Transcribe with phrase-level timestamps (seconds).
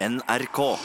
[0.00, 0.78] NRK.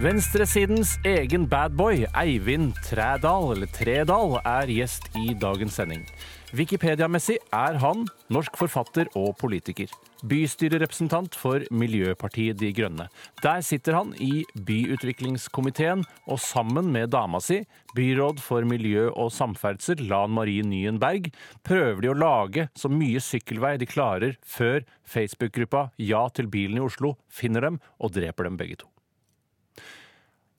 [0.00, 6.04] Venstresidens egen badboy, Eivind Trædal, eller Tredal, er gjest i dagens sending.
[6.52, 9.88] Wikipedia-messig er han norsk forfatter og politiker.
[10.26, 13.06] Bystyrerepresentant for Miljøpartiet De Grønne.
[13.44, 17.62] Der sitter han i byutviklingskomiteen, og sammen med dama si,
[17.96, 21.32] byråd for miljø og samferdsel, Lan Marie Nyen Berg,
[21.66, 26.86] prøver de å lage så mye sykkelvei de klarer før Facebook-gruppa Ja til bilen i
[26.86, 28.90] Oslo finner dem og dreper dem begge to.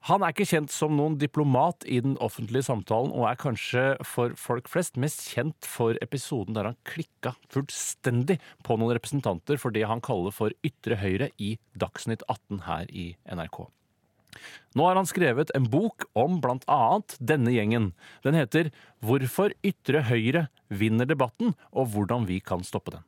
[0.09, 4.33] Han er ikke kjent som noen diplomat i den offentlige samtalen, og er kanskje for
[4.39, 9.85] folk flest mest kjent for episoden der han klikka fullstendig på noen representanter for det
[9.85, 13.67] han kaller for ytre høyre i Dagsnytt 18 her i NRK.
[14.73, 17.91] Nå har han skrevet en bok om blant annet denne gjengen.
[18.25, 18.71] Den heter
[19.05, 23.05] Hvorfor ytre høyre vinner debatten, og hvordan vi kan stoppe den.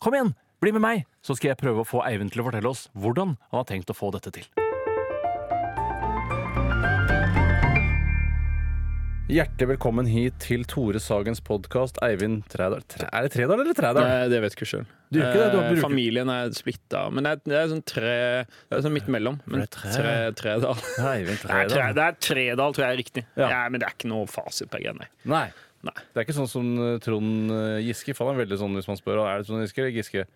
[0.00, 2.72] Kom igjen, bli med meg, så skal jeg prøve å få Eivind til å fortelle
[2.72, 4.61] oss hvordan han har tenkt å få dette til.
[9.30, 12.82] Hjertelig velkommen hit til Tore Sagens podkast, Eivind Trædal.
[13.06, 14.02] Er det Tredal eller Trædal?
[14.04, 14.82] Nei, det vet jeg ikke sjøl.
[15.14, 17.02] Du gjør ikke det, du har- bruker- Familien er splitta.
[17.12, 19.40] Men det er, det er sånn tre Det er sånn midt mellom.
[19.46, 19.90] Men det er tre.
[19.94, 20.74] tre, tredal.
[21.14, 21.94] Eivind Det er, tre, Trædal.
[21.94, 23.24] det er tredal, tror jeg er riktig.
[23.36, 23.48] Ja.
[23.48, 23.68] Ja.
[23.70, 25.06] Men det er ikke noe fasit på greiene.
[25.24, 25.46] Nei.
[25.82, 25.94] Nei.
[26.12, 28.14] Det er ikke sånn som eh, Trond eh, Giske.
[28.14, 30.26] For han er veldig sånn hvis man spør er det Trond Giske eller Giske.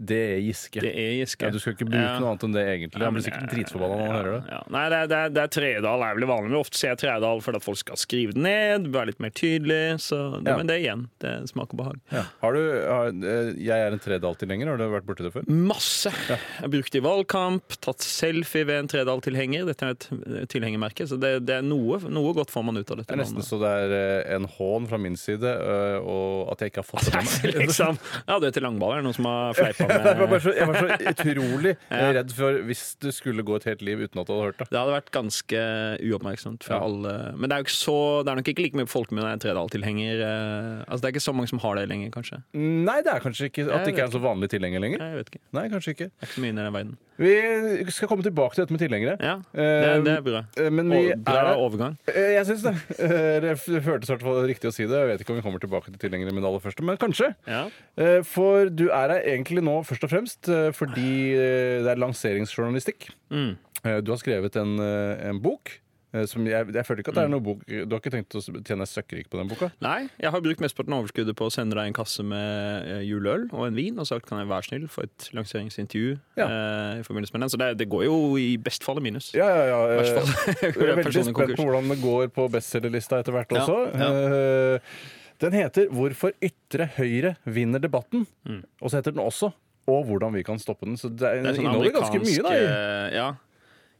[0.00, 0.80] Det er Giske.
[0.80, 1.44] Det er Giske.
[1.44, 2.18] Ja, du skal ikke bruke Ja.
[2.22, 3.02] noe annet enn det, egentlig.
[3.04, 4.42] Han blir sikkert dritforbanna når han hører det.
[4.54, 4.60] Ja.
[4.72, 6.48] Nei, det er, det, er, det er tredal er vel vanlig.
[6.50, 9.34] Men ofte ser jeg tredal fordi at folk skal skrive det ned, være litt mer
[9.36, 9.80] tydelig.
[10.00, 10.54] Så det.
[10.56, 11.98] Men det igjen, det smaker behag.
[12.40, 14.70] Har du, har, eh, jeg er en Tredal-tilhenger.
[14.72, 15.44] Har du vært borti det før?
[15.52, 16.14] Masse.
[16.30, 19.68] Jeg har brukt det i valgkamp, tatt selfie ved en Tredal-tilhenger.
[19.68, 22.88] Dette er et eh, tilhengermerke, så det, det er noe, noe godt får man ut
[22.88, 23.10] av dette.
[23.12, 23.50] Det er nesten navnet.
[23.52, 25.52] så det er eh, en hån fra min side,
[26.00, 27.60] og at jeg ikke har fått det med meg.
[27.66, 28.00] liksom.
[28.26, 29.00] Ja, du er til langballer.
[29.00, 32.10] Er det noen som har fleipa Jeg var, bare så, jeg var så utrolig eh,
[32.16, 34.68] redd for hvis du skulle gå et helt liv uten at du hadde hørt det.
[34.70, 35.62] Det hadde vært ganske
[36.10, 36.80] uoppmerksomt for Ja.
[36.86, 37.14] alle.
[37.36, 40.24] Men det er jo ikke så Det er nok ikke like mye folkemunne en Tredal-tilhenger.
[40.24, 42.42] eh, Altså, det er ikke så mange som har det lenger, kanskje.
[42.54, 44.98] Nei, det er kanskje ikke at det ikke er en så vanlig tilhenger lenger.
[45.04, 45.42] Jeg vet ikke.
[45.56, 46.10] Nei, kanskje ikke.
[46.10, 46.98] Det er ikke så mye inni den verden.
[47.20, 49.16] Vi skal komme tilbake til dette med tilhengere.
[49.20, 50.40] Ja, det, det er bra.
[50.56, 51.98] Eh, Men vi bra er overgang.
[52.08, 52.72] Eh, Jeg syns det.
[52.96, 53.52] Eh, Det
[53.84, 54.16] føltes i
[54.48, 54.96] riktig å si det.
[55.02, 57.28] Jeg vet ikke om vi kommer tilbake til tilhengere med det aller første, men kanskje.
[57.46, 57.66] Ja.
[58.00, 62.00] Eh, For du er her egentlig nå først og fremst eh, fordi eh, det er
[62.06, 63.10] lanseringsjournalistikk.
[63.34, 63.52] Mm.
[63.84, 65.78] Eh, Du har skrevet en, en bok.
[66.26, 68.40] Som jeg, jeg føler ikke at det er noe bok Du har ikke tenkt å
[68.66, 69.68] tjene søkkrik på den boka?
[69.78, 73.44] Nei, jeg har brukt mesteparten av overskuddet på å sende deg en kasse med juleøl
[73.52, 76.48] og en vin, og sagt kan jeg være snill få et lanseringsintervju Ja.
[76.48, 77.52] eh, i forbindelse med den.
[77.54, 79.30] Så det, det går jo i best fall i minus.
[79.38, 80.02] Ja, ja, ja.
[80.18, 80.34] Fall.
[80.66, 83.78] Jeg er veldig spent på hvordan det går på bestselgerlista etter hvert Ja, også.
[83.94, 84.10] ja.
[84.10, 84.98] Eh,
[85.40, 88.26] Den heter 'Hvorfor ytre høyre vinner debatten'.
[88.46, 88.62] Mm.
[88.82, 89.52] Og så heter den også
[89.88, 90.96] 'Og hvordan vi kan stoppe den'.
[91.00, 92.52] Så det, Det er sånn inneholder ganske mye, da.
[92.52, 93.34] eh, Ja.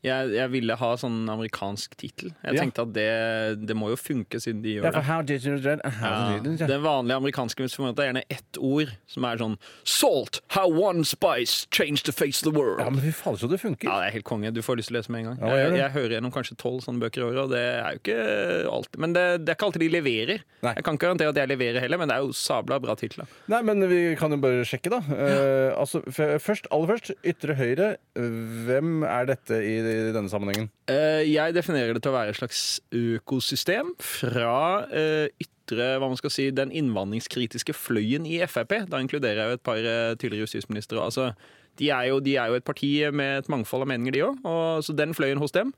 [0.02, 2.30] Jeg, jeg ville ha sånn amerikansk tittel.
[2.44, 2.62] Jeg Ja.
[2.62, 5.02] tenkte at det, det må jo funke, siden de gjør det.
[5.04, 5.80] how did you dread?
[5.84, 6.38] How Ja.
[6.40, 6.58] did?
[6.58, 10.40] Den vanlige amerikanske formatet er gjerne ett ord, som er sånn Salt!
[10.56, 12.80] How one spice changed the face of the world.
[12.80, 13.84] Ja, men fy fader, så det funker.
[13.90, 14.52] Ja, det er helt konge.
[14.54, 15.38] Du får lyst til å lese med en gang.
[15.50, 18.00] Ja, jeg, jeg hører gjennom kanskje tolv sånne bøker i året, og det er jo
[18.00, 20.42] ikke alltid Men det, det er ikke alltid de leverer.
[20.64, 20.74] Nei.
[20.76, 23.28] Jeg kan ikke garantere at jeg leverer heller, men det er jo sabla bra titler.
[23.52, 25.00] Nei, men vi kan jo bare sjekke, da.
[25.04, 27.96] Uh, altså, først, aller først, ytre høyre.
[28.16, 30.70] Hvem er dette i, i denne sammenhengen?
[30.90, 32.62] Eh, Jeg definerer det til å være et slags
[32.94, 38.76] økosystem fra eh, ytre hva man skal si, den innvandringskritiske fløyen i Frp.
[38.90, 40.98] Da inkluderer jeg jo et par eh, tidligere justisministre.
[41.02, 41.30] Altså,
[41.78, 44.44] de, er jo, de er jo et parti med et mangfold av meninger, de òg.
[44.84, 45.72] Så den fløyen hos dem.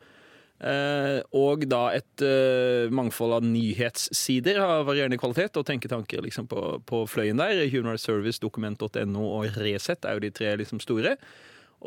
[1.35, 2.23] Og da et
[2.95, 7.65] mangfold av nyhetssider av varierende kvalitet og tenketanker liksom, på, på fløyen der.
[7.73, 11.17] Human Rights Service, Dokument.no og Resett er jo de tre liksom, store.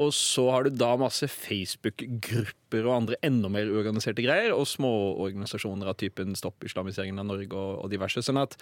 [0.01, 5.88] Og så har du da masse Facebook-grupper og andre enda mer uorganiserte greier, og småorganisasjoner
[5.92, 8.24] av typen Stopp islamiseringen av Norge og, og diverse.
[8.25, 8.57] Sånn at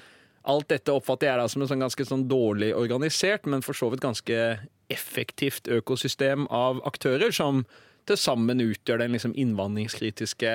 [0.49, 3.89] alt dette oppfatter jeg da som en sånn ganske sånn dårlig organisert, men for så
[3.93, 4.39] vidt ganske
[4.93, 7.63] effektivt økosystem av aktører som
[8.05, 10.51] til sammen utgjør den liksom innvandringskritiske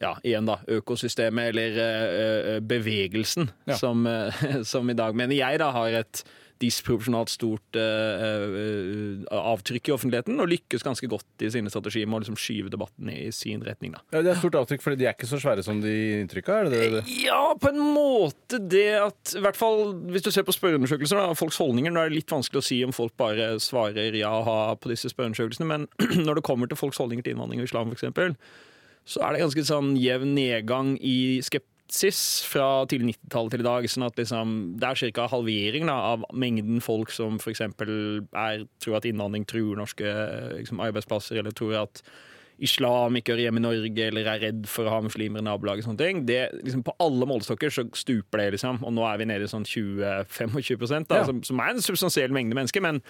[0.00, 3.76] ja, igjen da, økosystemet eller ø, ø, bevegelsen Ja.
[3.80, 6.22] som, eh, som i dag, mener jeg, da har et
[6.60, 12.20] disproporsjonalt stort uh, uh, avtrykk i offentligheten, og lykkes ganske godt i sine strategier med
[12.20, 13.94] å liksom skyve debatten i sin retning.
[13.96, 14.02] da.
[14.12, 16.60] Ja, det er stort avtrykk, fordi de er ikke så svære som de inntrykka?
[16.60, 17.04] Er det det?
[17.24, 21.38] Ja, på en måte det at I hvert fall hvis du ser på spørreundersøkelser og
[21.40, 24.46] folks holdninger, nå er det litt vanskelig å si om folk bare svarer ja og
[24.48, 25.88] ha på disse spørreundersøkelsene, men
[26.26, 28.36] når det kommer til folks holdninger til innvandring og islam, f.eks.,
[29.10, 31.40] så er det ganske sånn jevn nedgang i
[31.90, 33.84] skepsis fra tidlig 90-tallet til i dag.
[33.90, 35.26] sånn at liksom, Det er ca.
[35.28, 37.60] halvering da, av mengden folk som f.eks.
[38.80, 40.04] tror at innvandring truer norske
[40.58, 42.02] liksom, arbeidsplasser, eller tror at
[42.60, 45.84] islam ikke hører hjemme i Norge, eller er redd for å ha muslimer i nabolaget.
[45.84, 46.26] sånne ting.
[46.26, 48.82] Det, liksom, på alle målestokker så stuper det, liksom.
[48.84, 51.24] Og nå er vi nede i sånn 20-25 da, Ja.
[51.24, 52.80] som, som er en substansiell mengde mennesker.
[52.82, 53.00] men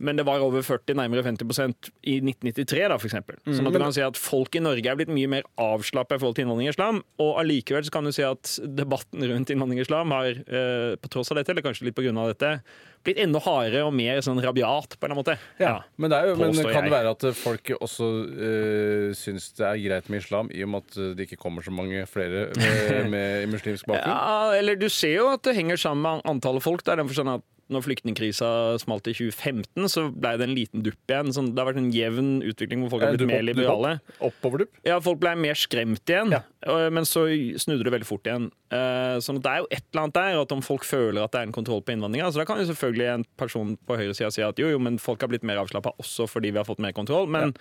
[0.00, 3.36] men det var over 40, nærmere 50% i 1993, da, for eksempel.
[3.44, 6.22] Sånn at du kan si at folk i Norge er blitt mye mer avslappa i
[6.22, 7.02] forhold til innvandring og islam.
[7.20, 11.12] Og allikevel så kan du si at debatten rundt innvandring og islam har, eh, på
[11.12, 12.62] tross av dette, eller kanskje litt på grunn av dette,
[13.04, 15.36] blitt enda hardere og mer sånn rabiat, på en eller annen måte.
[15.60, 18.10] Ja, men, det jo, men kan det være at folk også
[18.48, 21.76] øh, syns det er greit med islam, i og med at det ikke kommer så
[21.76, 24.16] mange flere med, med muslimsk bakgrunn?
[24.16, 26.84] Ja, eller du ser jo at det henger sammen med antallet folk.
[26.86, 28.48] Det er den forstand at når flyktningkrisa
[28.82, 31.30] smalt i 2015, så ble det en liten dupp igjen.
[31.34, 33.92] Sånn, det har vært en jevn utvikling hvor folk har Eh, blitt mer liberale.
[34.20, 34.72] Oppoverdupp?
[34.86, 36.42] Ja, folk ble mer skremt igjen, Ja.
[36.90, 37.24] men så
[37.58, 38.50] snudde det veldig fort igjen.
[38.70, 41.30] Så Sånn at det er jo et eller annet der, at om folk føler at
[41.32, 44.32] det er en kontroll på innvandringa, så da kan jo selvfølgelig en person på høyresida
[44.32, 46.80] si at jo, jo, men folk har blitt mer avslappa også fordi vi har fått
[46.82, 47.26] mer kontroll.
[47.30, 47.54] Men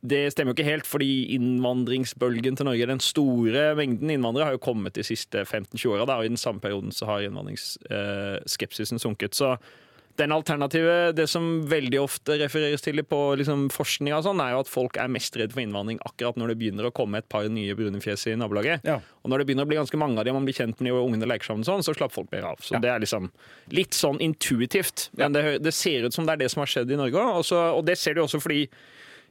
[0.00, 4.62] det stemmer jo ikke helt, fordi innvandringsbølgen til Norge, den store mengden innvandrere, har jo
[4.62, 9.34] kommet de siste 15-20 åra, og i den samme perioden så har innvandringsskepsisen sunket.
[9.34, 9.56] Så
[10.18, 14.62] den alternative, det som veldig ofte refereres til på liksom, forskning, og sånn, er jo
[14.64, 17.46] at folk er mest redd for innvandring akkurat når det begynner å komme et par
[17.50, 18.86] nye brune fjes i nabolaget.
[18.86, 18.98] Ja.
[19.22, 20.90] Og når det begynner å bli ganske mange av dem, og man blir kjent med
[20.90, 22.62] de og ungene leker sammen sånn, så slapper folk mer av.
[22.62, 23.30] Så det er liksom
[23.74, 25.08] litt sånn intuitivt.
[25.18, 27.52] Men det, det ser ut som det er det som har skjedd i Norge òg.
[27.78, 28.66] Og det ser du også fordi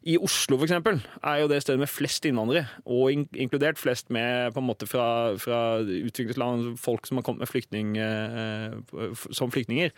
[0.07, 4.11] i Oslo for eksempel, er jo det stedet med flest innvandrere, og in inkludert flest
[4.13, 5.07] med på en måte fra,
[5.41, 8.77] fra utviklingsland, folk som har kommet med flyktning, eh,
[9.35, 9.91] som flyktninger.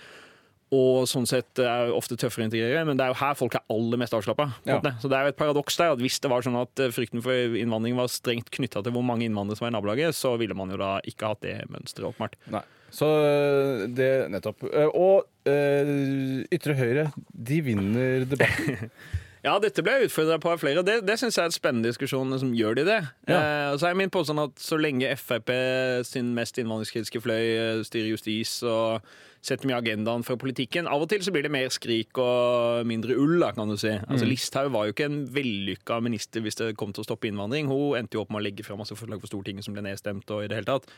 [0.69, 3.63] Og sånn sett er ofte tøffere å integrere, men det er jo her folk er
[3.73, 4.51] aller mest avslappa.
[4.69, 4.77] Ja.
[5.01, 7.23] Så det er jo et paradoks der at hvis det var sånn at eh, frykten
[7.25, 10.57] for innvandring var strengt knytta til hvor mange innvandrere som var i nabolaget, så ville
[10.57, 12.37] man jo da ikke hatt det mønsteret, åpenbart.
[12.53, 12.61] Nei.
[12.93, 14.65] Så øh, det nettopp.
[14.69, 18.93] Eh, Og øh, ytre høyre, de vinner debatten.
[19.45, 21.55] Ja, dette ble jeg utfordra på av flere, og det, det syns jeg er et
[21.55, 22.31] spennende diskusjon.
[22.33, 22.99] Liksom, gjør de det?
[23.29, 23.39] Ja.
[23.39, 25.53] Eh, så er min påstand at så lenge Frp
[26.07, 29.05] sin mest innvandringskritiske fløy eh, styrer justis og
[29.39, 33.15] setter mye agendaen for politikken Av og til så blir det mer skrik og mindre
[33.15, 33.93] ull, da, kan du si.
[33.95, 37.71] Altså, Listhaug var jo ikke en vellykka minister hvis det kom til å stoppe innvandring.
[37.71, 40.27] Hun endte jo opp med å legge fram masse forslag for Stortinget som ble nedstemt.
[40.27, 40.91] og i det hele tatt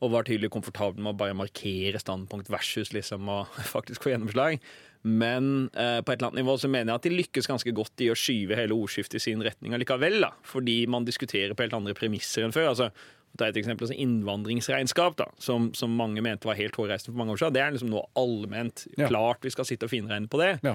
[0.00, 3.42] og var tydelig komfortabel med å bare markere standpunkt versus liksom å
[3.74, 4.60] faktisk få gjennomslag.
[5.02, 8.04] Men eh, på et eller annet nivå så mener jeg at de lykkes ganske godt
[8.04, 10.18] i å skyve hele ordskiftet i sin retning allikevel.
[10.20, 12.72] da, Fordi man diskuterer på helt andre premisser enn før.
[12.74, 12.90] altså
[13.38, 17.36] Ta et eksempel som innvandringsregnskap, da, som, som mange mente var helt hårreisende for mange
[17.36, 17.54] år siden.
[17.54, 20.56] Det er liksom nå allment klart vi skal sitte og finregne på det.
[20.66, 20.74] Ja.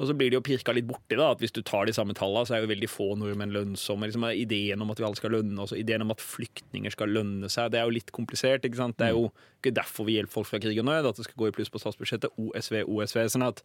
[0.00, 2.14] Og så blir det jo pirka litt borti da, at hvis du tar de samme
[2.16, 4.08] tallene, så er jo veldig få nordmenn lønnsomme.
[4.08, 7.50] Liksom, ideen om at vi alle skal lønne oss, ideen om at flyktninger skal lønne
[7.52, 8.64] seg, det er jo litt komplisert.
[8.64, 8.96] ikke sant?
[9.00, 9.28] Det er jo
[9.60, 11.72] ikke derfor vi hjelper folk fra krig og nød, at det skal gå i pluss
[11.72, 12.32] på statsbudsjettet.
[12.40, 13.26] OSV, OSV.
[13.36, 13.60] sånn at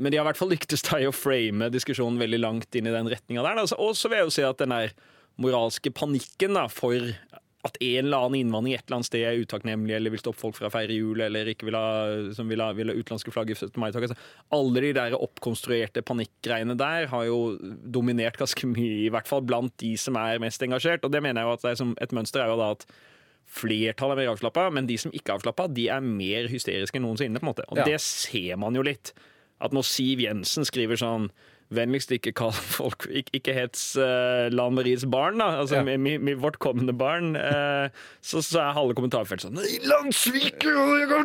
[0.00, 2.94] men de har i hvert fall lyktes i å frame diskusjonen veldig langt inn i
[2.94, 3.58] den retninga der.
[3.76, 4.94] Og så vil jeg jo si at den der
[5.40, 6.94] moralske panikken da, for
[7.62, 10.56] at en eller annen innvandring et eller annet sted er utakknemlig, eller vil stoppe folk
[10.56, 13.50] fra å feire jul, eller ikke vil ha, som vil ha, vil ha utenlandske flagg
[13.52, 13.76] i 17.
[13.82, 14.06] mai-tog.
[14.06, 14.16] Altså,
[14.56, 19.76] alle de der oppkonstruerte panikkgreiene der har jo dominert ganske mye, i hvert fall blant
[19.82, 21.04] de som er mest engasjert.
[21.04, 22.86] Og det mener jeg jo at det er som et mønster er jo da at
[23.50, 27.02] Flertallet er mer avslappa, men de som ikke er avslappa, de er mer hysteriske enn
[27.02, 27.40] noensinne.
[27.40, 27.64] på en måte.
[27.68, 27.84] Og Ja.
[27.84, 29.12] det ser man jo litt.
[29.60, 31.30] At når Siv Jensen skriver sånn
[31.70, 35.50] Vennligst ikke kall folk Ikke, ikke hets uh, Lan Maries barn, da.
[35.62, 35.84] Altså Ja.
[35.86, 37.36] mi, mi, vårt kommende barn.
[37.36, 37.88] Uh,
[38.22, 39.78] så, så er halve kommentarfeltet sånn Nei,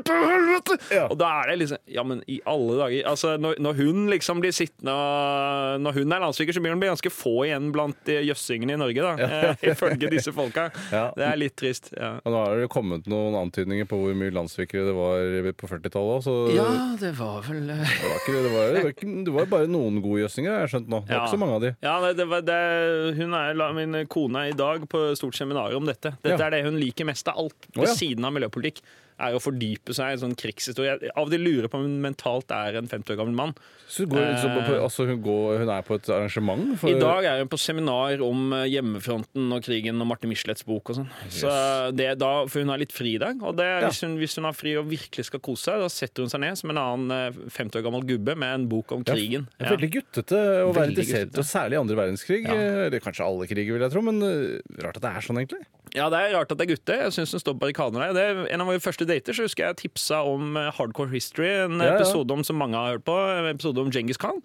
[0.05, 0.77] helvete!
[0.93, 1.05] Ja.
[1.09, 4.41] Og da er det liksom Ja, men i alle dager Altså, når, når hun liksom
[4.43, 8.75] blir sittende og Når hun er landssviker, så blir hun ganske få igjen blant jøssingene
[8.75, 9.13] i Norge, da.
[9.25, 10.67] eh, ifølge disse folka.
[10.95, 11.07] Ja.
[11.17, 11.89] Det er litt trist.
[11.97, 15.69] ja Og nå har det kommet noen antydninger på hvor mye landssvikere det var på
[15.69, 16.67] 40-tallet òg, så Ja,
[16.99, 19.69] det var vel eh, det, var ikke, det, var, det, var ikke, det var bare
[19.71, 20.99] noen gode jøssinger, har jeg skjønt nå.
[21.07, 21.23] Det er Ja.
[21.23, 21.75] ikke så mange av de.
[21.81, 25.85] Ja, det, det, det, hun er, Min kone er i dag på stort seminar om
[25.85, 26.17] dette.
[26.21, 26.47] Dette Ja.
[26.47, 27.93] er det hun liker mest av alt, ved ja.
[27.95, 28.81] siden av miljøpolitikk.
[29.21, 30.97] Er å fordype seg i en sånn krigshistorie.
[31.05, 33.53] Jeg av og til lurer på om hun mentalt er en 50 år gammel mann.
[33.87, 36.63] Så går, så på, altså hun, går, hun er på et arrangement?
[36.81, 40.65] For, I dag er hun på seminar om eh, hjemmefronten og krigen og Martin Michelets
[40.65, 41.09] bok og sånn.
[41.31, 41.51] Så
[41.95, 43.39] det er da, For hun har litt fri i dag.
[43.45, 43.85] Og det, Ja.
[43.87, 46.41] hvis, hun, hvis hun har fri og virkelig skal kose seg, da setter hun seg
[46.43, 49.47] ned som en annen eh, 50 år gammel gubbe med en bok om krigen.
[49.59, 52.41] Ja, er Veldig guttete å være interessert, og særlig andre verdenskrig.
[52.49, 52.55] Ja.
[52.57, 55.39] eh, Eller kanskje alle kriger, vil jeg tro, men eh, rart at det er sånn,
[55.43, 55.61] egentlig.
[55.93, 57.01] Ja, det er rart at det er gutter.
[57.05, 58.13] Jeg syns hun står på barrikadene der.
[58.17, 61.51] Det er en av våre første dater så husker jeg tipsa om eh, Hardcore History,
[61.65, 61.95] en Ja, ja.
[61.99, 64.41] episode om som mange har hørt på, en episode om Genghis Khan.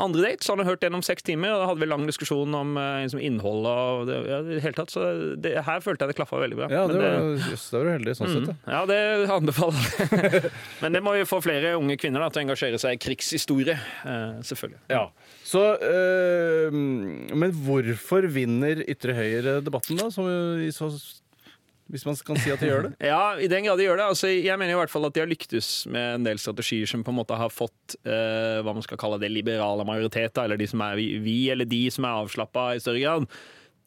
[0.00, 2.76] Andre date så han hørt gjennom seks timer, og da hadde vi lang diskusjon om
[2.80, 4.92] eh, liksom, innhold og det, ja, det hele tatt.
[4.94, 5.06] Så
[5.42, 6.70] det, her følte jeg det klaffa veldig bra.
[6.72, 7.18] Ja, det var,
[7.50, 8.46] jøss, da var du heldig sånn sett.
[8.46, 8.74] Mm, da.
[8.76, 9.00] ja, det
[9.36, 10.52] anbefaler jeg.
[10.82, 13.78] Men det må jo få flere unge kvinner da, til å engasjere seg i krigshistorie.
[14.06, 14.82] Eh, selvfølgelig.
[14.92, 15.06] Ja.
[15.50, 20.06] Så, øh, men hvorfor vinner ytre høyre-debatten, da?
[20.14, 20.28] Som,
[20.62, 20.92] i så,
[21.90, 22.92] hvis man kan si at de gjør det?
[23.10, 24.08] Ja, i den grad de gjør det.
[24.12, 27.02] Altså, jeg mener i hvert fall at de har lyktes med en del strategier som
[27.06, 30.68] på en måte har fått eh, hva man skal kalle det liberale majoritet, eller de
[30.70, 33.26] som er vi, eller de som er avslappa i større grad,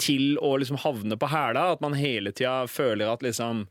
[0.02, 1.72] til å liksom havne på hæla.
[1.78, 3.66] At man hele tida føler at liksom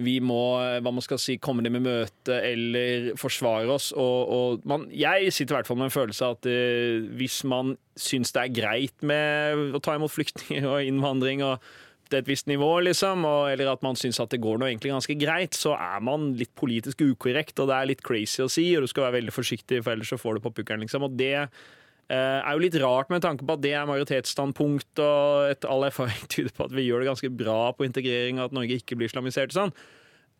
[0.00, 3.90] vi må hva man skal si, komme dem i møte eller forsvare oss.
[3.92, 7.42] Og, og man, jeg sitter i hvert fall med en følelse av at uh, hvis
[7.48, 11.72] man syns det er greit med å ta imot flyktninger og innvandring og
[12.18, 15.16] et visst nivå, liksom, og, eller at man syns at det går noe egentlig ganske
[15.20, 18.84] greit, så er man litt politisk ukorrekt, og det er litt crazy å si, og
[18.84, 21.06] du skal være veldig forsiktig, for ellers så får du på pukkelen, liksom.
[21.08, 25.50] Og det eh, er jo litt rart med tanke på at det er majoritetsstandpunkt, og
[25.54, 28.56] etter all erfaring tyder på at vi gjør det ganske bra på integrering, og at
[28.60, 29.74] Norge ikke blir islamisert sånn.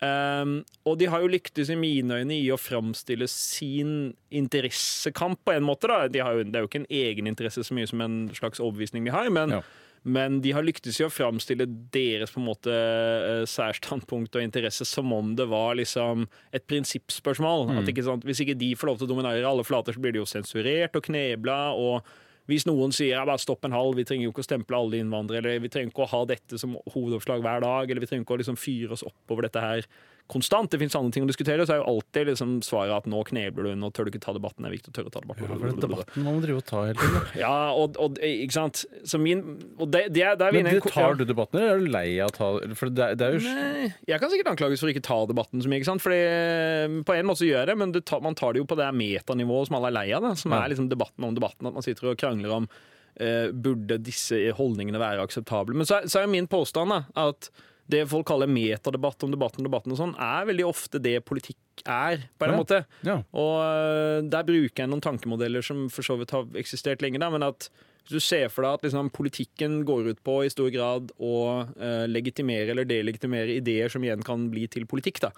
[0.03, 5.55] Um, og de har jo lyktes i mine øyne i å framstille sin interessekamp på
[5.55, 5.87] en måte.
[5.87, 6.09] da.
[6.11, 9.15] De jo, det er jo ikke en egeninteresse så mye som en slags overbevisning de
[9.15, 9.63] har, men, Ja.
[10.03, 14.87] Men de har lyktes i å framstille deres på en måte eh, særstandpunkt og interesse
[14.89, 17.71] som om det var liksom et prinsippspørsmål.
[17.79, 18.27] At ikke sant?
[18.27, 20.99] Hvis ikke de får lov til å dominere alle flater, så blir de jo sensurert
[20.99, 21.61] og knebla.
[21.79, 22.03] og
[22.51, 24.99] hvis noen sier ja, bare stopp en halv, vi trenger jo ikke å stemple alle
[24.99, 28.27] innvandrere, eller vi trenger ikke å ha dette som hovedoppslag hver dag, eller vi trenger
[28.27, 29.87] ikke å liksom fyre oss opp over dette her
[30.33, 30.71] konstant.
[30.73, 33.69] Det finnes andre ting å diskutere, så er jo alltid liksom svaret at nå knebler
[33.69, 34.65] du, nå tør du ikke ta debatten.
[34.65, 35.45] Det er viktig å tørre å ta debatten.
[35.47, 37.27] Ja, for det er debatten må man drive og ta hele tiden.
[37.43, 38.83] Ja, og, og ikke sant.
[39.09, 39.43] Så min
[39.79, 42.33] Og det, det, der er Men det tar du debatten, eller er du lei av
[42.33, 45.19] å ta For det, det er jo Nei, jeg kan sikkert anklages for ikke ta
[45.31, 45.81] debatten så mye.
[45.83, 46.05] ikke sant?
[46.05, 48.63] Fordi eh, På en måte så gjør jeg det, men det tar, man tar det
[48.63, 50.25] jo på det metanivået som alle er lei av.
[50.27, 50.63] Da, som Ja.
[50.65, 51.69] er liksom debatten om debatten.
[51.71, 55.77] At man sitter og krangler om uh, burde disse holdningene være akseptable.
[55.77, 57.51] Men så, så er min påstand da, at
[57.91, 62.23] det folk kaller metadebatt om debatten, debatten og sånn, er veldig ofte det politikk er,
[62.39, 62.57] på en Ja.
[62.59, 62.85] måte.
[63.05, 63.17] Ja.
[63.35, 67.29] Og øh, der bruker jeg noen tankemodeller som for så vidt har eksistert lenge, da,
[67.31, 67.69] men at
[68.03, 71.35] hvis du ser for deg at liksom, politikken går ut på i stor grad å
[71.79, 75.31] øh, legitimere eller delegitimere ideer som igjen kan bli til politikk, da.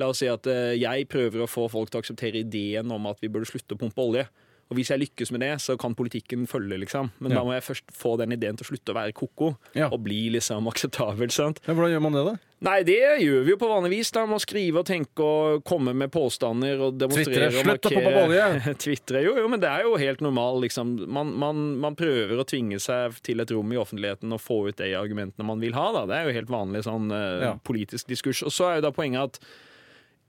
[0.00, 3.06] La oss si at øh, jeg prøver å få folk til å akseptere ideen om
[3.06, 4.26] at vi burde slutte å pumpe olje.
[4.72, 7.10] Og hvis jeg lykkes med det, så kan politikken følge, liksom.
[7.20, 7.38] Men Ja.
[7.38, 9.90] da må jeg først få den ideen til å slutte å være ko-ko, Ja.
[9.92, 11.30] og bli liksom akseptabel.
[11.30, 11.60] sant?
[11.68, 12.34] Ja, Hvordan gjør man det, da?
[12.62, 14.10] Nei, det gjør vi jo på vanlig vis.
[14.14, 17.50] da, Med å skrive og tenke og komme med påstander og demonstrere.
[17.50, 18.74] Twitter, og «Slutt å markere.
[18.84, 20.94] Twitre, jo, jo, men det er jo helt normal, liksom.
[21.08, 24.76] Man, man, man prøver å tvinge seg til et rom i offentligheten og få ut
[24.78, 26.06] de argumentene man vil ha, da.
[26.06, 27.54] Det er jo helt vanlig sånn uh, Ja.
[27.66, 28.42] politisk diskurs.
[28.46, 29.40] Og så er jo da poenget at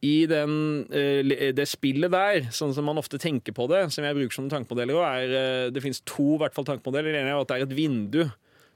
[0.03, 4.17] i den, eh, det spillet der, sånn som man ofte tenker på det, som jeg
[4.17, 7.13] bruker som tankemodeller òg, er eh, Det finnes to hvert fall tankemodeller.
[7.13, 8.24] Den ene er at det er et vindu.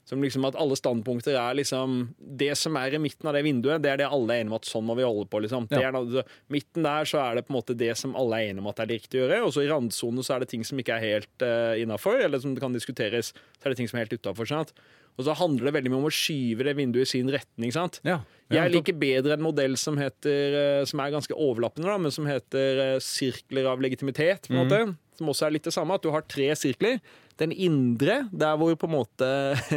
[0.08, 1.98] Som liksom at alle standpunkter er liksom
[2.40, 4.60] Det som er i midten av det vinduet, det er det alle er enige om
[4.62, 5.42] at sånn må vi holde på.
[5.44, 5.68] liksom.
[5.68, 5.90] Det Ja.
[5.92, 8.68] er, midten der så er det på en måte det som alle er enige om
[8.72, 9.44] at det er riktig å gjøre.
[9.46, 12.40] Og så i randsonen så er det ting som ikke er helt uh, innafor, eller
[12.40, 13.34] som kan diskuteres.
[13.60, 14.48] Så er det ting som er helt utafor.
[15.18, 17.74] Og så handler det veldig mye om å skyve det vinduet i sin retning.
[17.74, 18.00] sant?
[18.06, 18.22] Ja.
[18.54, 22.26] Jeg liker bedre en modell som heter eh, Som er ganske overlappende, da, men som
[22.30, 24.48] heter eh, sirkler av legitimitet.
[24.48, 25.98] på en måte Som også er litt det samme.
[25.98, 27.02] At du har tre sirkler.
[27.38, 29.28] Den indre, der hvor på en måte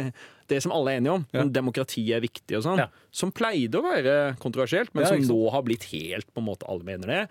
[0.51, 1.45] Det som alle er enige om, Ja.
[1.45, 2.87] om demokrati er viktig og sånn, Ja.
[3.11, 6.83] som pleide å være kontroversielt, men som nå har blitt helt på en måte Alle
[6.83, 7.21] mener det.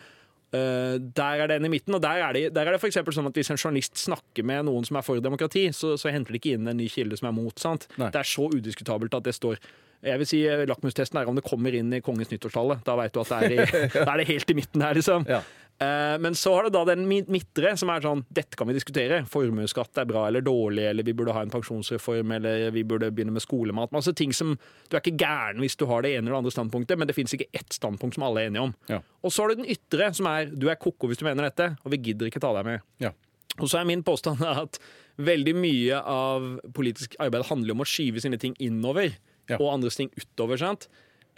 [0.51, 2.91] Uh, der er det en i midten, og der er det, der er det for
[2.91, 6.33] sånn at hvis en journalist snakker med noen som er for demokrati, så, så henter
[6.33, 7.55] de ikke inn en ny kilde som er mot.
[7.61, 7.87] sant?
[8.01, 8.09] Nei.
[8.11, 9.61] Det er så udiskutabelt at det står
[10.03, 12.79] jeg vil si Lakmustesten er om det kommer inn i kongens nyttårstale.
[12.87, 13.57] Da vet du at det er, i,
[13.93, 15.27] det er det helt i midten her, liksom.
[15.29, 15.43] Ja.
[15.81, 18.75] Eh, men så har du da den mi- midtre, som er sånn Dette kan vi
[18.77, 19.23] diskutere.
[19.33, 23.33] Formuesskatt er bra eller dårlig, eller vi burde ha en pensjonsreform, eller vi burde begynne
[23.33, 23.91] med skolemat.
[23.97, 24.59] Masse ting som
[24.91, 27.33] Du er ikke gæren hvis du har det ene eller andre standpunktet, men det fins
[27.33, 28.75] ikke ett standpunkt som alle er enige om.
[28.91, 29.01] Ja.
[29.25, 31.71] Og så har du den ytre, som er du er ko-ko hvis du mener dette,
[31.85, 32.81] og vi gidder ikke ta deg med.
[33.01, 33.13] Ja.
[33.59, 34.79] Og så er min påstand at
[35.19, 39.15] veldig mye av politisk arbeid handler om å skyve sine ting innover
[39.49, 39.57] Ja.
[39.59, 40.59] og andres ting utover.
[40.59, 40.89] sant?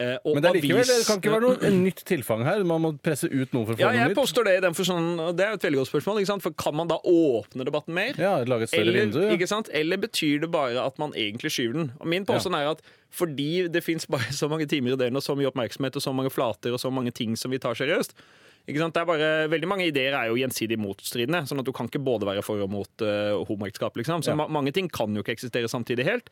[0.01, 2.63] Eh, og Men det, er likevel, det kan ikke være noe nytt tilfang her.
[2.67, 4.17] Man må presse ut noe for å få Ja, noe jeg nytt.
[4.17, 6.21] påstår det i den for sånn, og Det er jo et veldig godt spørsmål.
[6.23, 6.45] Ikke sant?
[6.45, 8.13] For Kan man da åpne debatten mer?
[8.17, 9.21] Ja, Lage et større Eller, vindu.
[9.21, 9.31] Ja.
[9.37, 9.69] ikke sant?
[9.73, 11.91] Eller betyr det bare at man egentlig skyver den?
[11.99, 12.81] Og Min påstand er at
[13.13, 16.13] fordi det fins bare så mange timer i døgnet og så mye oppmerksomhet og så
[16.13, 18.17] mange flater og så mange ting som vi tar seriøst
[18.63, 18.95] ikke sant?
[18.95, 21.99] Det er bare, veldig Mange ideer er jo gjensidig motstridende, sånn at du kan ikke
[22.03, 23.97] både være for og mot uh, homoekteskap.
[23.99, 24.23] Liksom.
[24.23, 26.31] Så ma mange ting kan jo ikke eksistere samtidig helt.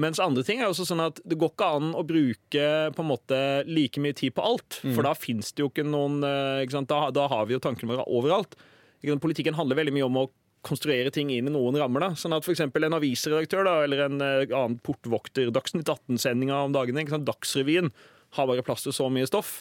[0.00, 2.66] Mens andre ting er også sånn at det går ikke an å bruke
[2.96, 3.38] på en måte
[3.68, 4.80] like mye tid på alt.
[4.82, 4.94] Mm.
[4.96, 6.90] For da fins det jo ikke noen eh, ikke sant?
[6.92, 8.56] Da, da har vi jo tankene våre overalt.
[9.00, 10.28] Politikken handler veldig mye om å
[10.66, 12.04] konstruere ting inn i noen rammer.
[12.04, 12.62] da Sånn at f.eks.
[12.66, 17.06] en avisredaktør da, eller en eh, annen portvokter Dagsnytt 18-sendinga om dagene.
[17.26, 17.92] Dagsrevyen,
[18.36, 19.60] har bare plass til så mye stoff.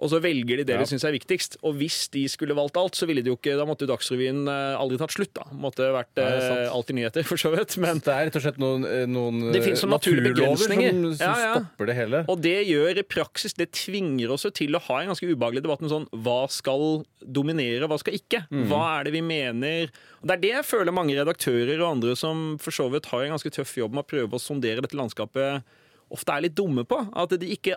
[0.00, 0.80] Og så velger de det Ja.
[0.80, 1.58] de syns er viktigst.
[1.62, 4.78] Og hvis de skulle valgt alt, så ville de jo ikke, da måtte Dagsrevyen eh,
[4.80, 5.34] aldri tatt slutt.
[5.36, 7.76] da Måtte vært ja, eh, alltid nyheter, for så vidt.
[7.76, 11.34] Men Det er rett og slett noen, eh, noen Det finnes naturlige naturlover som, som
[11.36, 12.22] stopper det hele.
[12.32, 15.84] Og det gjør i praksis Det tvinger oss til å ha en ganske ubehagelig debatt
[15.84, 18.46] om sånn Hva skal dominere, hva skal ikke?
[18.70, 19.92] Hva er det vi mener?
[20.22, 23.26] Og Det er det jeg føler mange redaktører og andre som for så vidt har
[23.26, 25.62] en ganske tøff jobb med å prøve å sondere dette landskapet,
[26.10, 26.98] ofte er litt dumme på.
[27.16, 27.76] At de ikke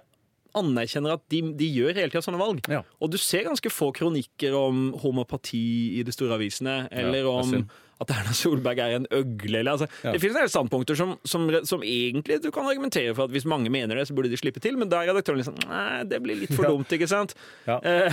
[0.57, 2.62] anerkjenner at de, de gjør hele tida sånne valg.
[2.72, 2.83] Ja.
[3.01, 7.57] Og du ser ganske få kronikker om homopati i de store avisene, eller er om.
[8.01, 9.59] At Erna Solberg er en øgle.
[9.59, 10.12] Eller, altså, Ja.
[10.12, 13.45] Det finnes en del standpunkter som, som, som egentlig du kan argumentere for at hvis
[13.45, 16.19] mange mener det, så burde de slippe til, men da er redaktøren liksom Nei, det
[16.23, 17.35] blir litt for dumt, ikke sant?
[17.67, 17.77] Ja.
[17.83, 18.12] Eh,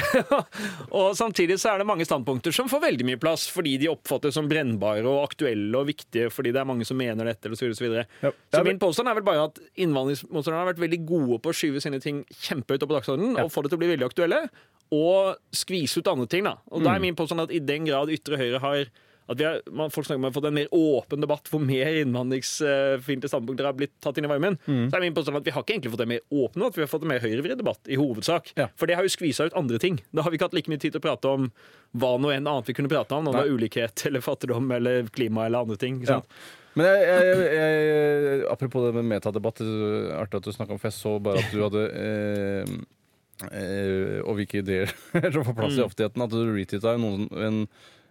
[1.01, 4.35] og samtidig så er det mange standpunkter som får veldig mye plass, fordi de oppfattes
[4.37, 7.67] som brennbare og aktuelle og viktige, fordi det er mange som mener dette, eller så
[7.67, 7.79] videre.
[7.81, 8.07] Så, videre.
[8.23, 8.31] Ja.
[8.55, 11.81] så min påstand er vel bare at innvandringsmotstanderne har vært veldig gode på å skyve
[11.83, 14.41] sine ting kjempehøyt opp på dagsordenen og få det til å bli veldig aktuelle,
[14.91, 16.43] og skvise ut andre ting.
[16.45, 16.57] da.
[16.71, 16.97] Og da Mm.
[16.97, 18.85] er min påstand at i den grad ytre høyre har
[19.31, 21.51] at vi har, man, folk snakker om at vi har fått en mer åpen debatt
[21.53, 24.57] hvor mer innvandringsfiendtlige standpunkter har blitt tatt inn i varmen.
[24.67, 24.89] Mm.
[24.91, 26.85] Så er min påstand at vi har ikke egentlig fått en mer åpen debatt, vi
[26.85, 28.53] har fått en mer høyrevridd debatt, i hovedsak.
[28.59, 28.67] Ja.
[28.81, 30.01] For det har jo skvisa ut andre ting.
[30.11, 31.51] Da har vi ikke hatt like mye tid til å prate om
[32.01, 35.07] hva noe enn annet vi kunne prate om, om det var ulikhet eller fattigdom eller
[35.15, 36.03] klima eller andre ting.
[36.03, 36.25] Ikke Ja.
[36.79, 41.01] Men jeg, jeg, jeg, apropos det med metadebatt, er artig at du snakka om fest,
[41.03, 42.75] så bare at du hadde eh,
[43.51, 44.93] eh, Og hvilke ideer
[45.35, 45.87] som får plass i Mm.
[45.89, 46.23] offentligheten.
[46.23, 47.59] At du retweeta noen, en,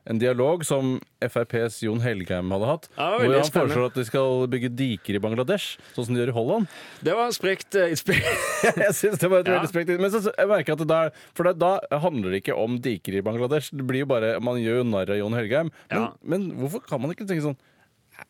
[0.10, 2.88] en dialog som FrPs Jon Helgheim hadde hatt.
[2.98, 3.52] Ja, hvor han spennende.
[3.76, 6.68] foreslår at de skal bygge diker i Bangladesh, sånn som de gjør i Holland.
[7.06, 8.18] Det var sprekt eh, innspill.
[8.86, 9.60] jeg synes det var et Ja.
[9.60, 12.58] veldig sprekt Men så, jeg merker at det der, For det, da handler det ikke
[12.58, 13.70] om diker i Bangladesh.
[13.72, 15.70] Det blir jo bare, Man gjør jo narr av Jon Helgheim.
[15.92, 16.08] Men, Ja.
[16.24, 17.58] men hvorfor kan man ikke tenke sånn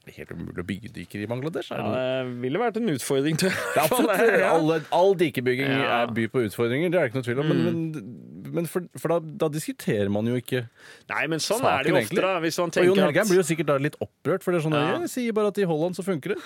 [0.06, 1.72] det Er helt umulig å bygge diker i Bangladesh?
[1.74, 3.50] Ja, det ville vært en utfordring, Til.
[3.50, 6.04] Det absolutt All, All dikebygging Ja.
[6.04, 7.50] er by på utfordringer, det er det ikke noe tvil om.
[7.50, 10.64] Men, men, men for, for da, da diskuterer man jo ikke
[11.10, 12.34] Nei, men sånn Saken, er det jo ofte, da.
[12.44, 14.66] Hvis man tenker Og Jon Helgheim blir jo sikkert da litt opprørt, for det er
[14.68, 15.00] sånn Ja.
[15.04, 16.40] Jeg sier bare at i Holland så funker det.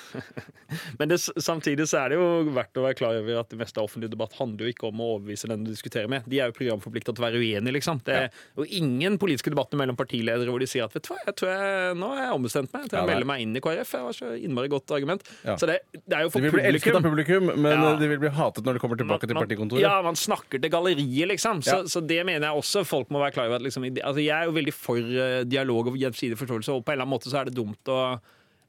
[0.99, 3.79] Men det, samtidig så er det jo verdt å være klar over at det meste
[3.81, 6.25] av offentlig debatt handler jo ikke om å overbevise den du diskuterer med.
[6.29, 8.01] De er jo programforplikta til å være uenige, liksom.
[8.07, 11.19] Det er jo ingen politiske debatter mellom partiledere hvor de sier at vet du hva,
[11.27, 13.63] jeg tror jeg, nå har jeg ombestemt meg til å Ja, melde meg inn i
[13.63, 13.93] KrF.
[13.97, 15.23] Jeg var så innmari godt argument.
[15.45, 15.55] Ja.
[15.59, 17.47] Så det, det er jo for De vil bli elsket av publikum.
[17.49, 17.95] publikum, men Ja.
[17.99, 19.81] de vil bli hatet når de kommer tilbake man, Man- partikontoret.
[19.85, 21.61] Ja, man snakker til galleriet, liksom.
[21.63, 21.92] Så, Ja.
[21.93, 23.61] Så det mener jeg også folk må være klar over.
[23.61, 26.93] At liksom, altså, jeg er jo veldig for eh, dialog og gjensidig forståelse, og på
[26.93, 27.99] en eller annen måte så er det dumt å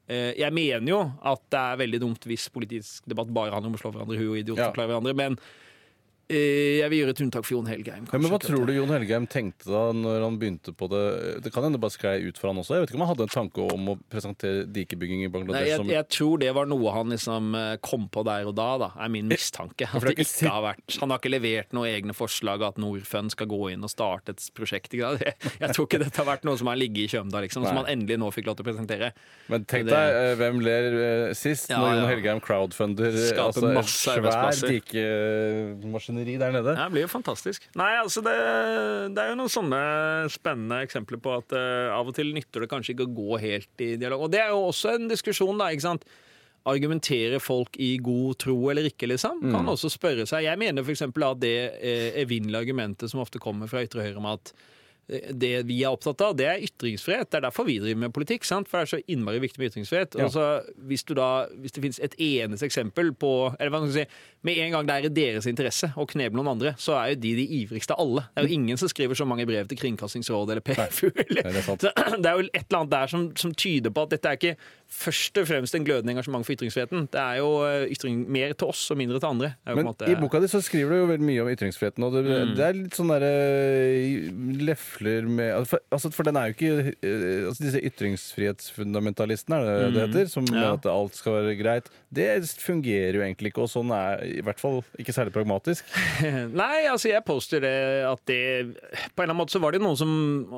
[0.07, 3.79] eh, jeg mener jo at det er veldig dumt hvis politisk debatt bare handler om
[3.79, 5.39] å slå hverandre i huet og idiotforklare hverandre, men
[6.31, 8.07] jeg vil gjøre et unntak for Jon Helgheim.
[8.09, 11.03] Ja, men Hva tror du Jon Helgheim tenkte da når han begynte på det?
[11.45, 12.77] Det kan hende det bare sklei ut for han også.
[12.77, 15.69] Jeg vet ikke om han hadde en tanke om å presentere dikebygging i Nei, Bangladesh
[15.69, 18.69] jeg, som jeg tror det var noe han liksom eh, kom på der og da,
[18.81, 19.89] da, er min mistanke.
[19.89, 23.49] At det ikke har vært Han har ikke levert noen egne forslag at Norfund skal
[23.51, 24.95] gå inn og starte et prosjekt.
[24.97, 27.81] Jeg, jeg tror ikke dette har vært noe som har ligget i Kjømda, liksom, som
[27.83, 29.11] han endelig nå fikk lov til å presentere.
[29.51, 32.09] Men tenk deg eh, hvem ler eh, sist Ja, når Jon.
[32.13, 34.73] Helgheim crowdfunder eh, Skaper altså, masse svær arbeidsplasser.
[36.15, 36.75] Dikemaskineri der nede.
[36.75, 37.67] Ja, det blir jo fantastisk.
[37.75, 38.35] Nei, altså det,
[39.15, 39.79] det er jo noen sånne
[40.33, 43.83] spennende eksempler på at uh, av og til nytter det kanskje ikke å gå helt
[43.83, 44.27] i dialog.
[44.27, 45.71] Og det er jo også en diskusjon, da.
[45.71, 46.05] ikke sant?
[46.65, 49.43] Argumentere folk i god tro eller ikke, liksom?
[49.53, 50.47] Kan også spørre seg.
[50.47, 51.03] Jeg mener f.eks.
[51.05, 54.49] at det eh, evinnelige argumentet som ofte kommer fra ytre høyre om at
[55.07, 57.29] det vi er opptatt av, det er ytringsfrihet.
[57.29, 58.45] Det er derfor vi driver med politikk.
[58.47, 58.69] sant?
[58.69, 60.17] For det er så innmari viktig med ytringsfrihet.
[60.17, 60.29] Ja.
[60.33, 60.45] Så,
[60.89, 64.23] hvis, du da, hvis det finnes et eneste eksempel på eller hva skal jeg si,
[64.45, 67.21] Med en gang det er i deres interesse å kneble noen andre, så er jo
[67.23, 68.25] de de ivrigste av alle.
[68.33, 71.07] Det er jo ingen som skriver så mange brev til Kringkastingsrådet eller PFU.
[71.09, 71.47] Eller.
[71.47, 74.13] Nei, det er det er jo et eller annet der som, som tyder på at
[74.13, 74.55] dette er ikke
[74.95, 77.09] først og fremst en glødende engasjement for ytringsfriheten.
[77.11, 79.49] Det er jo eh, ytring mer til oss og mindre til andre.
[79.67, 82.13] Men en måte- i boka di så skriver du jo veldig mye om ytringsfriheten, og
[82.15, 82.55] det, Mm.
[82.55, 83.33] det er litt sånn derre
[84.65, 85.79] lefler med altså
[86.09, 90.45] for, for den er jo ikke eh, altså Disse ytringsfrihetsfundamentalistene, er det det heter, som
[90.45, 90.53] Mm.
[90.61, 90.73] Ja.
[90.73, 94.59] at alt skal være greit, det fungerer jo egentlig ikke, og sånn er i hvert
[94.61, 95.83] fall ikke særlig pragmatisk.
[96.53, 98.75] Nei, altså jeg påstår det at det
[99.15, 100.11] På en eller annen måte så var det noen som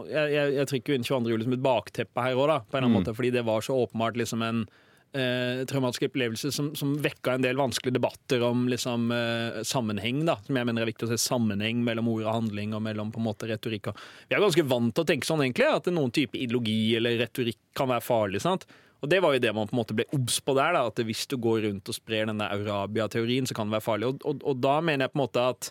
[0.10, 1.32] Jeg, jeg, jeg trykker jo inn 22.
[1.32, 2.58] juli som et bakteppe her òg, da.
[2.60, 4.66] På en eller annen måte, fordi det var så åpenbart liksom en
[5.14, 10.38] eh, traumatisk opplevelse som, som vekka en del vanskelige debatter om liksom, eh, sammenheng, da.
[10.46, 13.22] Som jeg mener er viktig å se sammenheng mellom ord og handling og mellom på
[13.22, 13.92] en måte retorikk.
[14.28, 17.62] Vi er ganske vant til å tenke sånn, egentlig, at noen type ideologi eller retorikk
[17.78, 18.44] kan være farlig.
[18.44, 18.68] sant?
[19.02, 21.04] Og det var jo det man på en måte ble obs på der, da, at
[21.06, 24.10] hvis du går rundt og sprer denne Arabia-teorien, så kan det være farlig.
[24.10, 25.70] Og, og, og da mener jeg på en måte at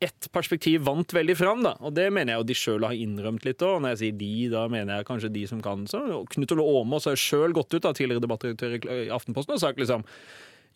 [0.00, 1.74] ett perspektiv vant veldig fram, da.
[1.84, 3.82] Og det mener jeg jo de sjøl har innrømt litt òg.
[3.84, 5.82] Når jeg sier de, da mener jeg kanskje de som kan.
[5.90, 6.00] Så
[6.34, 10.06] Knut Ole Åmås har sjøl gått ut, da, tidligere debattredaktør i Aftenposten, og sagt liksom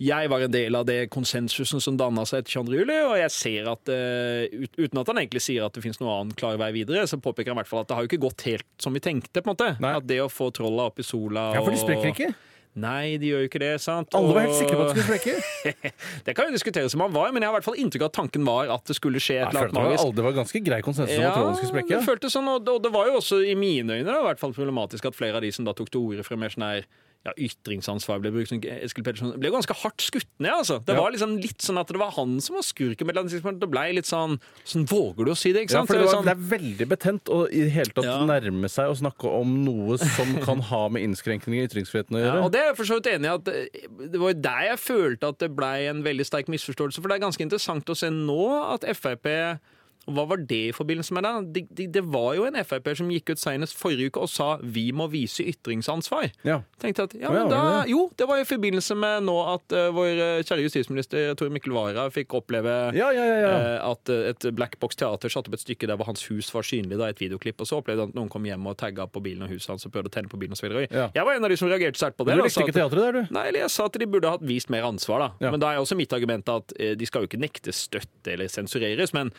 [0.03, 2.79] jeg var en del av det konsensusen som danna seg etter 22.
[2.81, 6.15] juli, og jeg ser at eh, Uten at han egentlig sier at det finnes noen
[6.17, 8.25] annen klar vei videre, så påpeker han i hvert fall at det har jo ikke
[8.25, 9.39] gått helt som vi tenkte.
[9.39, 9.69] på en måte.
[9.79, 9.93] Nei.
[10.01, 12.33] At det å få trolla opp i sola Ja, for de sprekker ikke.
[12.75, 14.15] Nei, de gjør jo ikke det, sant?
[14.19, 15.91] Alle var helt sikre på at de skulle sprekke.
[16.27, 18.11] Det kan jo diskuteres som han var, men jeg har i hvert fall inntrykk av
[18.11, 20.11] at tanken var at det skulle skje et eller annet det magisk.
[20.19, 21.95] det var ganske grei konsensus om at trollen skulle sprekke.
[21.95, 24.43] det føltes sånn, og, og det var jo også i mine øyne da, i hvert
[24.43, 26.89] fall problematisk at flere av de som da tok til orde for mer sånn her
[27.25, 28.53] ja, ytringsansvar ble brukt.
[28.53, 30.53] Eskil Pettersen ble ganske hardt skutt ned.
[30.53, 30.79] altså.
[30.85, 31.01] Det Ja.
[31.01, 33.07] var liksom litt sånn at det var han som var skurken.
[33.07, 33.15] Men.
[33.59, 35.89] Det ble litt sånn Sånn våger du å si det, ikke Ja, sant?
[35.89, 38.19] for det, var, det er veldig betent å i hele tatt Ja.
[38.27, 42.39] nærme seg å snakke om noe som kan ha med innskrenkninger i ytringsfriheten å gjøre.
[42.41, 43.35] Ja, og det er jeg for så vidt enig i.
[43.35, 47.01] at eh, Det var der jeg følte at det ble en veldig sterk misforståelse.
[47.01, 49.59] For det er ganske interessant å se nå at Frp
[50.05, 51.33] Hva var det i forbindelse med det?
[51.55, 54.49] Det, det, det var jo en Frp som gikk ut senest forrige uke og sa
[54.61, 56.29] vi må vise ytringsansvar.
[56.47, 56.61] Ja.
[56.83, 60.11] Tenkte at, ja, men da, jo, det var i forbindelse med nå at uh, vår
[60.13, 64.99] eh, kjære justisminister Tor Mikkel Wara fikk oppleve Ja, ja, eh, at et Black Box
[65.01, 67.71] Teater satte opp et stykke der hvor hans hus var synlig, da, et videoklipp, og
[67.71, 69.95] så opplevde han at noen kom hjem og tagga på bilen og huset hans og
[69.95, 70.87] prøvde å tenne på bilen videre.
[70.87, 71.09] Ja.
[71.17, 72.37] Jeg var en av de som reagerte sterkt på det.
[72.39, 73.35] Du likte ikke teatret der, du?
[73.35, 75.51] Nei, jeg sa at de burde hatt vist mer ansvar, da.
[75.51, 79.13] Men da er også mitt argument at de skal jo ikke nekte støtte eller sensureres.
[79.17, 79.33] men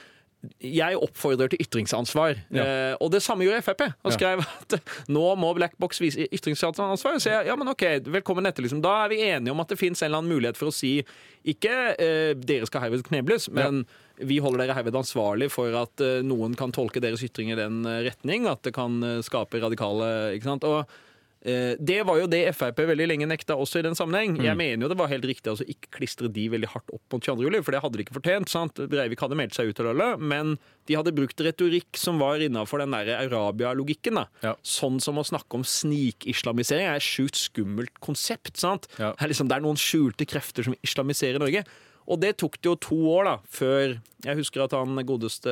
[0.59, 2.39] jeg oppfordrer til ytringsansvar.
[2.55, 2.63] Ja.
[2.65, 3.81] Eh, og det samme gjorde Frp.
[4.03, 4.15] Og Ja.
[4.17, 4.77] skrev at
[5.07, 7.19] nå må Black Box vise ytringsansvar.
[7.19, 8.63] Så jeg, ja, men ok, velkommen etter.
[8.65, 8.81] Liksom.
[8.85, 10.97] Da er vi enige om at det fins en eller annen mulighet for å si
[11.45, 13.83] ikke eh, dere skal herved knebles, men
[14.17, 17.83] vi holder dere herved ansvarlig for at eh, noen kan tolke deres ytring i den
[17.85, 20.63] eh, retning, at det kan eh, skape radikale ikke sant?
[20.65, 21.04] Og Eh,
[21.45, 24.33] Det var jo det Frp veldig lenge nekta også i den sammenheng.
[24.39, 24.45] Mm.
[24.47, 27.21] Jeg mener jo det var helt riktig å ikke klistre de veldig hardt opp mot
[27.21, 27.45] 22.
[27.45, 28.49] juli, for det hadde de ikke fortjent.
[28.49, 28.81] sant?
[28.89, 30.55] Breivik hadde meldt seg ut av lølet, men
[30.89, 34.21] de hadde brukt retorikk som var innafor den der Arabia-logikken.
[34.21, 34.25] da.
[34.45, 34.53] Ja.
[34.65, 38.55] Sånn som å snakke om snikislamisering er et sjukt skummelt konsept.
[38.61, 38.89] sant?
[38.97, 39.13] Ja.
[39.13, 41.65] Det, er liksom, det er noen skjulte krefter som islamiserer Norge.
[42.05, 45.51] Og det tok det jo to år da, før Jeg husker at han godeste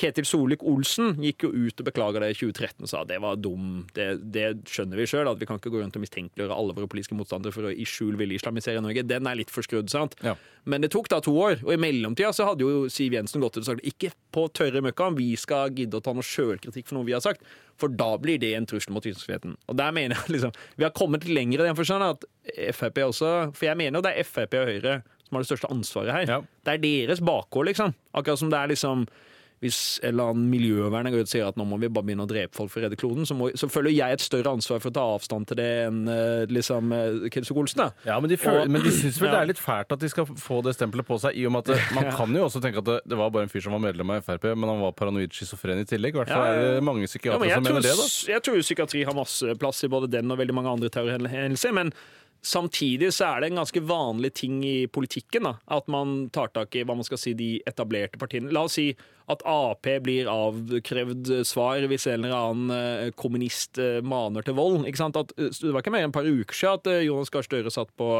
[0.00, 3.84] Ketil Solvik-Olsen gikk jo ut og beklaga det i 2013 og sa det var dum.
[3.96, 6.88] Det, det skjønner vi sjøl, at vi kan ikke gå rundt og mistenkeliggjøre alle våre
[6.90, 9.04] politiske motstandere for å i skjul ville islamisere Norge.
[9.06, 10.16] Den er litt forskrudd, sant.
[10.24, 10.36] Ja.
[10.64, 13.58] Men det tok da to år, og i mellomtida så hadde jo Siv Jensen gått
[13.58, 16.98] ut og sagt ikke på tørre møkka, vi skal gidde å ta noe sjølkritikk for
[16.98, 17.44] noe vi har sagt.
[17.80, 19.56] For da blir det en trussel mot ytringsfriheten.
[19.68, 22.26] Og der mener jeg liksom Vi har kommet lenger i den forstand at
[22.76, 25.68] Frp også For jeg mener jo det er Frp og Høyre som har det største
[25.70, 26.24] ansvaret her.
[26.26, 26.38] Ja.
[26.66, 27.92] Det er deres bakgård, liksom.
[28.18, 29.04] Akkurat som det er liksom
[29.60, 32.24] hvis en eller annen miljøverner går ut og sier at nå må vi bare begynne
[32.24, 34.80] å drepe folk for å redde kloden, så, må, så føler jeg et større ansvar
[34.80, 37.82] for å ta avstand til det enn eh, liksom eh, Ketil Solvik-Olsen.
[37.82, 37.90] da.
[38.08, 39.34] Ja, men de, føler, Og- men de syns vel Ja.
[39.36, 41.68] det er litt fælt at de skal få det stempelet på seg, i og med
[41.68, 43.76] at det, man kan jo også tenke at det, det var bare en fyr som
[43.76, 46.16] var medlem av Frp, men han var paranoid schizofren i tillegg.
[46.16, 48.08] I hvert fall er det mange Ja, men psykiatere som tror, mener det, da.
[48.32, 51.72] jeg tror psykiatri har masse plass i både den og veldig mange andre terrorhendelser.
[51.76, 51.92] Men
[52.42, 56.76] samtidig så er det en ganske vanlig ting i politikken da, at man tar tak
[56.76, 58.52] i hva man skal si, de etablerte partiene.
[58.54, 58.90] La oss si
[59.30, 64.82] at Ap blir avkrevd svar hvis en eller annen eh, kommunist eh, maner til vold.
[64.88, 65.20] Ikke sant?
[65.20, 67.72] At, eh, det var ikke mer enn et par uker siden at Jonas Gahr Støre
[67.74, 68.10] satt på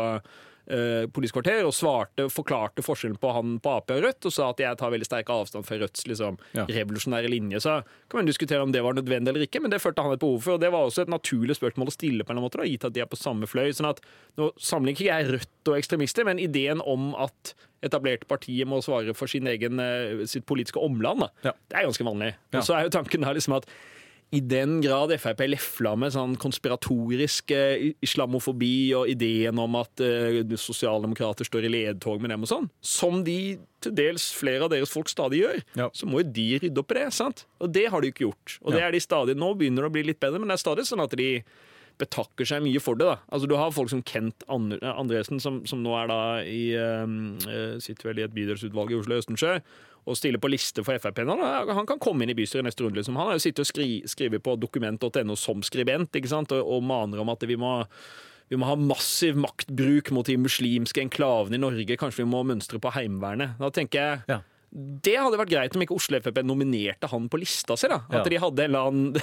[0.70, 4.50] eh, Politisk kvarter og svarte, forklarte forskjellen på han på Ap og Rødt, og sa
[4.52, 6.64] at jeg tar veldig sterk avstand fra Rødts liksom, Ja.
[6.70, 7.60] revolusjonære linje.
[7.60, 10.20] Så kan man diskutere om det var nødvendig eller ikke, men det følte han et
[10.22, 10.54] behov for.
[10.54, 12.92] Og det var også et naturlig spørsmål å stille, på en måte, da, gitt at
[12.94, 13.70] de er på samme fløy.
[13.74, 14.00] sånn at
[14.38, 19.14] Nå sammenligner ikke jeg Rødt og ekstremister, men ideen om at etablerte partier må svare
[19.16, 21.28] for sin egen, eh, sitt politiske omland, da.
[21.44, 21.52] Ja.
[21.68, 22.34] det er ganske vanlig.
[22.54, 23.66] Og så er jo tanken da liksom at
[24.32, 30.38] i den grad Frp lefla med sånn konspiratorisk eh, islamofobi og ideen om at eh,
[30.54, 34.92] sosialdemokrater står i ledtog med dem og sånn, som de til dels flere av deres
[34.92, 35.88] folk stadig gjør, Ja.
[35.96, 37.08] så må jo de rydde opp i det.
[37.16, 37.44] sant?
[37.60, 38.58] Og det har de ikke gjort.
[38.62, 40.64] Og det er de stadig Nå begynner det å bli litt bedre, men det er
[40.66, 41.42] stadig sånn at de
[42.00, 43.04] betakker seg mye for det.
[43.10, 43.18] da.
[43.32, 48.08] Altså Du har folk som Kent Andresen, som, som nå er da i eh, sitter
[48.12, 49.58] vel i et bydelsutvalg i Oslo Østensjø
[50.06, 51.18] og stiller på liste for Frp.
[51.26, 51.36] nå.
[51.74, 52.96] Han kan komme inn i bystyret neste runde.
[53.00, 53.16] Liksom.
[53.20, 56.52] Han har jo sittet og skri, skrevet på dokument.no som skribent ikke sant?
[56.56, 57.84] Og, og maner om at vi må
[58.50, 61.94] vi må ha massiv maktbruk mot de muslimske enklavene i Norge.
[62.00, 63.52] Kanskje vi må mønstre på Heimevernet.
[63.60, 64.40] Da tenker jeg Ja.
[64.72, 67.88] Det hadde vært greit om ikke Oslo FrP nominerte han på lista si.
[67.90, 68.00] da.
[68.08, 68.28] At Ja.
[68.30, 69.20] de hadde en eller annen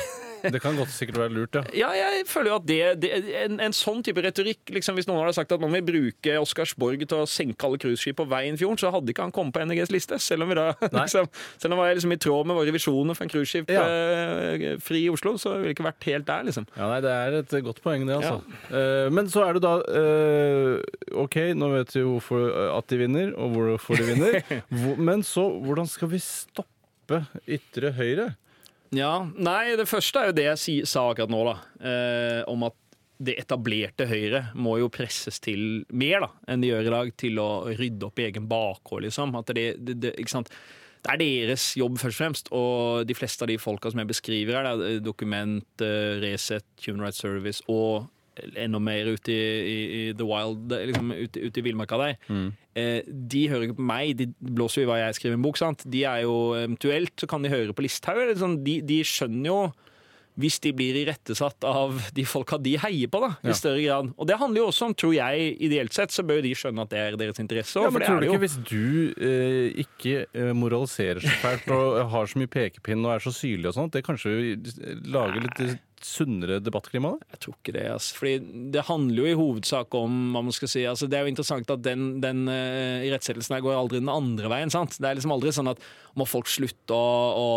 [0.56, 1.64] Det kan godt sikkert være lurt, ja.
[1.76, 3.12] Ja, jeg føler jo at det, det
[3.44, 7.04] en, en sånn type retorikk liksom Hvis noen hadde sagt at man vil bruke Oscarsborg
[7.08, 9.92] til å senke alle cruiseskip på veien fjorden, så hadde ikke han kommet på NRGs
[9.94, 10.20] liste.
[10.24, 10.70] Selv om vi da
[11.04, 11.28] liksom,
[11.60, 13.84] Selv om det var liksom i tråd med våre visjoner for en cruiseskip Ja.
[13.88, 16.68] eh, fri i Oslo, så ville det ikke vært helt der, liksom.
[16.78, 18.18] Ja, nei, Det er et godt poeng, det.
[18.22, 18.42] altså.
[18.72, 23.00] Eh, men så er det da uh, OK, nå vet vi hvorfor eh, at de
[23.04, 24.42] vinner, og hvorfor de vinner.
[25.08, 28.30] Men så, hvordan skal vi stoppe ytre høyre?
[28.96, 31.56] Ja, Nei, det første er jo det jeg si, sa akkurat nå, da.
[31.84, 32.76] Eh, om at
[33.18, 37.40] det etablerte Høyre må jo presses til mer da, enn de gjør i dag, til
[37.42, 39.34] å rydde opp i egen bakgård, liksom.
[39.48, 42.52] Det, det, det, det er deres jobb, først og fremst.
[42.56, 47.08] Og de fleste av de folka som jeg beskriver her, da, Dokument, eh, Resett, Human
[47.08, 48.08] Rights Service og
[48.56, 49.78] enda mer ute i, i,
[50.10, 52.18] i the wild, liksom ute, ute i villmarka der.
[52.78, 55.48] Eh, de hører ikke på meg, de blåser jo i hva jeg skriver i en
[55.48, 55.58] bok.
[55.58, 55.84] sant?
[55.90, 58.36] De er jo Eventuelt så kan de høre på Listhaug.
[58.38, 59.60] Sånn, de, de skjønner jo
[60.38, 63.56] hvis de blir irettesatt av de folka de heier på, da, i Ja.
[63.58, 64.12] større grad.
[64.22, 66.92] Og det handler jo også om, tror jeg, ideelt sett, så bør de skjønne at
[66.94, 67.74] det er deres interesse.
[67.82, 72.30] Ja, men tror du ikke Hvis du eh, ikke eh, moraliserer så fælt og har
[72.30, 74.36] så mye pekepinn og er så syrlig og sånt, det kanskje
[75.10, 75.74] lager litt eh,
[76.06, 77.14] sunnere debattklima?
[77.34, 77.86] Jeg tror ikke det.
[77.94, 78.18] Altså.
[78.20, 80.84] Fordi det handler jo i hovedsak om hva man skal si.
[80.90, 84.52] Altså, det er jo interessant at den, den uh, irettsettelsen her går aldri den andre
[84.54, 84.74] veien.
[84.74, 85.00] sant?
[85.00, 85.82] Det er liksom aldri sånn at
[86.18, 87.08] må folk slutte å,
[87.38, 87.48] å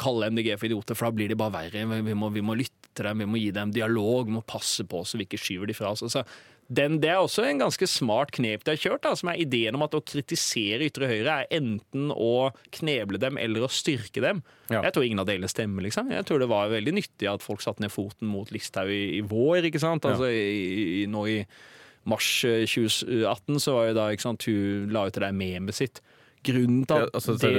[0.00, 1.84] kalle MDG for idioter, for da blir de bare verre.
[2.06, 4.86] Vi må, vi må lytte til dem, vi må gi dem dialog, vi må passe
[4.88, 6.04] på så vi ikke skyver de fra oss.
[6.06, 6.24] Altså,
[6.70, 9.74] den, det er også en ganske smart knep de har kjørt, da, som er ideen
[9.74, 14.44] om at å kritisere ytre høyre er enten å kneble dem eller å styrke dem.
[14.70, 14.84] Ja.
[14.86, 15.82] Jeg tror ingen av delene stemmer.
[15.82, 16.12] liksom.
[16.14, 19.24] Jeg tror det var veldig nyttig at folk satte ned foten mot Listhaug i, i
[19.26, 19.66] vår.
[19.66, 20.06] ikke sant?
[20.06, 21.36] Altså i, i, nå i
[22.08, 25.76] mars eh, 2018 så var jo da ikke sant, hun la ut det der memet
[25.82, 25.98] sitt.
[26.46, 27.50] Grunnen til at Ja, altså det,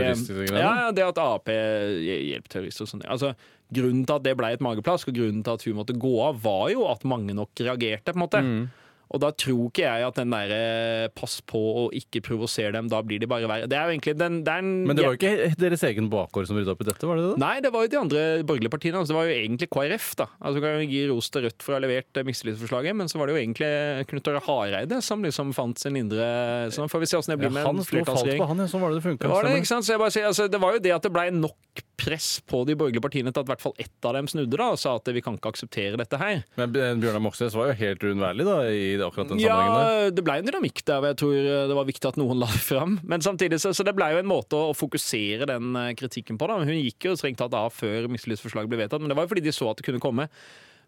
[0.50, 3.04] ja, ja, det at Ap hjelper terrorister og sånn.
[3.06, 3.36] Altså,
[3.76, 6.40] grunnen til at det ble et mageplask, og grunnen til at hun måtte gå av,
[6.42, 8.16] var jo at mange nok reagerte.
[8.16, 8.42] på en måte.
[8.42, 8.64] Mm.
[9.12, 13.02] Og da tror ikke jeg at den derre pass på å ikke provosere dem, da
[13.04, 13.68] blir de bare verre.
[13.70, 16.60] Det er jo egentlig den, er Men det var jo ikke deres egen bakgård som
[16.60, 17.42] rydda opp i dette, var det det?
[17.44, 19.02] Nei, det var jo de andre borgerlige partiene.
[19.02, 20.08] Altså, det var jo egentlig KrF.
[20.22, 20.30] da.
[20.40, 23.20] Altså, kan jo gi ros til Rødt for å ha levert eh, mistillitsforslaget, men så
[23.20, 23.72] var det jo egentlig
[24.12, 26.26] Knut Åre Hareide som liksom fant sin indre
[26.72, 28.50] Så får vi se åssen det blir Ja, med han en Han og falt på
[28.52, 28.70] han, ja.
[28.72, 29.28] Sånn var det det funka.
[29.28, 33.04] Det det, altså, det var jo det at det ble nok press på de borgerlige
[33.06, 35.22] partiene til at i hvert fall ett av dem snudde da, og sa at vi
[35.24, 36.42] kan ikke akseptere dette her.
[36.58, 40.16] Men Bjørnar Moxnes var jo helt uunnværlig da, i akkurat den Ja, sammenhengen der.
[40.18, 41.38] det ble en dynamikk der, og jeg tror
[41.72, 42.98] det var viktig at noen la det fram.
[43.06, 46.50] Men samtidig, så, så det ble jo en måte å fokusere den eh, kritikken på.
[46.50, 46.60] da.
[46.66, 49.46] Hun gikk jo strengt tatt av før mistillitsforslaget ble vedtatt, men det var jo fordi
[49.46, 50.28] de så at det kunne komme.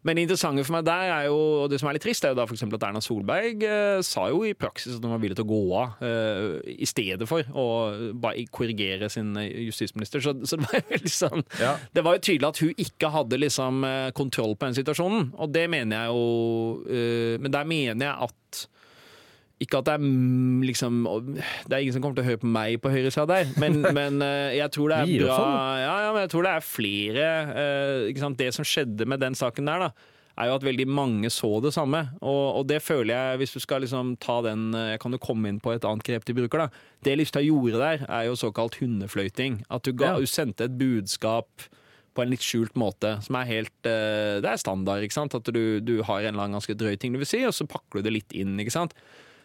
[0.04, 2.34] Men det interessante for meg der er jo, og det som er litt trist, er
[2.34, 5.38] jo da eksempel at Erna Solberg eh, sa jo i praksis at hun var villig
[5.40, 7.68] til å gå av eh, i stedet for å
[8.26, 10.24] bare korrigere sin eh, justisminister.
[10.24, 11.76] Så, så det var jo veldig sånn Ja.
[11.96, 15.56] Det var jo tydelig at hun ikke hadde liksom eh, kontroll på den situasjonen, og
[15.56, 16.24] det mener jeg jo
[16.90, 18.64] eh, Men der mener jeg at
[19.62, 20.06] ikke at det er
[20.66, 21.04] liksom
[21.68, 24.22] Det er ingen som kommer til å høre på meg på høyresida der, men, men
[24.26, 25.54] eh, jeg tror det er bra sånn.
[25.84, 28.34] ja, ja, men jeg tror det er flere eh?
[28.40, 30.10] Det som skjedde med den saken der, da,
[30.42, 32.00] er jo at veldig mange så det samme.
[32.26, 35.22] Og, og det føler jeg, hvis du skal liksom ta den eh, Jeg kan jo
[35.22, 36.84] komme inn på et annet grep de bruker, da.
[37.06, 39.62] Det Lystad gjorde der, er jo såkalt hundefløyting.
[39.70, 40.20] At du, ga, Ja.
[40.20, 41.68] du sendte et budskap
[42.14, 45.34] på en litt skjult måte, som er helt eh, Det er standard, ikke sant?
[45.38, 47.66] At du, du har en eller annen ganske drøy ting du vil si, og så
[47.70, 48.94] pakker du det litt inn, ikke sant?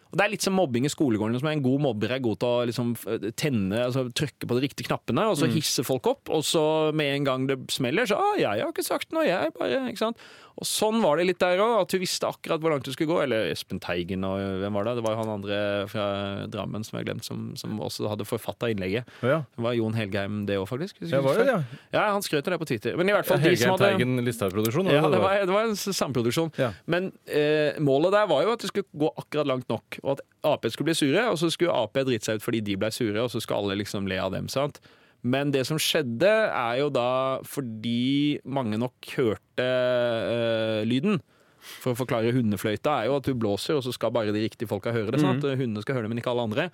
[0.09, 1.37] Og Det er litt som mobbing i skolegården.
[1.39, 2.95] som er En god mobber er god til å liksom
[3.37, 6.29] tenne, altså trykke på de riktige knappene, og så hisse folk opp.
[6.33, 9.53] Og så med en gang det smeller, så ah, 'jeg har ikke sagt noe', jeg
[9.53, 10.17] bare ikke sant?
[10.59, 13.11] Og Sånn var det litt der òg, at hun visste akkurat hvor langt hun skulle
[13.13, 13.19] gå.
[13.23, 14.95] Eller Espen Teigen og hvem var det?
[14.99, 16.07] Det var jo han andre fra
[16.51, 19.07] Drammen som jeg har glemt, som, som også hadde forfatta innlegget.
[19.23, 19.39] Ja.
[19.55, 20.99] Det var Jon Helgheim det òg, faktisk.
[20.99, 21.55] ja, var det det?
[21.55, 21.79] Ja.
[21.95, 22.99] Ja, han skrøt av det på Twitter.
[22.99, 24.91] Men i hvert fall de som Helgeheim hadde Teigen Listhaug-produksjon?
[24.91, 26.51] ja, det var, det var en samproduksjon.
[26.59, 26.73] Ja.
[26.91, 30.25] Men eh, målet der var jo at det skulle gå akkurat langt nok, og at
[30.49, 33.15] Ap skulle bli sure, og så skulle Ap drite seg ut fordi de ble sure,
[33.23, 34.51] og så skulle alle liksom le av dem.
[34.51, 34.79] sant?
[35.21, 41.19] Men det som skjedde, er jo da fordi mange nok hørte øh, lyden.
[41.59, 44.69] For å forklare hundefløyta er jo at du blåser, og så skal bare de riktige
[44.69, 45.19] folka høre det.
[45.21, 45.43] sant?
[45.43, 46.69] Hundene skal høre det, men ikke alle andre.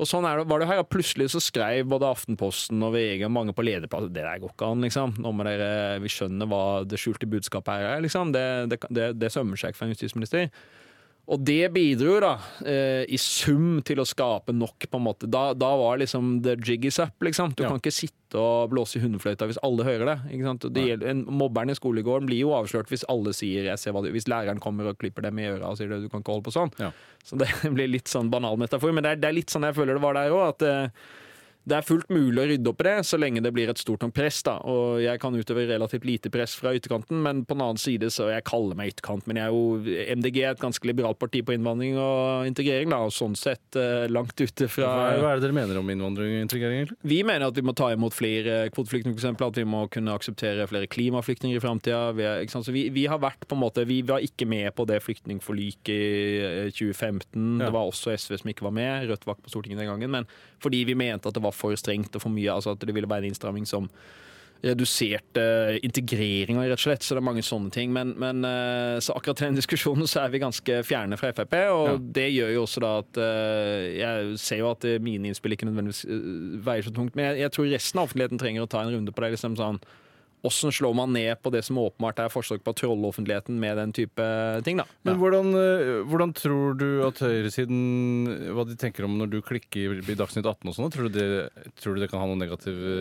[0.00, 3.34] Og sånn er det, var det her, Plutselig så skrev både Aftenposten og VG og
[3.34, 4.86] mange på lederplass det der går ikke an.
[4.86, 5.16] liksom.
[5.20, 8.04] Nå må dere, Vi skjønner hva det skjulte budskapet her er.
[8.06, 8.32] liksom.
[8.32, 10.48] Det, det, det, det sømmer seg ikke for en justisminister.
[11.30, 12.32] Og det bidro da,
[12.66, 15.28] eh, i sum til å skape nok, på en måte.
[15.30, 17.52] Da, da var liksom the jig is up, liksom.
[17.54, 17.68] Du Ja.
[17.70, 20.16] kan ikke sitte og blåse i hundefløyta hvis alle hører det.
[20.74, 24.02] Det gjelder, en Mobberen i skolegården blir jo avslørt hvis alle sier jeg ser hva
[24.02, 26.46] du, Hvis læreren kommer og klipper dem i øra og sier du kan ikke holde
[26.50, 26.72] på sånn.
[26.82, 26.90] Ja.
[27.24, 29.74] Så det blir litt sånn banal metafor, men det er, det er litt sånn jeg
[29.78, 30.48] føler det var der òg.
[30.48, 30.88] At eh,
[31.68, 34.04] det er fullt mulig å rydde opp i det, så lenge det blir et stort
[34.04, 34.40] nok press.
[34.46, 34.56] da.
[34.70, 38.30] Og jeg kan utøve relativt lite press fra ytterkanten, men på den annen side så
[38.30, 41.54] Jeg kaller meg ytterkant, men jeg er jo MDG er et ganske liberalt parti på
[41.56, 45.56] innvandring og integrering, da, og sånn sett eh, langt ute fra hva er det dere
[45.56, 46.98] mener om innvandring og integrering, egentlig?
[47.02, 50.66] vi mener at vi må ta imot flere kvoteflyktninger, eksempel, at vi må kunne akseptere
[50.70, 52.00] flere klimaflyktninger i framtida.
[52.16, 52.26] Vi,
[52.72, 56.66] vi, vi har vært på en måte Vi var ikke med på det flyktningforliket i
[56.66, 57.60] eh, 2015.
[57.60, 57.66] Ja.
[57.66, 59.08] Det var også SV som ikke var med.
[59.10, 60.12] Rødt var ikke på Stortinget den gangen.
[60.14, 60.28] Men
[60.62, 63.08] fordi vi mente at det var for strengt og for mye, altså at det ville
[63.10, 63.86] være en innstramming som
[64.60, 65.42] reduserte
[65.86, 67.04] integreringa, rett og slett.
[67.06, 67.92] Så det er mange sånne ting.
[67.96, 71.56] Men, men eh, så akkurat i den diskusjonen så er vi ganske fjerne fra Frp.
[71.72, 71.94] Og Ja.
[72.20, 75.68] det gjør jo også da at eh, Jeg ser jo at eh, mine innspill ikke
[75.70, 76.28] nødvendigvis eh,
[76.66, 79.16] veier så tungt, men jeg, jeg tror resten av offentligheten trenger å ta en runde
[79.16, 79.32] på det.
[79.38, 79.80] liksom sånn
[80.46, 83.76] Åssen slår man ned på det som åpenbart er forsøk på å trolle offentligheten med
[83.80, 84.26] den type
[84.66, 84.80] ting?
[84.80, 84.86] da?
[85.04, 90.00] Men hvordan, eh, hvordan tror du at høyresiden Hva de tenker om når du klikker
[90.00, 90.92] i Dagsnytt 18 og sånn?
[90.94, 91.10] Tror,
[91.80, 92.94] tror du det kan ha noen negative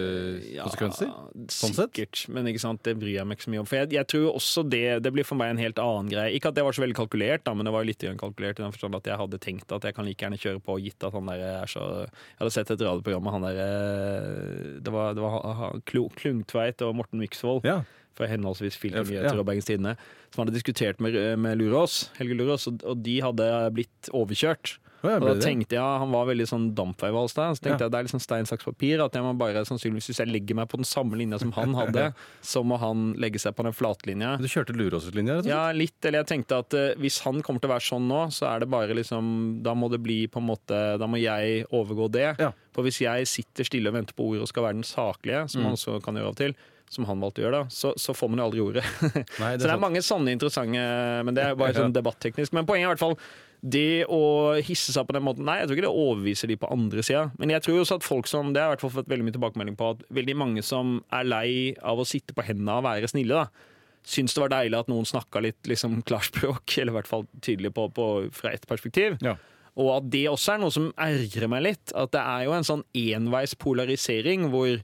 [0.59, 0.89] konsekvenser?
[0.89, 1.11] konsekvenser?
[1.53, 1.93] Sånn sett?
[1.93, 3.69] Sikkert, men ikke sant, det bryr jeg meg ikke så mye om.
[3.69, 6.35] For jeg, jeg tror også det, det blir for meg en helt annen greie.
[6.35, 8.75] Ikke at det var så veldig kalkulert, da, men det var litt kalkulert i den
[8.75, 11.29] forstand at jeg hadde tenkt at jeg kan like gjerne kjøre på, gitt at han
[11.29, 15.23] der er så Jeg hadde sett et radioprogram med han der eh, Det var, det
[15.23, 17.79] var Klungtveit og Morten Myksvold Ja.
[18.17, 19.39] fra henholdsvis Filmnyheter ja.
[19.39, 19.95] og Bergens Tidende,
[20.33, 23.45] som hadde diskutert med, med Lurås, Helge Lurås, og, og de hadde
[23.77, 24.79] blitt overkjørt.
[24.99, 27.53] Ja, Og da tenkte jeg, Han var veldig sånn dampveivals der.
[27.55, 28.99] Så tenkte jeg det er sånn stein, saks, papir.
[28.99, 31.71] At jeg må bare, sannsynligvis Hvis jeg legger meg på den samme linja som han
[31.77, 32.09] hadde,
[32.51, 34.33] så må han legge seg på den flatlinja.
[34.43, 35.37] Du kjørte Lurås-linja?
[35.47, 35.95] Ja, litt.
[36.03, 38.59] Eller jeg tenkte at uh, hvis han kommer til å være sånn nå, så er
[38.65, 42.33] det bare liksom Da må det bli på en måte Da må jeg overgå det.
[42.43, 42.51] Ja.
[42.75, 45.61] For hvis jeg sitter stille og venter på ordet og skal være den saklige, som
[45.63, 45.69] Mm.
[45.69, 46.57] han også kan gjøre av og til,
[46.89, 48.85] som han valgte å gjøre, da, så, så får man jo aldri ordet.
[49.41, 50.81] Nei, Så det er mange sånne interessante
[51.25, 52.55] Men det er bare sånn debatteknisk.
[52.57, 53.19] Men poenget er i hvert fall
[53.59, 56.69] det å hisse seg på den måten Nei, jeg tror ikke det overbeviser de på
[56.71, 57.25] andre sida.
[57.41, 59.27] Men jeg tror også at folk som Det har jeg i hvert fall fått veldig
[59.27, 61.49] mye tilbakemelding på, at veldig mange som er lei
[61.83, 63.67] av å sitte på hendene og være snille, da,
[64.07, 67.73] syns det var deilig at noen snakka litt liksom klarspråk, eller i hvert fall tydelig
[67.75, 69.19] på, på, fra ett perspektiv.
[69.25, 69.35] Ja.
[69.79, 71.93] Og at det også er noe som ergrer meg litt.
[71.95, 74.79] At det er jo en sånn enveis polarisering hvor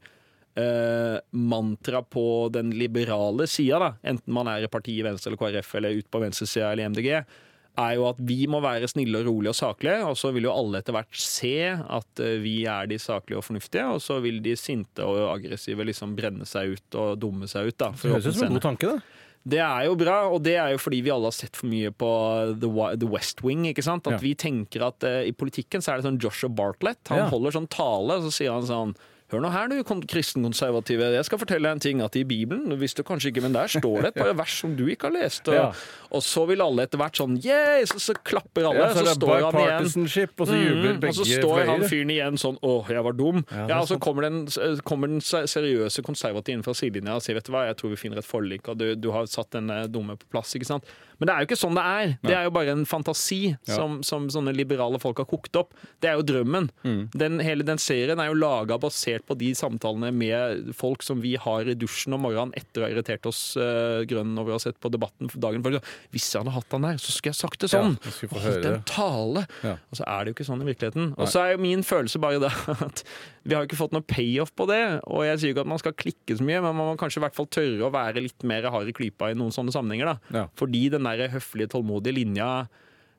[0.55, 5.75] eh, mantra på den liberale sida, da, enten man er i partiet Venstre eller KrF
[5.79, 7.09] eller ut på venstresida eller MDG,
[7.75, 10.53] er jo at vi må være snille og rolige og saklige, og så vil jo
[10.55, 14.39] alle etter hvert se at eh, vi er de saklige og fornuftige, og så vil
[14.45, 17.77] de sinte og aggressive liksom brenne seg ut og dumme seg ut.
[17.83, 17.91] da.
[17.91, 19.21] Det høres ut som en god tanke, da.
[19.45, 21.91] Det er jo bra, og det er jo fordi vi alle har sett for mye
[21.93, 22.07] på
[22.63, 23.67] The, West Wing.
[23.69, 24.07] ikke sant?
[24.07, 24.17] At Ja.
[24.23, 26.97] vi tenker at uh, i politikken så er det sånn Joshua Bartlett.
[27.11, 27.27] Han Ja.
[27.29, 28.95] holder sånn tale, og så sier han sånn
[29.35, 31.11] Hør nå her, du kon- kristenkonservative.
[31.15, 34.01] Jeg skal fortelle deg en ting at i Bibelen du kanskje ikke, men der står
[34.05, 35.47] det et par vers som du ikke har lest.
[35.51, 35.65] Og, Ja.
[36.15, 37.83] og så vil alle etter hvert sånn Yeah!
[37.85, 38.79] Så, så klapper alle.
[38.85, 39.89] Ja, så så, står han igjen.
[40.39, 43.43] og så jubler Mm, og så står han fyren igjen sånn 'Å, jeg var dum'.
[43.51, 44.47] Ja, Ja, Og så kommer den,
[44.85, 47.95] kommer den seriøse konservative inn fra sidelinja og sier 'Vet du hva, jeg tror vi
[47.97, 50.53] finner et forlik', og du, du har satt den eh, dumme på plass.
[50.55, 50.83] ikke sant?
[51.19, 52.13] Men det er jo ikke sånn det er.
[52.25, 53.75] Det er jo bare en fantasi Ja.
[53.77, 55.73] som, som sånne liberale folk har kokt opp.
[56.03, 56.69] Det er jo drømmen.
[56.83, 57.01] Mm.
[57.15, 61.35] Den, hele den serien er jo laga basert på de samtalene med folk som vi
[61.39, 64.63] har i dusjen om morgenen etter å ha irritert oss uh, grønn over å ha
[64.65, 65.63] sett på Debatten for dagen.
[65.65, 65.79] før.
[66.11, 67.95] Hvis jeg hadde hatt han der, så skulle jeg sagt det sånn.
[68.03, 69.45] Ja, få Og holdt en tale.
[69.63, 69.77] Ja.
[69.91, 71.13] Og så er det jo ikke sånn i virkeligheten.
[71.17, 72.51] Og så er jo min følelse bare det
[72.89, 73.05] at
[73.45, 74.81] vi har jo ikke fått noe payoff på det.
[75.05, 77.25] Og jeg sier ikke at man skal klikke så mye, men man må kanskje i
[77.27, 80.15] hvert fall tørre å være litt mer hard i klypa i noen sånne sammenhenger.
[80.33, 80.45] da.
[80.57, 82.67] Fordi den der høflige, tålmodige linja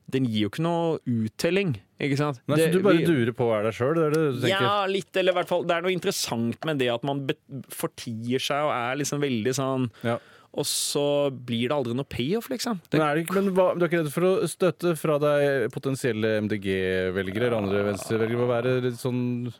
[0.09, 1.73] den gir jo ikke noe uttelling.
[1.99, 2.39] ikke sant?
[2.47, 3.95] Nei, Det- så du bare vi- durer på og er deg sjøl?
[3.95, 4.61] Det er det du tenker?
[4.61, 7.27] ja, litt, eller i hvert fall Det er noe interessant med det at man
[7.71, 10.19] fortier seg og er liksom veldig sånn Ja.
[10.57, 12.81] Og så blir det aldri noe payoff, liksom.
[12.89, 16.41] Det, Men, ikke, men hva, du er ikke redd for å støtte fra deg potensielle
[16.49, 19.53] MDG-velgere eller andre venstrevelgere være litt sånn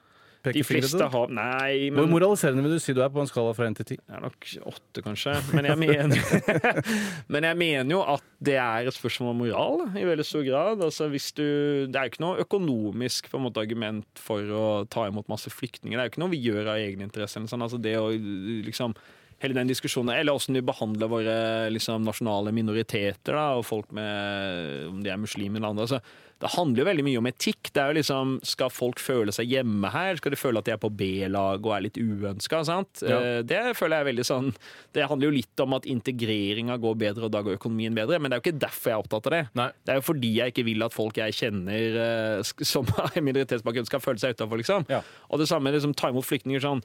[0.55, 3.55] de fleste har Nei, Hvor men moraliserende vil du si du er på en skala
[3.57, 3.99] fra 1 til 10?
[4.03, 5.35] Det er nok åtte, kanskje.
[5.57, 6.71] Men jeg mener,
[7.33, 10.47] men jeg mener jo at det er et spørsmål om moral da, i veldig stor
[10.47, 10.87] grad.
[10.87, 11.45] Altså, hvis du,
[11.91, 15.51] det er jo ikke noe økonomisk på en måte, argument for å ta imot masse
[15.53, 15.97] flyktninger.
[15.97, 17.43] Det er jo ikke noe vi gjør av egeninteresse.
[17.51, 17.65] Sånn.
[17.65, 18.97] Altså, det å liksom
[19.43, 21.37] hele den diskusjonen, eller åssen vi behandler våre
[21.73, 25.89] liksom, nasjonale minoriteter, da, og folk med om de er muslimer eller andre.
[25.89, 26.01] Altså,
[26.37, 27.71] det handler jo veldig mye om etikk.
[27.73, 30.19] Det er jo liksom, Skal folk føle seg hjemme her?
[30.21, 32.61] Skal de føle at de er på B-lag og er litt uønska?
[33.09, 33.21] Ja.
[33.47, 34.51] Det føler jeg er veldig sånn
[34.93, 38.29] Det handler jo litt om at integreringa går bedre, og da går økonomien bedre, men
[38.29, 39.43] det er jo ikke derfor jeg er opptatt av det.
[39.57, 39.69] Nei.
[39.81, 43.89] Det er jo fordi jeg ikke vil at folk jeg kjenner eh, som har minoritetsbakgrunn,
[43.89, 44.87] skal føle seg utafor, liksom.
[44.93, 45.01] Ja.
[45.31, 46.85] Og det samme liksom, ta imot flyktninger sånn.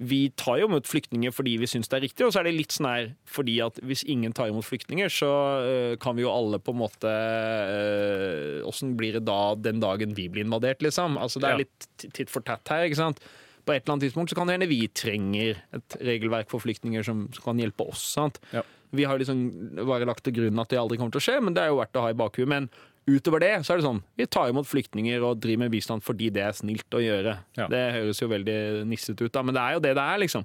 [0.00, 2.54] Vi tar jo imot flyktninger fordi vi syns det er riktig, og så er det
[2.56, 5.28] litt sånn her fordi at hvis ingen tar imot flyktninger, så
[5.60, 10.16] øh, kan vi jo alle på en måte øh, Åssen blir det da den dagen
[10.16, 11.18] vi blir invadert, liksom?
[11.20, 13.20] Altså Det er litt titt for tatt her, ikke sant?
[13.66, 17.04] På et eller annet tidspunkt så kan det hende vi trenger et regelverk for flyktninger
[17.04, 18.04] som, som kan hjelpe oss.
[18.16, 18.40] sant?
[18.56, 18.64] Ja.
[18.96, 19.42] Vi har liksom
[19.86, 21.78] bare lagt til grunn at det aldri kommer til å skje, men det er jo
[21.78, 22.48] verdt å ha i bakhuet.
[22.50, 22.70] Men
[23.16, 26.30] utover det så er det sånn vi tar imot flyktninger og driver med bistand fordi
[26.34, 27.36] det er snilt å gjøre.
[27.58, 27.66] Ja.
[27.70, 28.58] Det høres jo veldig
[28.90, 30.44] nissete ut, da, men det er jo det det er, liksom.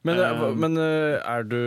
[0.00, 1.58] Men, Um, men eh, er du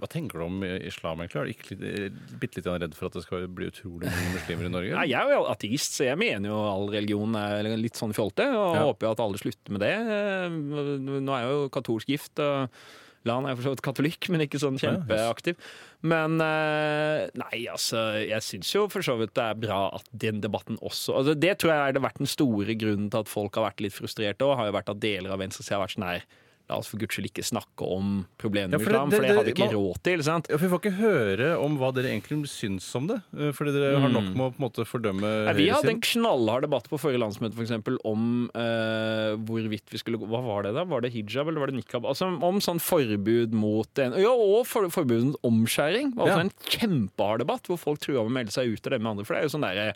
[0.00, 1.38] Hva tenker du om islam, egentlig?
[1.38, 4.66] Er du ikke litt, bitte litt redd for at det skal bli utrolig mange muslimer
[4.66, 4.96] i Norge?
[4.98, 8.42] Nei, jeg er jo ateist, så jeg mener jo all religion er litt sånn fjolte,
[8.50, 8.82] og Ja.
[8.88, 9.94] håper jo at alle slutter med det.
[11.22, 12.74] Nå er jeg jo katolsk gift, og
[13.26, 15.58] Lan er for så vidt katolikk, men ikke sånn kjempeaktiv.
[16.06, 20.38] Men eh, nei, altså, jeg syns jo for så vidt det er bra at den
[20.44, 23.66] debatten også altså, Det tror jeg har vært den store grunnen til at folk har
[23.70, 26.28] vært litt frustrerte òg, har jo vært at deler av venstresida har vært sånn her
[26.68, 29.44] La oss for guds skyld ikke snakke om problemene Ja, med islam, for det har
[29.44, 30.22] vi ikke man- råd til.
[30.22, 30.46] sant?
[30.50, 33.22] Ja, for Vi får ikke høre om hva dere egentlig syns om det.
[33.38, 34.36] eh, Fordi dere har nok Mm.
[34.36, 37.54] med å på en måte fordømme Nei, vi hadde en knallhard debatt på forrige landsmøte
[37.54, 40.84] for eksempel, om eh, hvorvidt vi skulle gå Hva var det da?
[40.84, 42.04] Var det hijab eller var det nikab?
[42.04, 46.10] Altså Om sånn forbud mot en, Ja, og for, forbud mot omskjæring.
[46.12, 46.40] Det var også Ja.
[46.40, 49.24] en kjempehard debatt hvor folk trua med å melde seg ut av det med andre.
[49.24, 49.94] For det er jo sånn derre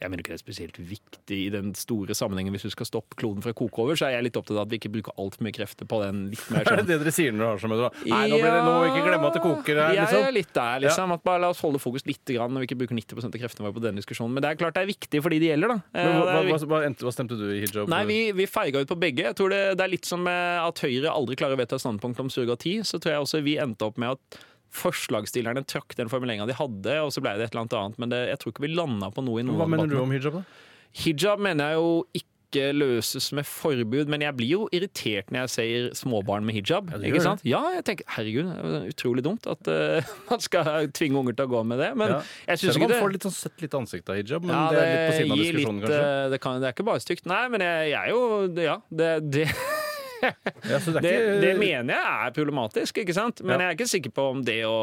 [0.00, 2.54] jeg mener ikke det er spesielt viktig i den store sammenhengen.
[2.56, 4.64] Hvis du skal stoppe kloden fra å koke over, så er jeg litt opptatt av
[4.66, 6.98] at vi ikke bruker altfor mye krefter på den litt mer Er det sånn det
[7.04, 7.90] dere sier når dere har sånn møte?
[8.10, 10.28] Nei, nå blir det nå ikke glemme at det koker her, Jeg liksom.
[10.28, 11.14] er litt der, liksom.
[11.18, 13.68] At bare la oss holde fokus litt grann, når vi ikke bruker 90% av kreftene
[13.68, 14.34] våre på den diskusjonen.
[14.36, 15.78] Men det er klart det er viktig for de det gjelder, da.
[15.94, 17.90] Eh, hva, hva, hva, hva stemte du i hijab?
[17.92, 19.28] Nei, vi, vi feiga ut på begge.
[19.28, 22.32] Jeg tror det, det er litt som at Høyre aldri klarer å vedta standpunkt om
[22.32, 22.78] surrogati.
[22.86, 24.42] Så tror jeg også vi endte opp med at
[24.74, 27.98] forslagsstillerne trakk den formuleringa de hadde, og så ble det et eller annet annet.
[28.02, 30.14] Men det, jeg tror ikke vi landa på noe i noen Hva mener du om
[30.14, 30.44] hijab, da?
[31.04, 32.30] Hijab mener jeg jo ikke
[32.70, 36.92] løses med forbud, men jeg blir jo irritert når jeg ser småbarn med hijab.
[36.92, 37.24] Ja, ikke det.
[37.24, 37.40] sant?
[37.50, 41.48] Ja, jeg tenker herregud, det er utrolig dumt at uh, man skal tvinge unger til
[41.48, 41.88] å gå med det.
[41.98, 42.20] Men Ja.
[42.52, 44.68] jeg syns Selv om man får litt sånn sett litt ansikt av hijab, men ja,
[44.70, 46.12] det er litt på siden av diskusjonen, litt, kanskje?
[46.14, 47.26] eh, Det, kan, det er ikke bare stygt.
[47.34, 48.22] Nei, men jeg, jeg er jo
[48.68, 49.48] Ja, det, det,
[50.70, 53.42] Ja, så det det, det mener jeg er problematisk, ikke sant?
[53.44, 53.66] Men Ja.
[53.66, 54.76] jeg er ikke sikker på om det å?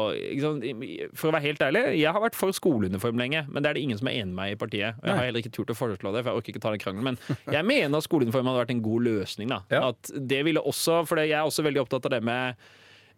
[1.18, 3.82] For å være helt ærlig, jeg har vært for skoleuniform lenge, men det er det
[3.86, 5.00] ingen som er enig med meg i partiet.
[5.02, 6.82] Og jeg har heller ikke turt å foreslå det, for jeg orker ikke ta den
[6.84, 7.04] krangelen.
[7.12, 7.18] Men
[7.56, 9.56] jeg mener at skoleuniform hadde vært en god løsning.
[9.72, 9.88] Ja.
[9.92, 12.54] At det ville også, For jeg er også veldig opptatt av det med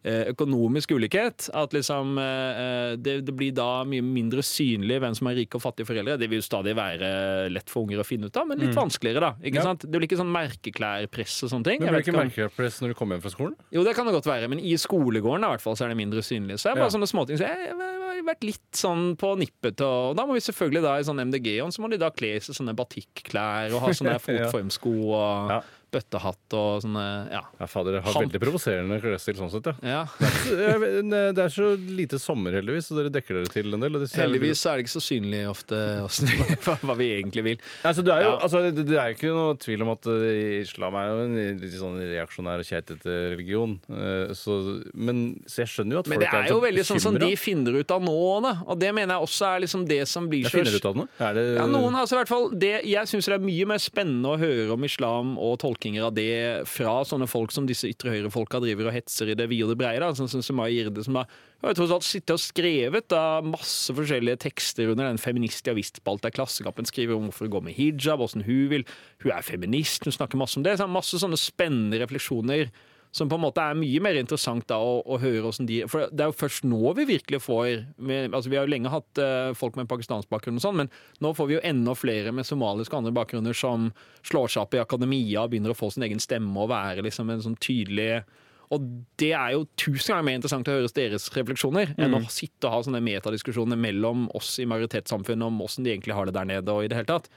[0.05, 1.49] økonomisk ulikhet.
[1.53, 5.63] At liksom eh, det, det blir da mye mindre synlig hvem som er rike og
[5.63, 6.17] fattige foreldre.
[6.21, 9.19] Det vil jo stadig være lett for unger å finne ut av, men litt vanskeligere,
[9.19, 9.31] da.
[9.41, 9.61] Ikke Mm.
[9.63, 9.67] Ja.
[9.69, 9.85] sant?
[9.89, 11.79] Det blir ikke sånn merkeklærpress og sånne ting.
[11.81, 13.55] Men det blir ikke merkeklærpress når du kommer hjem fra skolen?
[13.71, 15.97] jo, det kan det godt være, men i skolegården i hvert fall, så er det
[16.01, 16.59] mindre synlig.
[16.59, 16.95] Så det er bare Ja.
[16.97, 17.37] sånne småting.
[17.39, 19.81] Så jeg har vært litt sånn på nippet.
[19.81, 22.55] Og da må vi selvfølgelig da i sånn MDG-ånd så må de da kle seg
[22.55, 25.61] sånne batikklær og ha sånne fotformsko og Ja.
[25.95, 27.41] Bøttehatt og sånne Ja.
[27.59, 28.27] Ja, fader, dere har Hamp.
[28.27, 30.03] veldig provoserende klesstil sånn sett, ja.
[30.03, 30.03] ja.
[31.35, 33.97] Det er så lite sommer, heldigvis, så dere dekker dere til en del.
[34.15, 35.79] Heldigvis er det ikke så synlig ofte
[36.65, 37.57] hva- vi egentlig vil.
[37.87, 38.39] Altså, det, er jo, Ja.
[38.45, 41.75] altså, det, er jo ikke noe tvil om at eh, islam er jo en litt
[41.79, 43.77] sånn reaksjonær og keitete religion.
[43.89, 44.59] eh, så,
[44.93, 47.79] men, så jeg skjønner jo at Men det er jo veldig sånn som de finner
[47.81, 48.15] ut av nå,
[48.45, 48.53] da.
[48.67, 51.07] Og det mener jeg også er liksom det som blir så finner ut av det?
[51.29, 53.81] Er det Ja, noen altså i hvert fall det, Jeg syns det er mye mer
[53.83, 58.11] spennende å høre om islam og tolkinger av det fra sånne folk som disse ytre
[58.13, 60.15] høyre-folka driver og hetser i det vide og det breie.
[60.15, 64.89] Sånn som Sumaya Jirde, som har tross alt sittet og skrevet da, masse forskjellige tekster
[64.89, 66.85] under den feminist javist-spalta i Klassekampen.
[66.85, 68.85] Skriver om hvorfor hun går med hijab, åssen hun vil.
[69.23, 70.77] Hun er feminist, hun snakker masse om det.
[70.79, 72.71] Så masse sånne spennende refleksjoner
[73.15, 76.09] som på en måte er mye mer interessant da å, å høre hvordan de For
[76.11, 79.21] det er jo først nå vi virkelig får med, altså Vi har jo lenge hatt
[79.23, 80.91] uh, folk med pakistansk bakgrunn og sånn, men
[81.23, 83.91] nå får vi jo enda flere med somaliske og andre bakgrunner som
[84.27, 87.31] slår seg opp i akademia og begynner å få sin egen stemme og være liksom
[87.31, 88.25] en sånn tydelig
[88.73, 88.85] og
[89.21, 92.73] det er jo tusen ganger mer interessant å høre deres refleksjoner enn å sitte og
[92.73, 96.73] ha sånne metadiskusjoner mellom oss i majoritetssamfunnet om åssen de egentlig har det der nede
[96.73, 97.29] og i det hele tatt.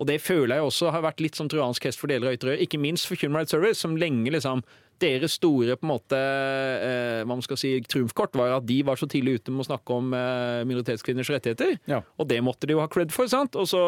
[0.00, 2.56] Og det føler jeg også har vært litt som trojansk hest for deler av Ytterøy,
[2.64, 4.64] ikke minst for Human Rights Service, som lenge liksom
[5.02, 8.98] deres store på en måte, eh, hva man skal si, trumfkort var at de var
[8.98, 11.76] så tidlig ute med å snakke om eh, minoritetskvinners rettigheter.
[11.90, 12.02] Ja.
[12.18, 13.30] Og det måtte de jo ha cred for.
[13.30, 13.58] sant?
[13.58, 13.82] Og så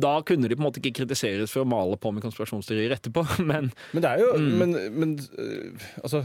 [0.00, 3.24] da kunne de på en måte ikke kritiseres for å male på med konspirasjonsteorier etterpå,
[3.50, 4.52] men Men det er jo Mm.
[4.60, 6.24] Men, men øh, altså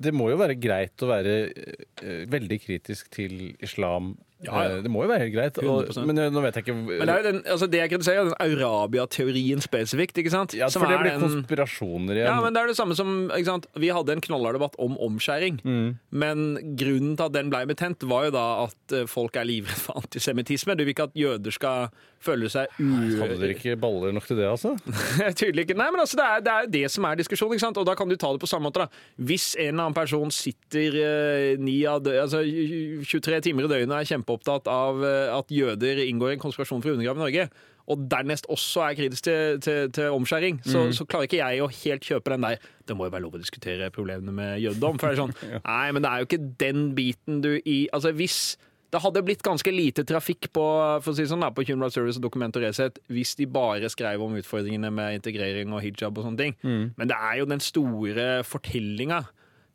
[0.00, 4.14] det må jo være greit å være eh, veldig kritisk til islam.
[4.42, 4.76] Ja, ja.
[4.78, 5.58] Eh, Det må jo være helt greit.
[5.60, 7.90] Og, men eh, nå vet jeg ikke Men det er jo den, altså det jeg
[7.92, 10.18] kritiserer, er den Arabia-teorien spesifikt.
[10.22, 10.54] ikke sant?
[10.56, 12.30] ja, For det blir konspirasjoner igjen.
[12.30, 13.68] Ja, men det er det samme som ikke sant?
[13.76, 15.60] Vi hadde en knallhard debatt om omskjæring.
[15.64, 15.90] Mm.
[16.24, 16.46] Men
[16.80, 20.00] grunnen til at den ble betent, var jo da at eh, folk er livredde for
[20.00, 20.76] antisemittisme.
[20.78, 21.90] Du vil ikke at jøder skal
[22.24, 22.88] føle seg u...
[23.20, 24.74] Hadde dere ikke baller nok til det, altså?
[25.40, 25.78] Tydelig ikke.
[25.80, 27.56] Nei, men altså, det er, det er det som er diskusjonen.
[27.56, 27.80] ikke sant?
[27.80, 28.84] Og da kan du ta det på samme måte.
[28.84, 29.24] da.
[29.30, 34.12] Hvis en eller annen person sitter eh, dø altså, 23 timer i døgnet og er
[34.12, 37.50] kjempeopptatt av eh, at jøder inngår i en konspirasjon for å undergrave Norge,
[37.90, 41.70] og dernest også er kritisk til, til, til omskjæring, så, så klarer ikke jeg å
[41.74, 45.00] helt kjøpe den der Det må jo være lov å diskutere problemene med jødedom.
[45.00, 45.34] For det er sånn,
[45.66, 48.40] Nei, men det er jo ikke den biten du i Altså, hvis
[48.90, 50.64] det hadde blitt ganske lite trafikk på,
[51.04, 53.46] for å si sånn, da, på Human Rights Service og Dokument og Resett hvis de
[53.46, 56.56] bare skrev om utfordringene med integrering og hijab og sånne ting.
[56.98, 59.24] Men det er jo den store fortellinga.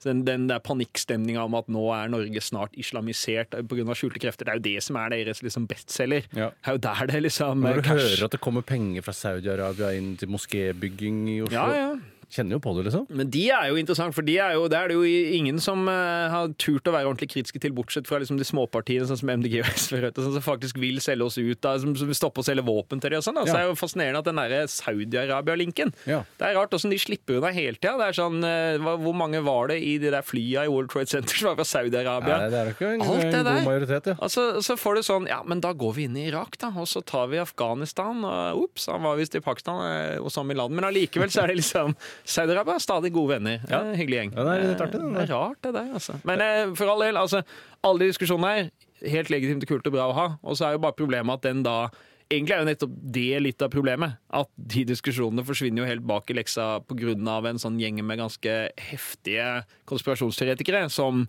[0.06, 3.96] Den, den der panikkstemninga om at nå er Norge snart islamisert pga.
[3.98, 4.46] skjulte krefter.
[4.46, 6.28] Det er jo det som er deres liksom bestselger.
[6.36, 6.52] Ja.
[6.52, 9.16] Det er jo der det liksom Når du cash- hører at det kommer penger fra
[9.18, 11.90] Saudi-Arabia inn til moskébygging i Oslo Ja, ja.
[12.32, 13.06] Kjenner jo på det, liksom.
[13.10, 15.04] Men de er jo interessant, for de er jo, det er det jo
[15.38, 19.06] ingen som eh, har turt å være ordentlig kritiske til, bortsett fra liksom de småpartiene
[19.10, 21.96] sånn som MDG og SV, Rødt, sånn, som faktisk vil selge oss ut, da, som,
[21.96, 23.20] som stopper stoppe å selge våpen til dem.
[23.22, 23.36] og sånn.
[23.38, 23.44] da.
[23.46, 23.54] Så Ja.
[23.54, 26.24] det er jo fascinerende at den derre Saudi-Arabia-linken Ja.
[26.40, 27.96] Det er rart åssen de slipper unna hele tida.
[28.00, 31.08] Det er sånn, eh, Hvor mange var det i de der flya i World Trade
[31.10, 32.50] Center som var fra Saudi-Arabia?
[32.50, 33.66] Det er jo ikke en, Alt det en god der.
[33.66, 34.16] majoritet, ja.
[34.22, 36.68] Altså, så får du sånn Ja, men da går vi inn i Irak, da.
[36.76, 38.24] Og så tar vi Afghanistan.
[38.26, 41.48] Og ops, han var visst i Pakistan, og sånn i land Men allikevel så er
[41.54, 43.62] det liksom Saudi-Arabia er stadig gode venner.
[43.70, 43.82] Ja.
[43.84, 44.34] Eh, Hyggelig gjeng.
[44.36, 46.18] Ja, det er litt artig, det Eh, det er rart, det der, altså.
[46.24, 47.44] Men eh, for all del, altså.
[47.86, 48.70] Alle de diskusjonene her,
[49.12, 50.28] helt legitimt og kult og bra å ha.
[50.44, 51.78] Og så er jo bare problemet at den da
[52.26, 54.16] Egentlig er jo nettopp det litt av problemet.
[54.34, 57.14] At de diskusjonene forsvinner jo helt bak i leksa pga.
[57.46, 61.28] en sånn gjeng med ganske heftige konspirasjonsteoretikere som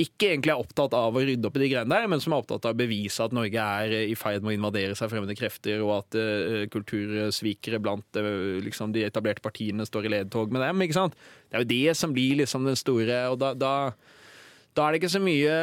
[0.00, 2.42] ikke egentlig er opptatt av å rydde opp i de greiene der, men som er
[2.42, 5.84] opptatt av å bevise at Norge er i ferd med å invadere seg fremmede krefter,
[5.86, 10.82] og at uh, kultursvikere blant uh, liksom, de etablerte partiene står i ledtog med dem.
[10.82, 11.14] ikke sant?
[11.46, 13.74] Det er jo det som blir liksom den store Og da, da,
[14.74, 15.56] da er det ikke så mye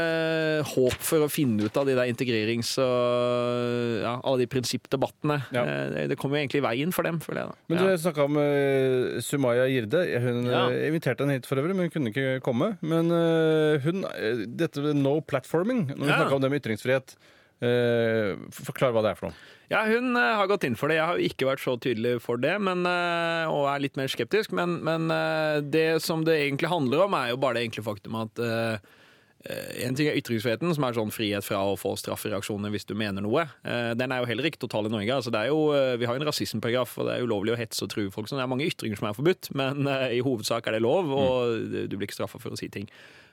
[0.72, 5.38] håp for å finne ut av de der integrerings- og ja, alle de prinsippdebattene.
[5.52, 5.64] Ja.
[5.66, 7.50] Eh, Det, kommer jo egentlig i veien for dem, føler jeg.
[7.50, 7.56] da.
[7.68, 7.90] Men Ja.
[7.92, 10.06] du snakka om uh, Sumaya Girde.
[10.22, 10.70] Hun Ja.
[10.70, 12.78] eh, inviterte henne hit for øvrig, men hun kunne ikke komme.
[12.82, 16.18] Men uh, hun eh, Dette no platforming, når vi Ja.
[16.22, 17.16] snakker om det med ytringsfrihet
[17.62, 19.36] Uh, Forklar hva det er for noe.
[19.70, 20.96] Ja, hun uh, har gått inn for det.
[20.98, 24.10] Jeg har jo ikke vært så tydelig for det, men, uh, og er litt mer
[24.10, 24.52] skeptisk.
[24.58, 28.18] Men, men eh, det som det egentlig handler om, er jo bare det enkle faktum
[28.18, 28.78] at eh, eh,
[29.42, 33.24] en ting er ytringsfriheten, som er sånn frihet fra å få straffereaksjoner hvis du mener
[33.26, 33.48] noe.
[33.66, 35.16] Eh, Den er jo heller ikke total i Norge.
[35.16, 37.58] Altså, det er jo, eh, vi har jo en rasismeparagraf, og det er ulovlig å
[37.58, 38.30] hetse og true folk.
[38.30, 41.10] Så det er mange ytringer som er forbudt, men eh, i hovedsak er det lov,
[41.10, 42.86] og du blir ikke straffa for å si ting.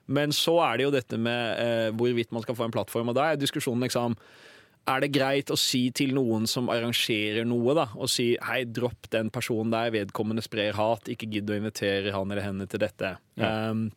[0.09, 3.19] Men så er det jo dette med eh, hvorvidt man skal få en plattform, og
[3.19, 4.17] da er diskusjonen liksom
[4.89, 9.11] er det greit å si til noen som arrangerer noe, da, og si hei, dropp
[9.13, 13.19] den personen der, vedkommende sprer hat, ikke gidd å invitere han eller henne til dette.
[13.37, 13.91] Um,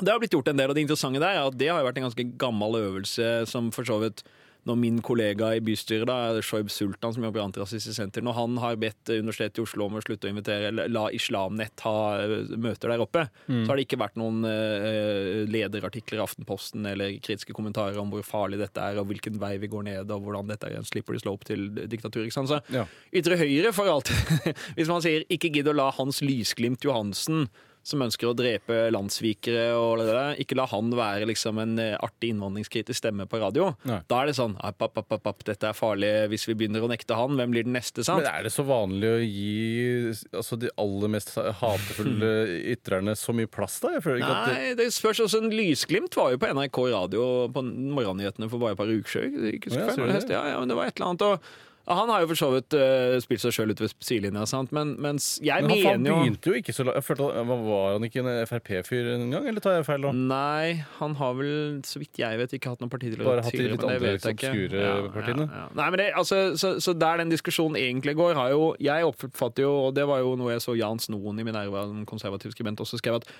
[0.00, 2.00] det har blitt gjort en del, og det interessante der er at det har vært
[2.00, 4.26] en ganske gammel øvelse som for så vidt
[4.66, 8.56] når min kollega i bystyret, da, Shoib Sultan, som jobber i Antirasistisk Senter, når han
[8.58, 12.50] har bedt Universitetet i Oslo om å slutte å invitere, eller la Islamnett ha eh,
[12.58, 17.54] møter der oppe, så har det ikke vært noen eh, lederartikler i Aftenposten eller kritiske
[17.54, 20.66] kommentarer om hvor farlig dette er, og hvilken vei vi går ned, og hvordan dette
[20.66, 22.24] er en slippery slope til diktatur.
[22.26, 22.50] ikke sant?
[22.50, 22.88] Så Ja.
[23.14, 24.10] Ytre høyre for alt.
[24.76, 27.46] Hvis man sier 'ikke gidd å la Hans Lysglimt Johansen',
[27.86, 31.94] som ønsker å drepe landssvikere, og det der, ikke la han være liksom en eh,
[32.02, 33.68] artig innvandringskritisk stemme på radio.
[33.86, 34.00] Nei.
[34.10, 36.10] Da er det sånn app, app, app, app, Dette er farlig.
[36.32, 38.02] Hvis vi begynner å nekte han, hvem blir den neste?
[38.02, 38.24] sant?
[38.24, 42.32] Men er det så vanlig å gi altså, de aller mest hatefulle
[42.74, 43.94] ytrerne så mye plass, da?
[44.02, 45.44] Nei, det spørs også.
[45.44, 49.78] En lysglimt var jo på NRK radio på morgennyhetene for bare et par uker siden.
[49.78, 51.26] Ja, ja, ja, men det var et eller annet.
[51.30, 54.72] Og han har jo for så vidt uh, spilt seg sjøl ut ved sidelinja, sant?
[54.74, 57.50] men mens jeg men han mener jo begynte jo ikke så langt jeg følte, at-
[57.66, 60.12] Var han ikke en Frp-fyr engang, eller tar jeg feil nå?
[60.32, 61.52] Nei, han har vel,
[61.86, 64.94] så vidt jeg vet, ikke hatt noen partitilhørighet Bare hatt de litt andre, obskure ja,
[65.14, 65.46] partiene?
[65.46, 65.68] Ja, ja.
[65.78, 69.68] Nei, men det, altså, så, så der den diskusjonen egentlig går, har jo Jeg oppfatter
[69.68, 72.82] jo, og det var jo noe jeg så Jan Snoen i Minerva, en konservativ skribent,
[72.82, 73.30] også skrev at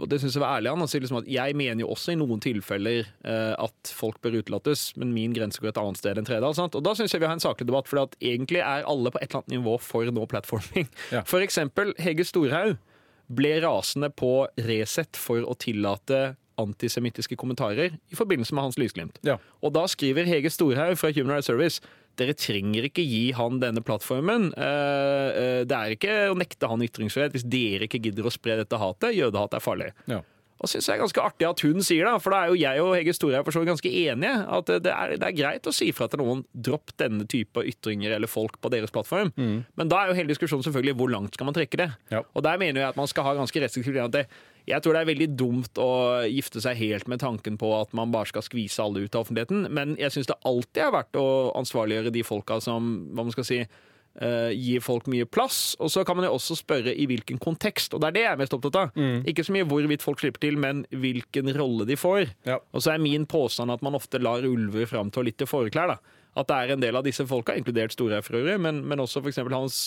[0.00, 2.12] og det syns jeg var ærlig han, han sier liksom at Jeg mener jo også
[2.14, 6.20] i noen tilfeller eh, at folk bør utelates, men min grense går et annet sted
[6.20, 6.54] enn Tredal.
[6.56, 6.74] sant?
[6.78, 9.28] Og Da syns jeg vi har en saklig debatt, for egentlig er alle på et
[9.30, 10.88] eller annet nivå for no platforming.
[11.14, 11.22] Ja.
[11.28, 12.76] For eksempel Hege Storhaug
[13.34, 19.18] ble rasende på Resett for å tillate antisemittiske kommentarer i forbindelse med Hans Lysglimt.
[19.26, 19.38] Ja.
[19.64, 21.80] Og da skriver Hege Storhaug fra Human Rights Service
[22.20, 24.50] dere trenger ikke gi han denne plattformen.
[24.56, 28.58] Eh, eh, Det er ikke å nekte han ytringsfrihet hvis dere ikke gidder å spre
[28.60, 29.16] dette hatet.
[29.16, 29.90] Jødehat er farlig.
[30.10, 30.20] Ja.
[30.62, 32.80] Og synes jeg er ganske artig at hun sier det, for da er jo jeg
[32.80, 34.34] og Hege Storhaug for så ganske enige.
[34.48, 38.14] At det er, det er greit å si fra til noen dropp denne type ytringer
[38.16, 39.32] eller folk på deres plattform.
[39.36, 41.90] Men da er jo hele diskusjonen selvfølgelig hvor langt skal man trekke det.
[42.14, 42.22] Ja.
[42.32, 43.98] Og der mener jeg at man skal ha ganske restriktivt
[44.68, 45.90] jeg tror det er veldig dumt å
[46.30, 49.66] gifte seg helt med tanken på at man bare skal skvise alle ut av offentligheten,
[49.74, 51.26] men jeg syns det alltid er verdt å
[51.60, 53.58] ansvarliggjøre de folka som hva man skal si,
[54.22, 55.74] uh, gir folk mye plass.
[55.82, 58.32] Og så kan man jo også spørre i hvilken kontekst, og det er det jeg
[58.32, 59.00] er mest opptatt av.
[59.28, 62.30] Ikke så mye hvorvidt folk slipper til, men hvilken rolle de får.
[62.48, 62.60] Ja.
[62.72, 65.96] Og så er min påstand at man ofte lar ulver framstå litt til forklær.
[65.96, 66.20] da.
[66.34, 69.22] At det er en del av disse folka, inkludert Storhaug for øvrig, men, men også
[69.22, 69.44] f.eks.
[69.52, 69.84] Hans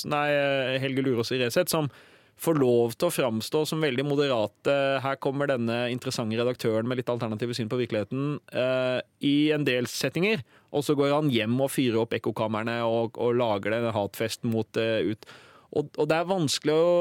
[0.79, 1.89] Helge Lurås i Resett, som
[2.41, 4.75] får lov til å framstå som veldig moderate.
[5.03, 9.89] Her kommer denne interessante redaktøren med litt alternative syn på virkeligheten uh, i en del
[9.89, 10.43] settinger.
[10.75, 14.69] Og så går han hjem og fyrer opp ekkokamrene og, og lager den hatfesten mot
[14.77, 15.27] uh, ut.
[15.73, 16.95] Og, og det er vanskelig å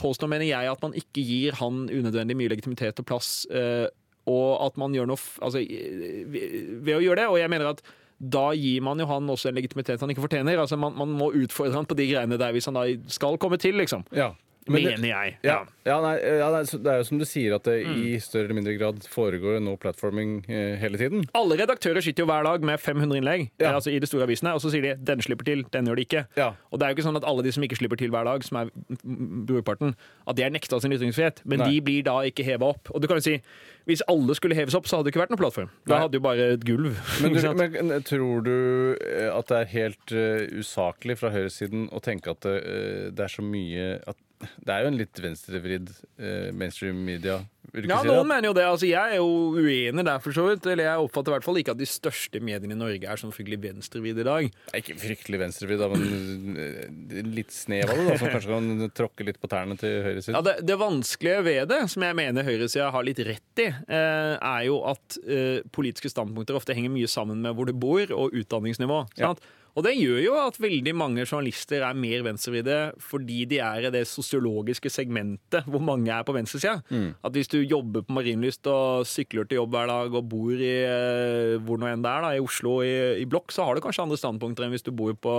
[0.00, 3.44] påstå, mener jeg, at man ikke gir han unødvendig mye legitimitet og plass.
[3.52, 3.86] Uh,
[4.30, 7.30] og at man gjør noe altså, ved å gjøre det.
[7.32, 7.84] Og jeg mener at
[8.20, 10.60] da gir man jo han også en legitimitet han ikke fortjener.
[10.60, 13.60] Altså man, man må utfordre han på de greiene der hvis han da skal komme
[13.60, 14.04] til, liksom.
[14.16, 14.32] Ja.
[14.68, 15.36] Men det- mener jeg.
[15.42, 18.18] Ja, ja, nei, ja nei, så det er jo som du sier, at det i
[18.20, 21.24] større eller mindre grad foregår no platforming eh, hele tiden.
[21.34, 23.70] Alle redaktører sitter jo hver dag med 500 innlegg Ja.
[23.70, 25.96] eh, altså i de store avisene, og så sier de 'den slipper til, den gjør
[25.96, 26.26] de ikke'.
[26.36, 26.52] Ja.
[26.70, 28.44] Og det er jo ikke sånn at alle de som ikke slipper til hver dag,
[28.44, 28.70] som er
[29.04, 29.94] mm, brorparten,
[30.28, 31.70] at de er nekta sin ytringsfrihet, men Nei.
[31.70, 32.90] de blir da ikke heva opp.
[32.94, 33.40] Og du kan jo si,
[33.86, 35.70] hvis alle skulle heves opp, så hadde det ikke vært noen plattform.
[35.88, 36.00] Da Nei.
[36.04, 36.94] hadde jo bare et gulv.
[37.22, 37.58] Men, ikke du, sant?
[37.88, 42.40] men tror du eh, at det er helt eh, usaklig fra høyresiden å tenke at
[42.42, 47.00] det, eh, det er så mye at Det er jo en litt venstrevridd eh, mainstream
[47.04, 47.40] media.
[47.86, 48.64] Ja, noen mener jo det.
[48.66, 50.64] Altså, jeg er jo uenig der, for så vidt.
[50.66, 53.34] Eller jeg oppfatter i hvert fall ikke at de største mediene i Norge er sånn
[53.34, 54.48] fryktelig venstrevidd i dag.
[54.80, 59.40] Ikke fryktelig venstrevridd, men eh, litt snev av det, da, som kanskje kan tråkke litt
[59.42, 60.38] på tærne til høyresiden.
[60.38, 64.34] Ja, det, det vanskelige ved det, som jeg mener høyresida har litt rett i, eh,
[64.34, 68.36] er jo at eh, politiske standpunkter ofte henger mye sammen med hvor du bor og
[68.40, 69.04] utdanningsnivå.
[69.20, 69.44] Sant?
[69.44, 69.56] Ja.
[69.78, 73.92] Og det gjør jo at veldig mange journalister er mer venstrevridde fordi de er i
[73.94, 76.80] det sosiologiske segmentet hvor mange er på venstresida.
[76.90, 77.12] Mm.
[77.26, 80.74] At hvis du jobber på Marienlyst og sykler til jobb hver dag og bor i
[80.82, 83.84] eh, hvor nå enn det er, da, i Oslo i, i blokk, så har du
[83.84, 85.36] kanskje andre standpunkter enn hvis du bor på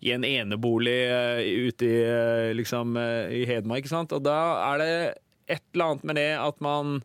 [0.00, 3.84] i en enebolig eh, ute i, eh, liksom, i Hedmark.
[3.84, 4.14] Ikke sant?
[4.16, 4.38] Og da
[4.72, 4.92] er det
[5.50, 7.00] et eller annet med det at man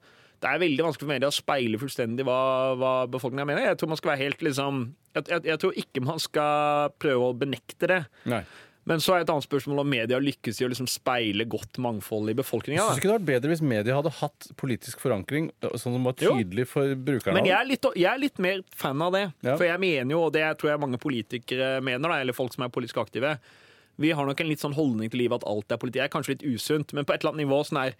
[0.45, 2.37] det er veldig vanskelig for media å speile fullstendig hva,
[2.77, 3.65] hva befolkninga mener.
[3.71, 4.83] Jeg tror man skal være helt liksom
[5.15, 7.99] jeg, jeg, jeg tror ikke man skal prøve å benekte det.
[8.29, 8.43] Nei.
[8.85, 12.29] Men så er et annet spørsmål om media lykkes i å liksom speile godt mangfold
[12.29, 12.83] i befolkninga.
[12.85, 16.13] Syns ikke det hadde vært bedre hvis media hadde hatt politisk forankring, sånn som var
[16.21, 16.35] Jo.
[16.37, 17.33] tydelig for brukerne?
[17.39, 19.23] Men jeg er, litt, jeg er litt mer fan av det.
[19.41, 19.55] Ja.
[19.55, 22.67] For jeg mener jo, og det tror jeg mange politikere mener, da, eller folk som
[22.67, 23.39] er politisk aktive
[23.97, 25.97] Vi har nok en litt sånn holdning til livet at alt er politi.
[25.97, 27.95] Det er kanskje litt usunt, men på et eller annet nivå sånn er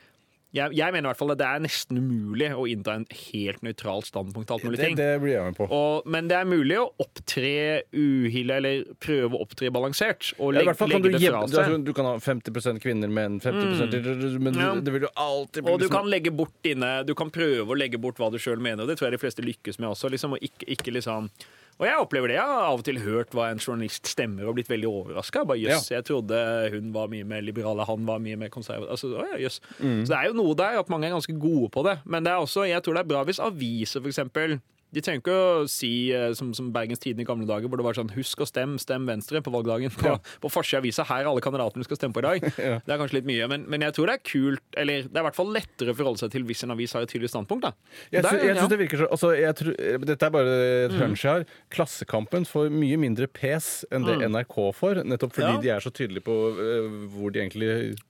[0.53, 3.61] jeg, jeg mener i hvert fall at det er nesten umulig å innta en helt
[3.65, 4.95] nøytralt standpunkt til alt mulig det, ting.
[4.95, 5.67] det blir jeg med på.
[5.73, 7.51] Og, men det er mulig å opptre
[7.91, 10.29] uhille, eller prøve å opptre balansert.
[10.39, 11.59] Og Ja, legge, du, legge det fra du, seg.
[11.65, 14.71] altså, du kan ha 50% kvinner, menn, 50% Men Ja.
[14.79, 17.67] det vil jo alltid bli Og du liksom- kan legge bort dine Du kan prøve
[17.67, 19.89] å legge bort hva du sjøl mener, og det tror jeg de fleste lykkes med
[19.89, 20.09] også.
[20.09, 21.29] Liksom, og ikke, ikke liksom
[21.75, 22.37] og jeg opplever det.
[22.37, 25.43] Jeg har av og til hørt hva en journalist stemmer og blitt veldig overraska.
[25.59, 26.37] Jøss, jeg trodde
[26.71, 28.93] hun var mye mer liberal, han var mye mer konservativ.
[28.95, 29.59] Altså, å ja, jøss.
[29.81, 31.97] Så det er jo noe der at mange er ganske gode på det.
[32.05, 34.59] Men det er også, jeg tror det er bra hvis aviser, for eksempel
[34.93, 37.85] de trenger ikke å si eh, som, som Bergens Tidende i gamle dager, hvor det
[37.87, 39.89] var sånn 'husk å stemme, stem Venstre' på valgdagen.
[39.95, 40.17] På, Ja.
[40.41, 41.03] på avisa.
[41.05, 42.41] Her er alle kandidatene skal stemme på i dag.
[42.65, 42.79] Ja.
[42.85, 45.21] Det er kanskje litt mye, men, men jeg tror det er kult Eller det er
[45.21, 47.61] i hvert fall lettere å forholde seg til hvis en avis har et tydelig standpunkt.
[47.67, 47.71] da
[48.11, 48.61] Jeg, Der, jeg, jeg ja.
[48.61, 49.73] synes det virker så altså, jeg tror,
[50.05, 50.55] Dette er bare
[50.85, 51.45] et hunch jeg har.
[51.69, 55.55] Klassekampen får mye mindre pes enn det NRK får, nettopp fordi Mm.
[55.55, 55.61] Ja.
[55.61, 57.67] de er så tydelige på uh, hvor de egentlig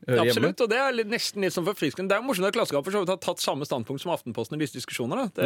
[0.07, 0.31] hører hjemme.
[0.31, 2.07] Absolutt, og det er litt, nesten litt sånn forfriskende.
[2.09, 5.27] Det er jo morsomt at Klassekampen har tatt samme standpunkt som Aftenposten i disse diskusjonene.
[5.35, 5.43] Da.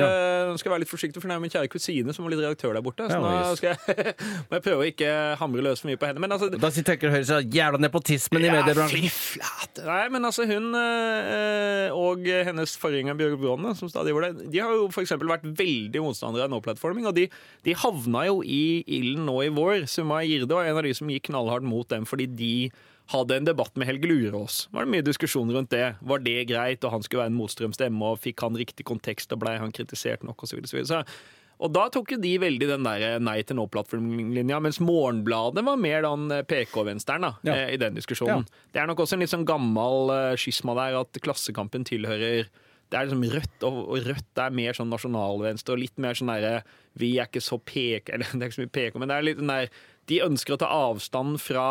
[0.53, 2.78] Det, skal være litt forsiktig, for nå er min kjære kusine som var litt redaktør
[2.78, 3.07] der borte.
[3.09, 4.15] Så Ja, nå skal jeg,
[4.49, 5.11] må jeg prøve å ikke
[5.41, 6.24] hamre løs for mye på henne.
[6.24, 9.07] Men altså, Da tenker Høyre seg jævla nepotismen i mediebransjen.
[9.07, 9.86] fy flate.
[9.88, 14.63] Nei, men altså hun øh, og hennes forgjenger Bjørg Bråne, som stadig gjorde det, de
[14.63, 17.28] har jo eksempel vært veldig motstandere av no-platforming, og de,
[17.65, 19.88] de havna jo i ilden nå i vår.
[19.89, 22.53] Summa Girde var en av de som gikk knallhardt mot dem fordi de
[23.10, 24.68] hadde en debatt med Helge Lurås.
[24.74, 25.95] Var det mye diskusjon rundt det?
[26.05, 29.41] Var det greit, og han skulle være en motstrømstemme, og fikk han riktig kontekst, og
[29.41, 30.62] blei han kritisert nok, osv.
[30.62, 31.03] Så, videre.
[31.03, 35.82] så og da tok jo de veldig den der nei til nå-plattformlinja, mens Morgenbladet var
[35.82, 37.55] mer den PK-vensteren da, Ja.
[37.55, 38.47] eh, i den diskusjonen.
[38.72, 42.47] Det er nok også en litt sånn gammel eh, skisma der at Klassekampen tilhører
[42.89, 46.32] det er liksom Rødt, og og Rødt er mer sånn nasjonalvenstre og litt mer sånn
[46.32, 46.64] derre
[46.97, 49.28] Vi er ikke så PK Eller det er ikke så mye PK, men det er
[49.28, 49.70] litt den der
[50.10, 51.68] de ønsker å ta avstand fra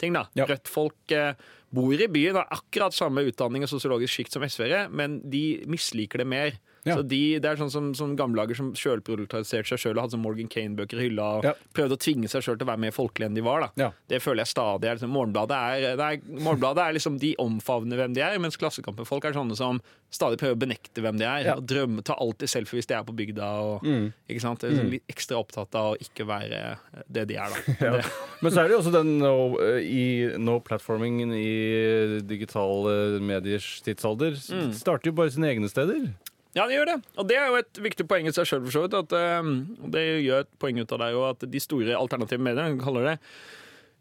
[0.00, 0.16] ting.
[0.16, 0.26] da.
[0.38, 0.46] Ja.
[0.48, 1.38] Rødt-folk eh,
[1.72, 6.22] bor i byen, har akkurat samme utdanning og sosiologisk sjikt som SV-ere, men de misliker
[6.22, 6.58] det mer.
[6.84, 6.96] Ja.
[6.98, 10.22] Så de, Det er sånn som, som gamlelager som sjølproduserte seg sjøl og hadde sånn
[10.24, 11.52] Morgan Kane-bøker i hylla og Ja.
[11.74, 13.68] prøvde å tvinge seg sjøl til å være mer folkelig enn de var.
[13.78, 13.92] Ja.
[14.10, 14.88] Det føler jeg stadig.
[14.90, 19.24] er liksom, Morgenbladet er, er, Morgenbladet er liksom de omfavner hvem de er, mens Klassekampen-folk
[19.30, 19.78] er sånne som
[20.12, 21.52] stadig prøver å benekte hvem de er.
[21.56, 23.46] Og drømme, Ta alltid selfie hvis de er på bygda.
[23.62, 23.86] og
[24.28, 24.62] ikke sant?
[24.66, 26.76] Liksom Litt ekstra opptatt av å ikke være
[27.08, 28.02] det de er, da.
[28.42, 34.34] Men så er det jo også den no, i no-platformingen i digitale mediers tidsalder.
[34.50, 34.72] Mm.
[34.76, 36.10] Starter jo bare sine egne steder.
[36.54, 36.98] Ja, det gjør det.
[37.16, 38.98] Og det er jo et viktig poeng i seg sjøl, for så vidt.
[38.98, 42.74] At, uh, det gjør et poeng ut av det jo at de store alternative mediene,
[42.76, 43.18] vi kaller det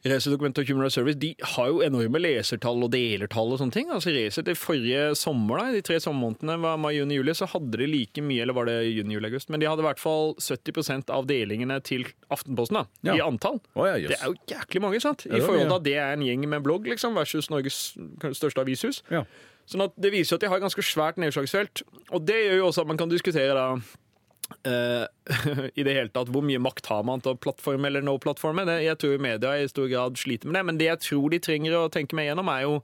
[0.01, 3.75] Racer Document og Human Rights Service, de har jo enorme lesertall og delertall og sånne
[3.75, 3.91] ting.
[3.93, 7.77] Altså Racer til forrige sommer, da, de tre sommermånedene, var mai, juni, juli, så hadde
[7.77, 10.33] de like mye, eller var det juni, juli, august, men de hadde i hvert fall
[10.41, 13.19] 70% av delingene til Aftenposten da, Ja.
[13.19, 13.61] i antall.
[13.75, 15.27] Oh, ja, Det er jo jæklig mange, sant?
[15.29, 17.93] I forhold til at det er en gjeng med blogg, liksom, versus Norges
[18.33, 19.03] største avishus.
[19.11, 19.21] Ja.
[19.71, 21.83] Sånn at Det viser jo at de har et ganske svært nedslagsfelt.
[22.11, 23.67] Og det gjør jo også at man kan diskutere da
[24.67, 25.05] Uh,
[25.79, 28.65] i det hele tatt hvor mye makt har man til å plattforme eller no plattforme.
[28.83, 30.65] Jeg tror media i stor grad sliter med det.
[30.67, 32.81] Men det jeg tror de trenger å tenke meg gjennom, er jo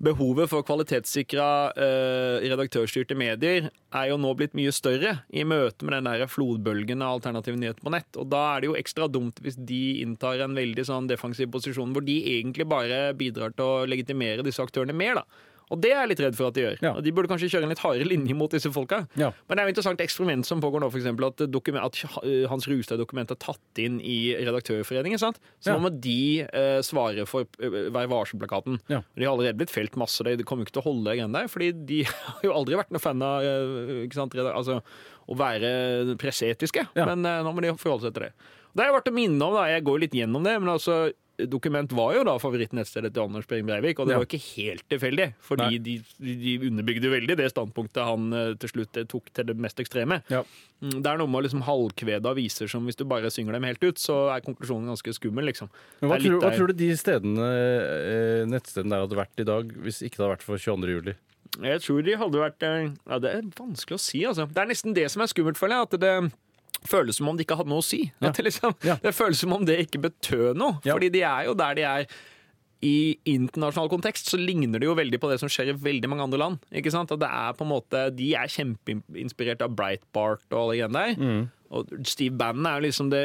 [0.00, 1.46] Behovet for kvalitetssikra
[1.76, 7.04] uh, redaktørstyrte medier er jo nå blitt mye større i møte med den der flodbølgen
[7.04, 8.08] av alternative nyheter på nett.
[8.16, 11.92] Og da er det jo ekstra dumt hvis de inntar en veldig sånn defensiv posisjon
[11.92, 15.20] hvor de egentlig bare bidrar til å legitimere disse aktørene mer.
[15.20, 15.49] da.
[15.70, 16.78] Og det er jeg litt redd for at de gjør.
[16.82, 16.92] Ja.
[17.04, 19.04] De burde kanskje kjøre en litt hardere linje mot disse folka.
[19.20, 19.30] Ja.
[19.46, 23.36] Men det er jo interessant eksperiment som pågår nå, eksempel, at, at eh, Hans Rustad-dokumentet
[23.36, 25.20] er tatt inn i Redaktørforeningen.
[25.22, 25.38] sant?
[25.62, 28.80] Så nå må de eh, svare for eh, Vær varsom-plakaten.
[28.90, 31.50] De har allerede blitt felt masse, de kommer ikke til å holde det greiene der.
[31.52, 34.80] fordi de har jo aldri vært noen fan av eh, sant, altså,
[35.30, 36.88] å være presseetiske.
[36.98, 38.34] Men eh, nå må de forholde seg til det.
[38.70, 41.02] Det er verdt å minne om, da, jeg går litt gjennom det, men altså
[41.48, 44.18] Dokument var jo da favorittnettstedet til Anders Behring Breivik, og det Ja.
[44.18, 45.28] var ikke helt tilfeldig.
[45.40, 49.56] Fordi de, de underbygde veldig det standpunktet han eh, til slutt eh, tok til det
[49.56, 50.20] mest ekstreme.
[50.28, 50.42] Ja.
[50.82, 53.64] Mm, Det er noe med å liksom halvkvede aviser som hvis du bare synger dem
[53.68, 55.68] helt ut, så er konklusjonen ganske skummel, liksom.
[56.00, 59.72] Men hva, tror, hva tror du de stedene, eh, nettstedene der hadde vært i dag
[59.84, 60.94] hvis ikke det hadde vært for 22.
[60.98, 61.14] juli?
[61.60, 64.46] Jeg tror de hadde vært Ja, det er vanskelig å si, altså.
[64.46, 65.88] Det er nesten det som er skummelt, føler jeg.
[65.90, 66.32] At det
[66.88, 68.12] føles som om det ikke hadde noe å si.
[68.20, 68.28] Ja.
[68.30, 68.96] At det, liksom, Ja.
[69.02, 70.78] det føles som om det ikke betød noe.
[70.84, 70.94] Ja.
[70.96, 72.06] Fordi de er jo der de er.
[72.80, 76.24] I internasjonal kontekst så ligner det jo veldig på det som skjer i veldig mange
[76.24, 76.62] andre land.
[76.72, 77.10] ikke sant?
[77.12, 81.18] At det er på en måte, De er kjempeinspirert av Breitbart og alle greiene der.
[81.20, 81.42] Mm.
[81.76, 83.20] Og Steve Bannon er jo liksom det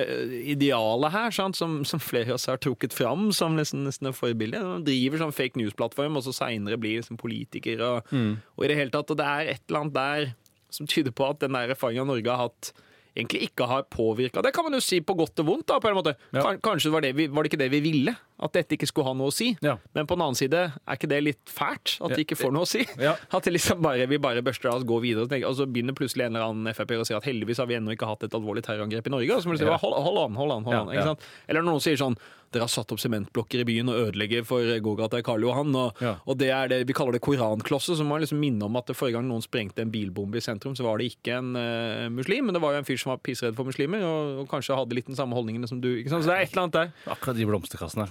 [0.52, 1.56] idealet her, sant?
[1.58, 4.60] Som, som flere av oss har trukket fram som nesten, nesten et forbilde.
[4.60, 7.80] Han driver sånn fake news-plattform, og så seinere blir liksom politiker.
[7.88, 8.36] Og, Mm.
[8.58, 10.34] og i det hele tatt, og det er et eller annet der
[10.70, 12.74] som tyder på at den der erfaringa Norge har hatt,
[13.16, 14.44] egentlig ikke har påvirka.
[14.44, 15.68] Det kan man jo si på godt og vondt.
[15.72, 16.16] da, på en måte.
[16.36, 16.56] Ja.
[16.64, 18.16] Kanskje var det, var det ikke det vi ville?
[18.44, 19.54] At dette ikke skulle ha noe å si?
[19.64, 19.78] Ja.
[19.96, 21.96] Men på den annen side, er ikke det litt fælt?
[22.04, 22.84] At de ikke får noe å si?
[23.00, 23.16] Ja.
[23.36, 25.96] At liksom bare, vi bare børster av oss, går videre, og, tenker, og så begynner
[25.96, 28.36] plutselig en eller annen Frp å si at heldigvis har vi ennå ikke hatt et
[28.36, 29.38] alvorlig terrorangrep i Norge.
[29.38, 29.78] Og så må du si Ja.
[29.80, 30.68] hold, hold an, hold an.
[30.68, 31.24] hold an?
[31.48, 32.20] Eller når noen sier sånn
[32.56, 35.74] dere har satt opp sementblokker i byen og ødelegger for gågata i Karl Johan.
[35.76, 36.16] Og, Ja.
[36.26, 38.96] og det er det vi kaller det koranklosset, som må liksom minne om at det
[38.96, 42.46] forrige gang noen sprengte en bilbombe i sentrum, så var det ikke en uh, muslim,
[42.46, 44.96] men det var jo en fyr som var pissredd for muslimer, og, og kanskje hadde
[44.96, 45.90] litt den samme holdningene som du.
[46.08, 46.94] Så det er et eller annet der.
[47.12, 48.08] Akkurat de blomsterkassene.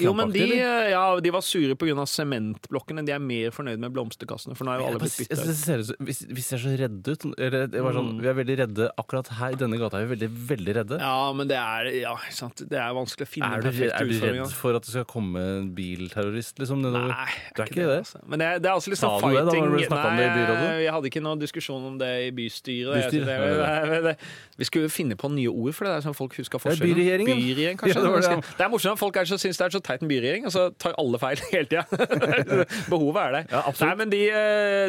[0.00, 0.90] Jo, men de, eller?
[0.92, 2.06] ja, de var sure pga.
[2.06, 3.04] sementblokkene.
[3.06, 5.40] De er mer fornøyd med blomsterkassene, for nå er jo alle blitt bytta
[5.80, 5.94] ut.
[6.06, 8.20] vi ser er så redde ut eller, det var sånn, Mm.
[8.24, 10.00] Vi er veldig redde akkurat her i denne gata.
[10.00, 10.98] er vi veldig, veldig redde.
[11.00, 12.62] Ja, men det er, ja, sant?
[12.68, 15.38] det er vanskelig å finne Er du, er du redd for at det skal komme
[15.40, 17.12] en bilterrorist liksom, nedover?
[17.12, 17.98] Nei, Du er ikke det?
[18.00, 18.22] Altså.
[18.26, 20.44] Men det det er altså det da fighting når du snakket om det i?
[20.50, 22.98] Nei, jeg hadde ikke noen diskusjon om det i bystyret.
[23.04, 24.14] Bystyret, det,
[24.60, 26.94] vi skulle finne på nye ord for det, der, sånn folk husker forskjellen.
[26.94, 27.40] byregjeringen.
[27.40, 27.98] Byregjering, kanskje.
[28.10, 30.10] Ja, det, det er morsomt at folk er så, syns det er så teit med
[30.12, 31.84] byregjering, og så tar alle feil hele tida.
[32.92, 33.46] Behovet er der.
[33.50, 33.62] Ja.
[33.80, 34.20] Nei, men de,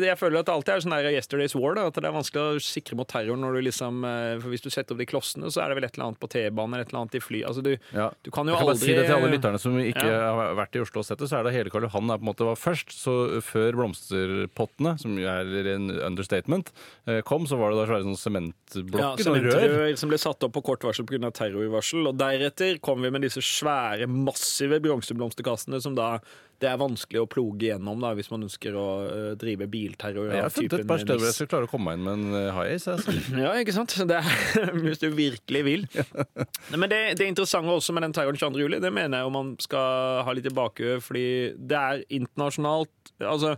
[0.03, 1.75] de, jeg føler at det alltid er sånn der yesterday's war.
[1.77, 4.63] Da, at det er vanskelig å sikre mot terror når du liksom eh, For hvis
[4.65, 6.85] du setter opp de klossene, så er det vel et eller annet på T-banen eller
[6.85, 7.41] et eller annet i fly.
[7.47, 8.09] Altså, du, Ja.
[8.25, 10.19] du kan jo Jeg kan aldri si det til alle lytterne som ikke Ja.
[10.35, 12.25] har vært i Oslo og sett det, så er det hele Karl Johan er på
[12.25, 12.91] en måte var først.
[12.95, 16.71] Så før blomsterpottene, som er en understatement,
[17.07, 18.53] eh, kom, så var det da svære sånne
[18.99, 19.97] Ja, og rør.
[19.99, 21.31] som ble satt opp på kort varsel pga.
[21.31, 22.07] terrorvarsel.
[22.09, 24.07] Og deretter kom vi med disse svære,
[24.41, 26.15] massive bronseblomsterkassene som da
[26.61, 30.29] det er vanskelig å ploge gjennom da, hvis man ønsker å øh, drive bilterror.
[30.29, 32.19] Jeg har funnet et par steder hvor jeg skal klare å komme meg inn med
[32.19, 32.85] en eh, high ace.
[32.93, 33.15] Altså.
[33.41, 33.95] Ja, ikke sant?
[34.05, 35.87] Det er, hvis du virkelig vil.
[36.77, 38.61] Men det, det interessante også med den terroren 22.
[38.61, 41.25] juli, det mener jeg man skal ha litt i bakhuet, fordi
[41.57, 42.89] det er internasjonalt
[43.21, 43.55] Altså,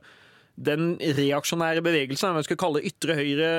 [0.59, 3.49] den reaksjonære bevegelsen, om jeg skal kalle det ytre høyre,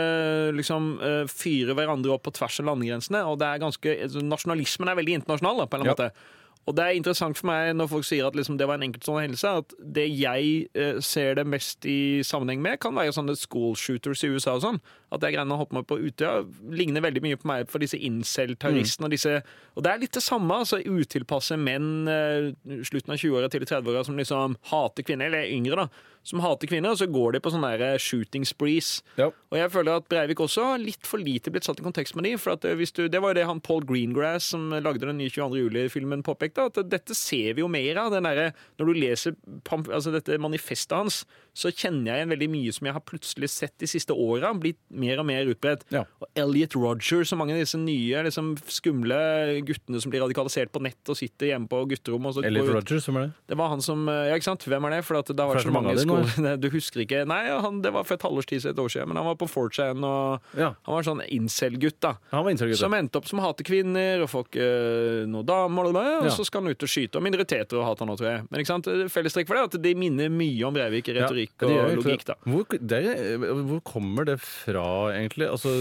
[0.57, 3.23] liksom eh, fyrer hverandre opp på tvers av landegrensene.
[3.29, 6.15] Og det er ganske, altså, nasjonalismen er veldig internasjonal, da, på en eller annen Ja.
[6.15, 6.41] måte.
[6.65, 9.27] Og det er interessant for meg når folk sier at liksom, det var en enkeltstående
[9.27, 13.75] hendelse, at det jeg eh, ser det mest i sammenheng med, kan være sånne school
[13.77, 14.81] shooters i USA og sånn.
[15.13, 16.41] At det greiene å hoppe meg på Utøya
[16.73, 19.11] ligner veldig mye på meg for disse incel-terroristene.
[19.11, 19.37] og disse
[19.77, 20.57] Og det er litt det samme.
[20.65, 22.51] altså Utilpasse menn eh,
[22.87, 26.11] slutten av 20-åra til 30-åra som liksom hater kvinner, eller yngre, da.
[26.25, 29.03] Som hater kvinner, og så går de på sånne der shooting sprees.
[29.21, 29.29] Ja.
[29.53, 32.25] Og jeg føler at Breivik også har litt for lite blitt satt i kontekst med
[32.25, 32.35] de.
[32.41, 35.29] For at eh, du, Det var jo det han Paul Greengrass, som lagde den nye
[35.33, 35.61] 22.
[35.67, 36.71] juli-filmen, påpekte.
[36.71, 38.11] At dette ser vi jo mer av.
[38.15, 39.37] Den derre- når du leser
[39.69, 41.23] altså dette manifestet hans,
[41.55, 44.81] så kjenner jeg igjen veldig mye som jeg har plutselig sett de siste åra, blitt
[44.91, 45.85] mer og mer utbredt.
[45.95, 46.03] Ja.
[46.25, 50.83] Og Elliot Roger, så mange av disse nye liksom, skumle guttene som blir radikalisert på
[50.83, 53.37] nett og sitter hjemme på gutterommet Elliot Rogers, hvem er det?
[53.53, 54.67] det var han som Ja, ikke sant?
[54.67, 55.05] Hvem er det?
[55.07, 56.14] For det har vært så mange av
[56.45, 57.25] nå, Du husker ikke?
[57.29, 59.37] Nei, han, det var for et halvårs tid siden, et år siden, men han var
[59.41, 62.15] på 4chan, og Ja, han var en sånn incel-gutt, da.
[62.31, 62.81] han var innsalgsgutt.
[62.85, 66.31] Som endte opp som hater kvinner og folk ikke eh, noen damer, og, og Ja.
[66.37, 67.17] så skal han ut og skyte.
[67.19, 68.43] Og minoriteter og hater han òg, tror jeg.
[68.51, 68.89] Men ikke sant?
[69.11, 72.25] Fellestrekk for det er at de minner mye om Breivik i retorikk Ja, og logikk,
[72.29, 72.37] da.
[72.45, 74.85] Hvor, det er, hvor kommer det fra,
[75.17, 75.49] egentlig?
[75.51, 75.73] Altså,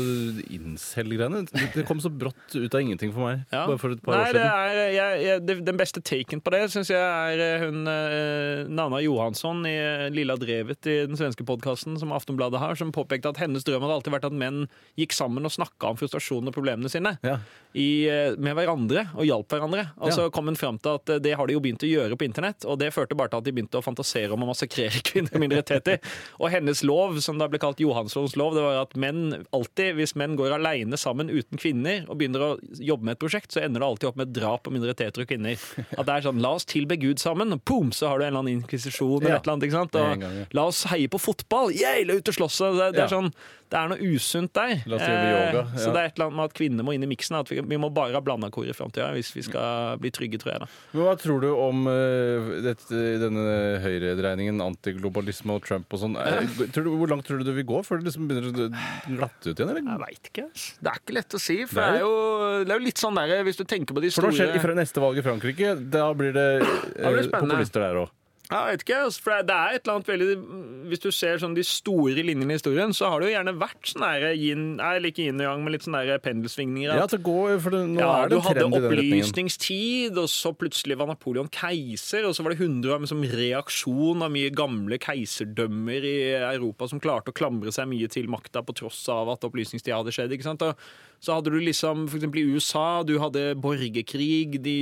[0.53, 1.43] incel-greiene?
[1.75, 3.43] Det kom så brått ut av ingenting for meg.
[3.53, 3.65] Ja.
[3.69, 4.63] Bare for et par Nei, år det siden.
[4.63, 8.63] er, jeg, jeg, det, Den beste taken på det syns jeg er eh, hun øh,
[8.73, 13.30] Nana Johansson i eh, Lilla Drevet i den svenske podkasten som Aftonbladet har, som påpekte
[13.34, 14.63] at hennes drøm hadde alltid vært at menn
[14.99, 17.38] gikk sammen og snakka om frustrasjonen og problemene sine Ja.
[17.76, 19.89] i, eh, med hverandre og hjalp hverandre.
[19.99, 22.15] Og så kom hun fram til at eh, det har de jo begynt å gjøre
[22.17, 25.01] på internett, og det førte bare til at de begynte å fantasere om å massakrere
[25.09, 25.99] kvinner og minoriteter.
[26.39, 30.15] Og hennes lov, som da ble kalt Johanssons lov, det var at menn alltid, hvis
[30.15, 33.82] menn går aleine sammen uten kvinner og begynner å jobbe med et prosjekt, så ender
[33.84, 35.57] det alltid opp med drap på minoriteter og kvinner.
[35.97, 38.32] At det er sånn la oss tilbe Gud sammen, og boom, så har du en
[38.34, 39.36] eller annen inkvisisjon eller Ja.
[39.38, 39.63] et eller annet.
[39.67, 39.95] ikke sant?
[39.95, 40.12] Og ja.
[40.53, 41.72] La oss heie på fotball!
[41.74, 42.61] Yeah, la ut og slåss!
[42.64, 43.11] Det, det Ja.
[43.11, 43.32] sånn
[43.74, 44.74] det er noe usunt der.
[44.86, 45.61] Yoga, ja.
[45.82, 47.39] Så det er et eller annet med at kvinner må inn i miksen.
[47.39, 50.38] At vi, vi må bare ha blanda kor i framtida hvis vi skal bli trygge,
[50.43, 50.61] tror jeg.
[50.61, 50.68] da.
[50.93, 53.45] Men hva tror du om uh, dette, denne
[53.82, 56.20] høyredreiningen, antiglobalisme og Trump og sånn?
[56.22, 56.53] Eh,
[56.84, 58.70] Hvor langt tror du det vil gå før det liksom begynner å
[59.18, 59.74] glatte ut igjen?
[59.74, 60.03] Jeg Eller?
[60.05, 60.47] veit ikke.
[60.53, 61.59] Det er ikke lett å si.
[61.66, 62.16] For Det det er jo,
[62.61, 64.74] det er jo litt sånn der, hvis du tenker på de For store nå skjer
[64.76, 65.74] det neste valg i Frankrike.
[65.97, 68.14] Da blir det eh, populister der òg.
[68.51, 71.37] Ja, Jeg vet ikke, altså, for det er et eller annet veldig Hvis du ser
[71.39, 74.03] sånn de store linjene i historien, så har det jo gjerne vært sånn
[74.37, 74.65] yin,
[75.01, 76.91] like yin og yang, men litt sånn der pendelsvingninger.
[76.91, 79.23] Ja, at- det går, for det, nå Ja, er det en trend i den retningen.
[79.23, 83.23] opplysningstid, og så plutselig var Napoleon keiser, og så var det 100 år med som
[83.23, 86.17] reaksjon av mye gamle keiserdømmer i
[86.53, 90.11] Europa som klarte å klamre seg mye til makta på tross av at opplysningstida hadde
[90.11, 90.31] skjedd.
[90.35, 90.61] ikke sant?
[90.61, 90.75] Og
[91.24, 94.74] så hadde du liksom eksempel i USA, du hadde borgerkrig, de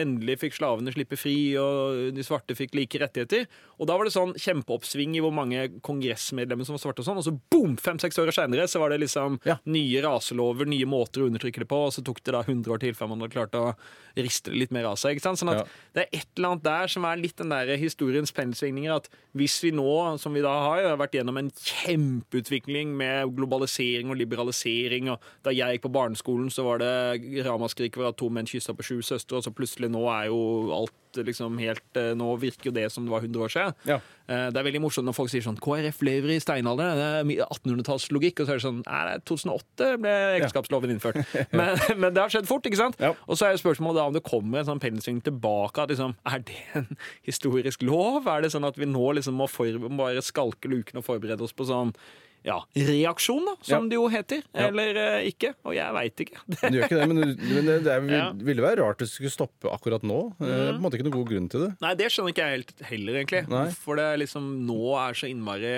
[0.00, 3.46] endelig fikk slavene slippe fri, og de svarte fikk like rettigheter.
[3.78, 7.20] Og da var det sånn kjempeoppsving i hvor mange kongressmedlemmer som var svarte og sånn,
[7.22, 7.76] og så boom!
[7.78, 9.58] Fem-seks år senere så var det liksom Ja.
[9.66, 12.80] nye raselover, nye måter å undertrykke det på, og så tok det da 100 år
[12.82, 13.76] til før man hadde klart å
[14.18, 15.14] riste det litt mer av seg.
[15.14, 15.38] ikke sant?
[15.38, 15.64] Sånn at Ja.
[15.94, 19.60] Det er et eller annet der som er litt den der historiens pendelsvingninger, at hvis
[19.62, 25.10] vi nå, som vi da har, har vært gjennom en kjempeutvikling med globalisering og liberalisering,
[25.14, 28.86] og da jeg på barneskolen, så var det ramaskrik for at to menn kyssa på
[28.86, 30.40] sju søstre, og så plutselig nå er jo
[30.74, 33.74] alt liksom helt eh, Nå virker jo det som det var 100 år siden.
[33.86, 34.00] Ja.
[34.26, 36.98] Eh, Det er veldig morsomt når folk sier sånn KrF lever i steinalderen.
[36.98, 38.40] Det er 1800-tallslogikk.
[38.42, 41.20] Og så er det sånn Nei, er 2008 ble ekteskapsloven innført.
[41.58, 42.98] Men, men det har skjedd fort, ikke sant?
[42.98, 43.12] Ja.
[43.28, 45.84] Og så er spørsmålet da om det kommer en sånn pendelsving tilbake.
[45.84, 46.90] At liksom, er det en
[47.28, 48.26] historisk lov?
[48.26, 49.46] Er det sånn at vi nå liksom må
[50.00, 51.94] bare skalke luken og forberede oss på sånn
[52.44, 53.88] ja, reaksjon, da, som Ja.
[53.88, 54.42] det jo heter.
[54.52, 54.66] Ja.
[54.68, 55.54] Eller uh, ikke.
[55.64, 56.42] Og jeg veit ikke.
[56.44, 58.26] Du gjør ikke det, men, men det, det Ja.
[58.36, 60.18] ville være rart det skulle stoppe akkurat nå.
[60.38, 61.70] Det er på en måte ikke noen god grunn til det.
[61.80, 63.42] Nei, det skjønner ikke jeg helt heller, egentlig.
[63.48, 63.64] Nei.
[63.84, 65.72] For det liksom nå er så innmari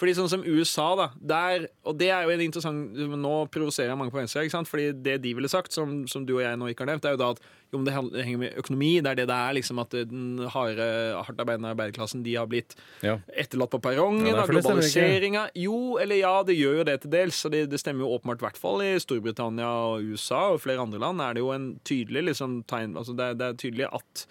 [0.00, 1.08] Fordi sånn som USA, da.
[1.34, 4.70] Der, og det er jo en interessant Nå provoserer jeg mange på venstre, ikke sant?
[4.70, 7.16] Fordi det de ville sagt, som, som du og jeg nå ikke har nevnt, er
[7.18, 7.42] jo da at
[7.72, 8.90] jo, men det henger med økonomi.
[9.00, 10.86] Det er det det er, liksom at den harde,
[11.26, 12.74] hardtarbeidende arbeiderklassen de har blitt
[13.06, 13.18] Ja.
[13.30, 15.48] etterlatt på perrongen Ja, globaliseringa.
[15.54, 17.44] Jo, eller ja, det gjør jo det til dels.
[17.46, 20.82] Og det, det stemmer jo åpenbart i hvert fall i Storbritannia og USA og flere
[20.82, 24.26] andre land er det jo en tydelig liksom, tegn altså det, det er tydelig at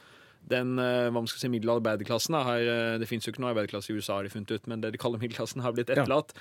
[0.50, 3.92] den eh, hva man skal si, middelarbeiderklassen har, eh, Det fins jo ikke noe arbeiderklasse
[3.92, 6.34] i USA, har de funnet ut, men det de kaller middelklassen, har blitt etterlatt.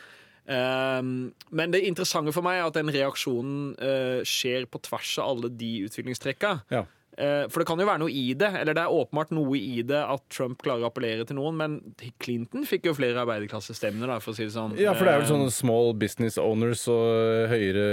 [0.49, 5.35] Um, men det interessante for meg er at den reaksjonen eh, skjer på tvers av
[5.35, 6.55] alle de utviklingstrekka.
[6.73, 6.87] Ja.
[7.19, 9.83] Eh, For det kan jo være noe i det, eller det er åpenbart noe i
[9.83, 11.75] det at Trump klarer å appellere til noen, men
[12.23, 14.77] Clinton fikk jo flere arbeiderklassestemmer, da, for å si det sånn.
[14.79, 17.87] Ja, for det er vel Eh, sånne small business owners og høyere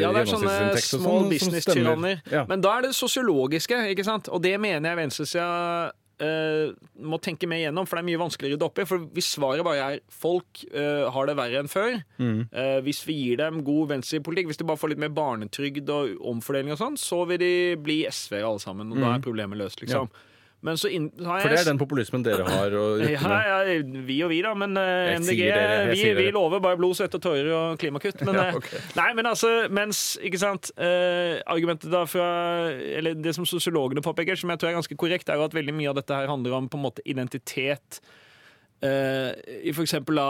[0.00, 2.22] ja, det er sånne og small sånn business-tyranner.
[2.32, 2.46] Ja.
[2.48, 4.32] Men da er det sosiologiske, ikke sant?
[4.32, 5.92] Og det mener jeg venstresida
[6.24, 8.86] eh, må tenke mer igjennom, for det er mye vanskeligere å rydde opp i.
[8.88, 13.18] For hvis svaret bare er folk uh, har det verre enn før, eh, hvis vi
[13.18, 16.98] gir dem god venstrepolitikk, hvis de bare får litt mer barnetrygd og omfordeling og sånn,
[17.00, 20.10] så vil de bli SV alle sammen, og da er problemet løst, liksom.
[20.66, 24.32] Men så inn, For det er den populismen dere har Og ja, ja, vi og
[24.32, 24.52] vi, da.
[24.58, 28.20] Men uh, MDG dere, vi, vi lover bare blod, svette og tårer og klimakutt.
[28.28, 28.76] Men, Ja, okay.
[28.76, 28.94] ok.
[28.98, 30.72] nei, men altså, mens Ikke sant?
[30.76, 32.28] uh, argumentet da fra
[32.70, 35.76] Eller det som sosiologene påpeker, som jeg tror er ganske korrekt, er jo at veldig
[35.76, 38.00] mye av dette her handler om på en måte identitet.
[38.82, 39.34] Eh,
[39.68, 40.26] i for eksempel da,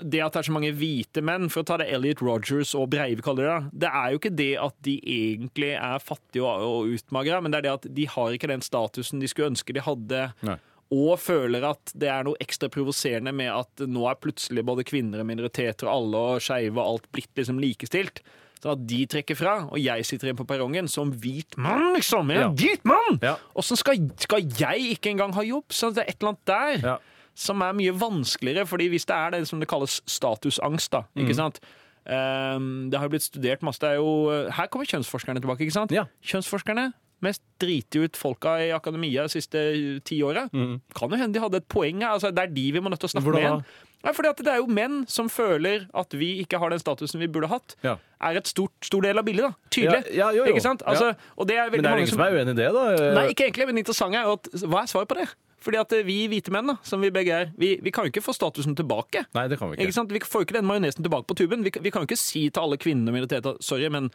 [0.00, 2.86] det at det er så mange hvite menn, for å ta det Elliot Rogers og
[2.94, 6.94] Breivik kaller det, det er jo ikke det at de egentlig er fattige og, og
[6.96, 9.84] utmagra, men det er det at de har ikke den statusen de skulle ønske de
[9.84, 10.22] hadde.
[10.48, 10.56] Nei.
[10.92, 15.20] Og føler at det er noe ekstra provoserende med at nå er plutselig både kvinner
[15.22, 18.20] og minoriteter og alle og skeive og alt blitt liksom likestilt.
[18.62, 22.28] Sånn at de trekker fra, og jeg sitter igjen på perrongen som hvit mann, liksom.
[22.30, 22.50] Jeg er Ja.
[22.60, 23.16] hvit mann!
[23.24, 23.36] Ja.
[23.58, 25.64] Åssen skal, skal jeg ikke engang ha jobb?
[25.74, 26.98] Så det er et eller annet der Ja.
[27.34, 31.22] Som er mye vanskeligere, fordi hvis det er det som det kalles statusangst, da, Mm.
[31.26, 31.60] ikke sant?
[32.06, 33.78] Um, det har jo blitt studert masse.
[33.78, 35.60] Det er jo, her kommer kjønnsforskerne tilbake.
[35.62, 35.92] ikke sant?
[35.94, 36.04] Ja.
[36.24, 39.60] Kjønnsforskerne mest driter ut folka i akademia de siste
[40.04, 40.48] ti åra.
[40.50, 42.02] Kan jo hende de hadde et poeng.
[42.02, 43.30] Altså, det er de vi må nødt til å snakke Mm.
[43.30, 43.64] Hvordan med igjen.
[44.02, 47.20] Nei, fordi at Det er jo menn som føler at vi ikke har den statusen
[47.20, 47.76] vi burde hatt.
[47.84, 47.96] Ja.
[48.20, 49.54] Er et stort, stor del av bildet, da.
[49.70, 50.10] Tydelig.
[50.12, 50.52] Ja, ja, jo, jo.
[50.56, 50.82] Ikke sant?
[50.84, 53.14] Altså, og det er Men det er ingen som er uenig i det, da?
[53.14, 55.28] Nei, ikke egentlig, men det interessante er jo at hva er svaret på det?
[55.62, 58.12] Fordi at eh, vi hvite menn, da, som vi begge er, vi, vi kan jo
[58.12, 59.24] ikke få statusen tilbake.
[59.36, 59.98] Nei, det kan vi Ikke ikke.
[60.00, 60.12] sant?
[60.14, 61.62] Vi får jo ikke den majonesen tilbake på tuben.
[61.66, 64.10] Vi, vi kan jo ikke si til alle kvinnene og minoriteter sorry, men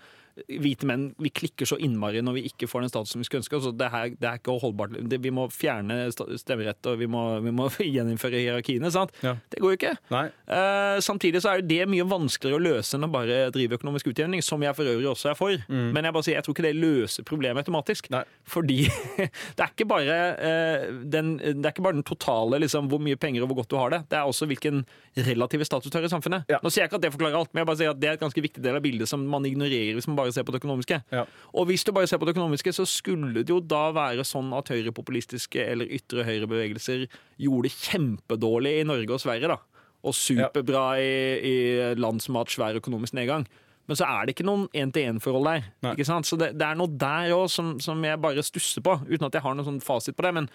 [0.48, 3.58] hvite menn vi klikker så innmari når vi ikke får den statusen vi skulle ønske
[3.58, 4.96] altså Det, her, det er ikke holdbart.
[5.10, 8.92] Det, vi må fjerne stemmerett og vi må, vi må gjeninnføre hierarkiene.
[9.24, 9.36] Ja.
[9.52, 9.94] Det går jo ikke.
[10.12, 14.44] Eh, samtidig så er det mye vanskeligere å løse enn å bare drive økonomisk utjevning,
[14.46, 15.66] som jeg for øvrig også er for.
[15.68, 18.10] Men jeg bare sier, jeg tror ikke det løser problemet automatisk.
[18.14, 18.24] Nei.
[18.48, 18.80] Fordi
[19.58, 23.20] det er ikke bare, uh, den, det er ikke bare den totale liksom, hvor mye
[23.20, 24.02] penger og hvor godt du har det.
[24.12, 24.84] Det er også hvilken
[25.28, 26.48] relative status du har i samfunnet.
[26.52, 26.62] Ja.
[26.64, 28.18] Nå sier jeg ikke at det forklarer alt, men jeg bare sier at det er
[28.18, 30.62] et ganske viktig del av bildet som man ignorerer hvis man bare ser på det
[30.62, 31.00] økonomiske.
[31.14, 31.26] Ja.
[31.54, 34.50] Og hvis du bare ser på det økonomiske, så skulle det jo da være sånn
[34.58, 37.08] at høyrepopulistiske eller ytre høyrebevegelser
[37.42, 39.62] gjorde det kjempedårlig i Norge og Sverige, da.
[40.08, 41.56] Og superbra i, i
[42.00, 43.48] land som har hatt svær økonomisk nedgang.
[43.88, 45.70] Men så er det ikke noen én-til-én-forhold der.
[45.86, 45.94] Nei.
[45.96, 46.28] ikke sant?
[46.28, 49.38] Så det, det er noe der òg som, som jeg bare stusser på, uten at
[49.38, 50.34] jeg har noen sånn fasit på det.
[50.36, 50.50] Men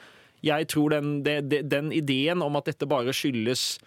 [0.44, 3.78] jeg tror den, det, det, den ideen om at dette bare skyldes?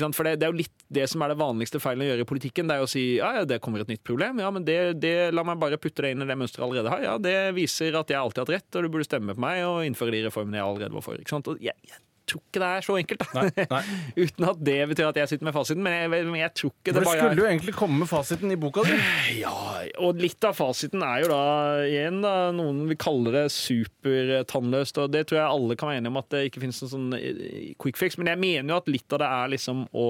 [0.00, 2.28] For det, det er jo litt det som er det vanligste feilen å gjøre i
[2.28, 2.68] politikken.
[2.70, 4.40] Det er å si ja, ja, det kommer et nytt problem.
[4.42, 6.94] Ja, men det, det, la meg bare putte det inn i det mønsteret jeg allerede
[6.94, 7.04] har.
[7.06, 9.64] Ja, det viser at jeg alltid har hatt rett, og du burde stemme på meg
[9.68, 11.20] og innføre de reformene jeg allerede var for.
[11.20, 11.52] Ikke sant?
[11.52, 13.24] Og jeg, jeg tror ikke det er så enkelt.
[13.36, 13.80] Nei, nei.
[14.22, 15.82] Uten at det betyr at jeg sitter med fasiten.
[15.84, 18.54] Men jeg, men jeg tror ikke det det bare skulle jo egentlig komme med fasiten
[18.54, 18.98] i boka di.
[19.42, 19.54] ja,
[20.02, 21.42] og litt av fasiten er jo da
[21.88, 26.14] igjen da, noen vil kalle det supertannløst, og det tror jeg alle kan være enige
[26.14, 28.18] om at det ikke finnes noen sånn eh, quick fix.
[28.20, 30.08] Men jeg mener jo at litt av det er liksom å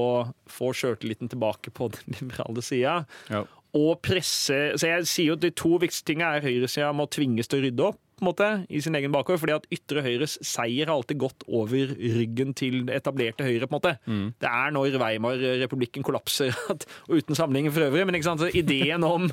[0.51, 3.03] få sjøltilliten tilbake på den liberale sida.
[3.33, 3.45] Ja.
[3.73, 7.49] Og presse Så jeg sier jo at de to viktigste tingene er høyresida må tvinges
[7.49, 10.37] til å rydde opp på en måte, i sin egen bakgård, fordi at ytre høyres
[10.47, 13.67] seier har alltid gått over ryggen til det etablerte høyre.
[13.67, 13.97] på en måte.
[14.39, 18.53] Det er når Weimar-republikken kollapser, at, og uten sammenligning for øvrig, men ikke sant, så
[18.55, 19.27] ideen om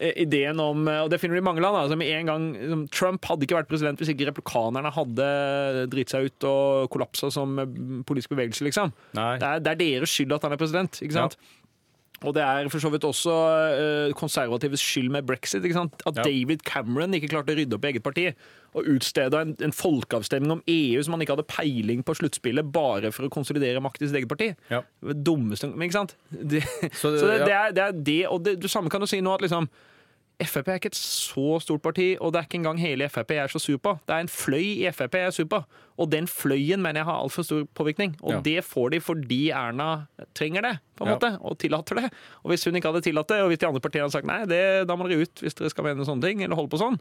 [0.00, 3.46] eh, ideen om, og det finner du i mange land, altså en gang Trump hadde
[3.46, 5.28] ikke vært president hvis ikke replikanerne hadde
[5.92, 7.76] dritt seg ut og kollapsa som eh,
[8.08, 8.90] politisk bevegelse, liksom.
[9.38, 10.98] Det er, det er deres skyld at han er president.
[11.06, 11.38] ikke sant?
[12.24, 13.32] Og det er for så vidt også
[13.76, 15.62] uh, konservatives skyld med brexit.
[15.64, 15.94] ikke sant?
[16.08, 16.24] At Ja.
[16.26, 18.26] David Cameron ikke klarte å rydde opp i eget parti.
[18.74, 23.12] Og utsteda en, en folkeavstemning om EU som han ikke hadde peiling på sluttspillet, bare
[23.14, 24.50] for å konsolidere makt i sitt eget parti.
[24.72, 24.80] Ja.
[25.04, 26.16] Dummeste Men ikke sant?
[26.30, 26.64] Det,
[26.96, 27.44] Så så det- det, ja.
[27.44, 29.68] det, er, det er det, og det, det samme kan du si nå at liksom
[30.42, 33.38] Frp er ikke et så stort parti, og det er ikke engang hele Frp jeg
[33.44, 33.92] er så sur på.
[34.08, 35.60] Det er en fløy i Frp jeg er sur på,
[35.96, 38.16] og den fløyen mener jeg har altfor stor påvirkning.
[38.22, 38.40] Og Ja.
[38.40, 41.14] det får de fordi Erna trenger det, på en Ja.
[41.16, 42.10] måte, og tillater det.
[42.42, 44.44] Og hvis hun ikke hadde tillatt det, og hvis de andre partiene hadde sagt nei,
[44.44, 46.98] det, da må dere ut hvis dere skal mene sånne ting, eller holde på sånn,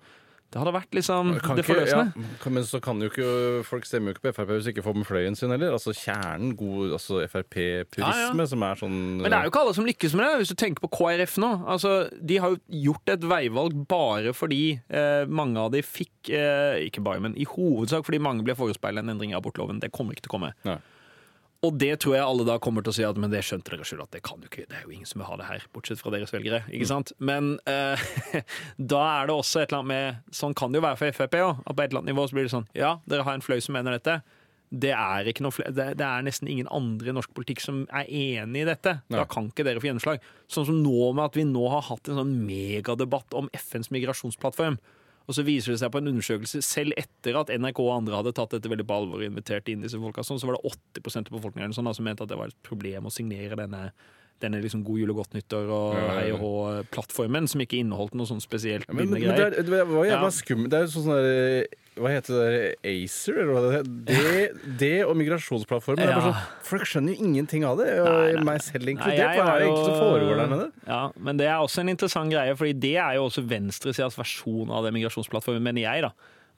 [0.53, 2.51] det hadde vært liksom Kan det ikke, ja, forløsende.
[2.53, 3.27] men så kan jo ikke
[3.65, 5.73] folk stemmer jo ikke på Frp hvis de ikke får med fløyen sin heller.
[5.73, 9.73] Altså kjernen, god altså Frp-purisme, Ja, som er sånn Men det er jo ikke alle
[9.79, 10.35] som lykkes med det.
[10.43, 11.51] Hvis du tenker på KrF nå.
[11.73, 14.61] Altså, de har jo gjort et veivalg bare fordi
[14.93, 19.01] eh, mange av de fikk eh, Ikke bare, men i hovedsak fordi mange ble forespeilet
[19.03, 19.81] en endring i abortloven.
[19.81, 20.53] Det kommer ikke til å komme.
[20.69, 20.77] Nei.
[21.63, 23.85] Og det tror jeg alle da kommer til å si at men det skjønte dere
[23.87, 25.65] selv at det kan jo ikke, det er jo ingen som vil ha det her,
[25.75, 26.63] bortsett fra deres velgere.
[26.67, 27.13] ikke sant?
[27.23, 28.03] Men eh,
[28.93, 31.37] da er det også et eller annet med Sånn kan det jo være for Frp
[31.39, 31.61] òg.
[31.63, 33.61] At på et eller annet nivå så blir det sånn Ja, dere har en fløy
[33.63, 34.19] som mener dette.
[34.73, 38.09] Det er, ikke noe, det, det er nesten ingen andre i norsk politikk som er
[38.09, 38.95] enig i dette.
[39.05, 39.19] Nei.
[39.21, 40.23] Da kan ikke dere få gjennomslag.
[40.51, 44.79] Sånn som nå med at vi nå har hatt en sånn megadebatt om FNs migrasjonsplattform.
[45.27, 48.33] Og så viser det seg på en undersøkelse, selv etter at NRK og andre hadde
[48.35, 51.31] tatt dette veldig på alvor og invitert inn disse folka, sånn, så var det 80%
[51.31, 53.87] av befolkningen sånn, som mente at det var et problem å signere denne
[54.43, 57.77] denne liksom God jul og godt nyttår og Ja, ja, hei og hå-plattformen, som ikke
[57.79, 60.31] inneholdt noe sånn spesielt Men, men, men det, er, det var jævla Ja.
[60.35, 60.71] skummelt.
[60.73, 62.61] Det er jo sånn sånn der Hva heter det?
[62.89, 63.95] Acer, eller hva det heter?
[64.09, 66.01] Det, det og migrasjonsplattformen.
[66.01, 66.21] Det Ja.
[66.25, 68.43] sånn, folk skjønner jo ingenting av det, og Nei, nei.
[68.47, 69.35] meg selv inkludert.
[69.37, 70.71] Hva er det egentlig som foregår der nede?
[70.87, 74.71] Ja, men det er også en interessant greie, fordi det er jo også venstresidas versjon
[74.73, 76.11] av den migrasjonsplattformen, mener jeg, da.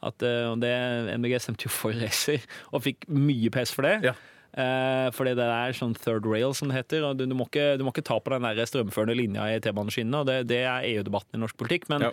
[0.06, 0.72] At, eh, det,
[1.20, 2.40] MDG stemte jo for ACER,
[2.72, 3.98] og fikk mye pes for det.
[4.04, 4.14] Ja.
[4.56, 7.04] Eh, fordi det er sånn third rail, som det heter.
[7.10, 9.60] og Du, du, må, ikke, du må ikke ta på den der strømførende linja i
[9.60, 10.22] T-baneskinnene.
[10.24, 11.90] og Det, det er EU-debatten i norsk politikk.
[11.92, 12.12] Men, Ja.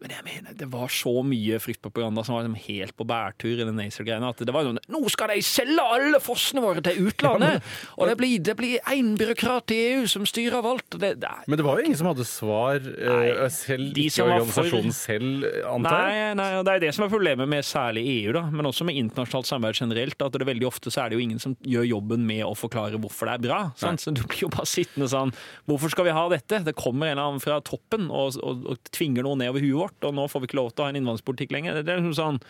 [0.00, 3.66] Men jeg mener, det var så mye fryktpropaganda som var liksom helt på bærtur i
[3.68, 4.30] den Acer-greiene.
[4.32, 7.60] At det var sånn Nå skal de selge alle fossene våre til utlandet!
[7.98, 10.96] og det blir, det blir én byråkrat i EU som styrer av alt.
[10.96, 14.24] Det, det er, Men det var jo ingen som hadde svar, eh, Nei, selv ikke
[14.24, 15.44] organisasjonen for- selv,
[15.74, 16.24] antar jeg.
[16.40, 18.96] Nei, nei, det er det som er problemet med særlig EU, da, men også med
[19.02, 20.16] internasjonalt samarbeid generelt.
[20.24, 22.96] at det Veldig ofte så er det jo ingen som gjør jobben med å forklare
[22.98, 23.60] hvorfor det er bra.
[23.78, 24.00] Sant?
[24.00, 25.30] Så Du blir jo bare sittende sånn
[25.68, 26.64] Hvorfor skal vi ha dette?
[26.64, 29.76] Det kommer en eller annen fra toppen og, og, og tvinger noe ned over huet
[29.80, 31.80] vårt, og nå får vi ikke lov til å ha en innvandringspolitikk lenger.
[31.82, 32.42] Det er liksom sånn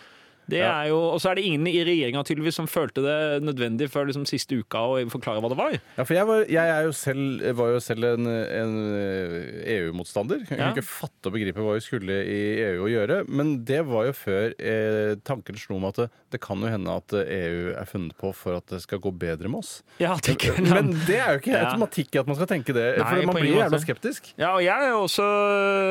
[0.49, 4.07] det er jo, Og så er det ingen i regjeringa som følte det nødvendig før
[4.09, 5.77] liksom siste uka å forklare hva det var.
[5.99, 8.75] Ja, for jeg var, jeg jo selv, var jo selv en, en
[9.67, 10.43] EU-motstander.
[10.49, 10.71] Jeg Ja.
[10.73, 13.21] ikke fatte og begripe hva vi skulle i EU å gjøre.
[13.29, 16.97] Men det var jo før eh, tanken slo meg at det, det kan jo hende
[16.97, 19.83] at EU er funnet på for at det skal gå bedre med oss.
[20.03, 20.17] Ja.
[20.71, 21.65] Men det er jo ikke Ja.
[21.69, 22.87] automatikk i at man skal tenke det.
[22.99, 24.33] Nei, for man blir jo jævla skeptisk.
[24.41, 25.27] Ja, og jeg er jo også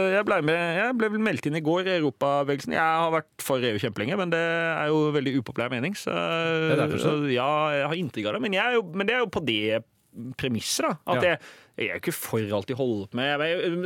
[0.10, 2.74] Jeg ble, med, jeg ble vel meldt inn i går i Europabevegelsen.
[2.76, 5.96] Jeg har vært for EU kjempelenge, men det er jo veldig upopulær mening.
[5.98, 6.14] Så,
[7.02, 8.42] så ja, jeg har inntrykk av det.
[8.48, 9.84] Men, jo, men det er jo på det
[10.40, 10.96] premisset, da.
[11.14, 11.30] At Ja.
[11.30, 11.40] jeg,
[11.78, 13.40] jeg er jo ikke for alt de holder på med.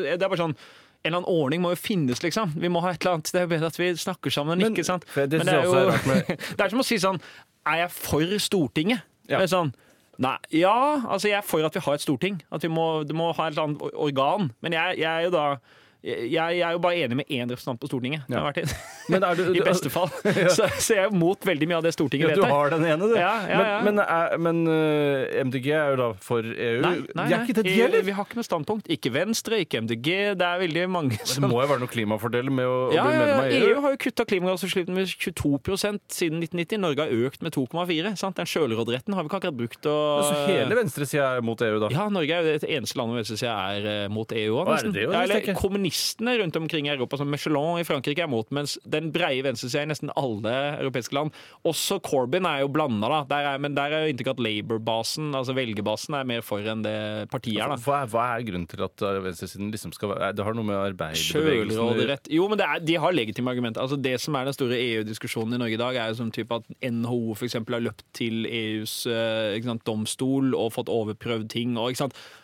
[0.04, 0.56] Det er bare sånn
[1.04, 2.54] en eller annen ordning må jo finnes, liksom.
[2.56, 3.32] Vi må ha et eller annet.
[3.34, 5.04] Det er jo bedre at vi snakker sammen, Men- ikke sant?
[5.16, 5.74] det Men det er jo
[6.58, 7.20] det er som å si sånn
[7.68, 9.02] Er jeg for Stortinget?
[9.28, 9.38] Ja.
[9.40, 9.74] Det er sånn
[10.20, 12.36] Nei, ja, altså jeg er for at vi har et storting.
[12.54, 14.52] At vi må, det må ha et eller annet organ.
[14.62, 15.58] Men jeg, jeg er jo da
[16.04, 16.28] jeg,
[16.60, 18.26] jeg er jo bare enig med én representant på Stortinget.
[18.28, 18.42] Ja.
[18.52, 20.10] er du- I beste fall.
[20.58, 23.08] Så, så jeg er mot veldig mye av det Stortinget Ja, du har den ene,
[23.08, 23.16] du.
[23.16, 23.62] Ja, ja.
[23.86, 26.82] Men, men, men eh, MDG er jo da for EU.
[26.84, 28.04] Nei, nei, de er ikke det, de heller.
[28.08, 28.90] Vi har ikke noe standpunkt.
[28.92, 30.10] Ikke Venstre, ikke MDG.
[30.40, 33.16] Det er veldig mange som Det må jo være noen klimafordeler med å, å bli
[33.22, 33.70] medlem av EU.
[33.72, 36.84] EU har jo kutta klimagassutslippene med 22% siden 1990.
[36.84, 38.14] Norge har økt med 2,4.
[38.44, 39.88] Den sjølråderetten har vi ikke akkurat brukt.
[39.88, 41.92] Og, Så hele venstresida er mot EU, da?
[41.96, 44.68] Ja, Norge er jo det eneste landet ved venstresida er eh, mot EU òg, Å,
[44.68, 44.94] er nesten.
[44.96, 45.14] det det jo?
[45.24, 45.42] Eller,
[45.94, 46.04] ikke.
[46.14, 49.84] kommunistene rundt omkring i Europa, som Michelin i Frankrike, er mot, mens den breie venstresida
[49.84, 51.32] i nesten alle europeiske land
[51.64, 53.24] Også Corbyn er jo blanda,
[53.60, 57.62] men der er jo inntrykk at Labour-basen, altså velgerbasen, er mer for enn det partiet
[57.62, 57.76] er.
[57.84, 60.68] Hva er, hva er grunnen til at eh, venstresiden liksom skal være Det har noe
[60.68, 62.30] med arbeiderbevegelsen.
[62.34, 63.82] Jo, men det er, de har legitime argumenter.
[63.84, 66.60] Altså Det som er den store EU-diskusjonen i Norge i dag, er jo som type
[66.60, 71.78] at NHO eksempel, har løpt til EUs eh, sant, domstol og fått overprøvd ting.
[71.80, 71.94] Og,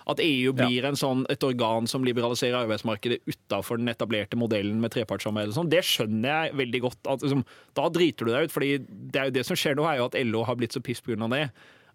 [0.10, 4.94] at EU blir en sånn, et organ som liberaliserer arbeidsmarkedet utafor den etablerte modellen med
[4.94, 7.00] trepartssamarbeid og sånn, det skjønner jeg veldig godt.
[7.10, 7.44] At, liksom,
[7.80, 10.10] da driter du deg ut, fordi det er jo det som skjer nå, er jo
[10.10, 11.18] at LO har blitt så piss pga.
[11.34, 11.48] det.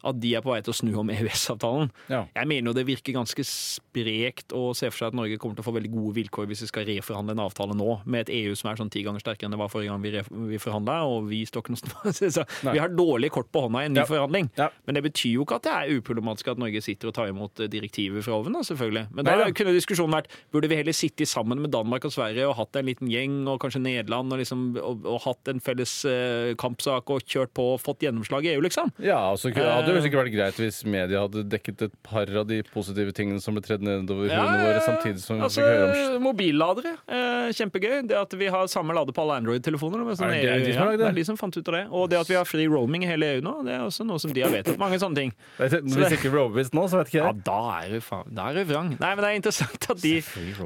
[0.04, 1.88] At de er på vei til å snu om EØS-avtalen.
[2.12, 2.24] Ja.
[2.36, 5.64] Jeg mener jo det virker ganske sprekt å se for seg at Norge kommer til
[5.64, 8.54] å få veldig gode vilkår hvis vi skal reforhandle en avtale nå, med et EU
[8.58, 10.12] som er sånn ti ganger sterkere enn det var forrige gang vi,
[10.52, 12.30] vi forhandla, og vi står ikke noe sted.
[12.34, 14.06] Så Vi har dårlige kort på hånda i en ny Ja.
[14.08, 14.50] forhandling.
[14.58, 14.68] Ja.
[14.86, 17.60] Men det betyr jo ikke at det er uproblematisk at Norge sitter og tar imot
[17.64, 19.06] eh, direktiver fra oven, da, selvfølgelig.
[19.14, 22.56] Men da kunne diskusjonen vært burde vi heller sitte sammen med Danmark og Sverige og
[22.58, 26.52] hatt en liten gjeng, og kanskje Nederland, og, liksom, og, og hatt en felles eh,
[26.60, 28.92] kampsak og kjørt på og fått gjennomslag i EU, liksom?
[29.04, 29.52] Ja, altså,
[29.94, 33.42] det jo sikkert vært greit hvis media hadde dekket et par av de positive tingene
[33.42, 36.94] som ble tredd nedover hodene våre, samtidig som vi altså, fikk høre om Mobilladere.
[37.06, 37.94] Eh, kjempegøy.
[38.10, 40.04] Det at vi har samme lade på alle Android-telefoner.
[40.08, 40.98] Det, sånn det de ja, det?
[41.00, 41.84] det er de som fant ut av det.
[41.94, 44.20] Og det at vi har fri roaming i hele EU nå, det er også noe
[44.22, 44.78] som de har vedtatt.
[44.80, 45.34] Mange sånne ting.
[45.58, 48.58] Vet Hvis ikke Robist nå, så vet ikke Ja, da er du faen Da er
[48.58, 48.92] du vrang.
[48.98, 50.16] Nei, men det er interessant at de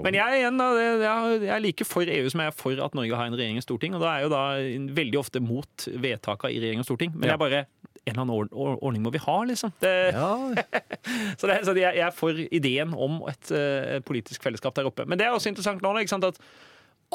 [0.04, 0.62] Men jeg igjen.
[0.78, 3.60] Jeg jeg er like for EU som jeg er for at Norge har en regjering
[3.60, 3.96] og storting.
[3.96, 4.44] Og da er jeg jo da
[5.00, 7.14] veldig ofte mot vedtaka i regjering og storting.
[7.14, 7.36] Men Ja.
[7.36, 7.66] jeg bare
[8.04, 9.74] En eller annen ordning må vi ha, liksom.
[9.82, 9.94] Det,
[11.40, 15.06] så det, så jeg, jeg er for ideen om et uh, politisk fellesskap der oppe.
[15.08, 16.42] Men det er også interessant nå, ikke sant, at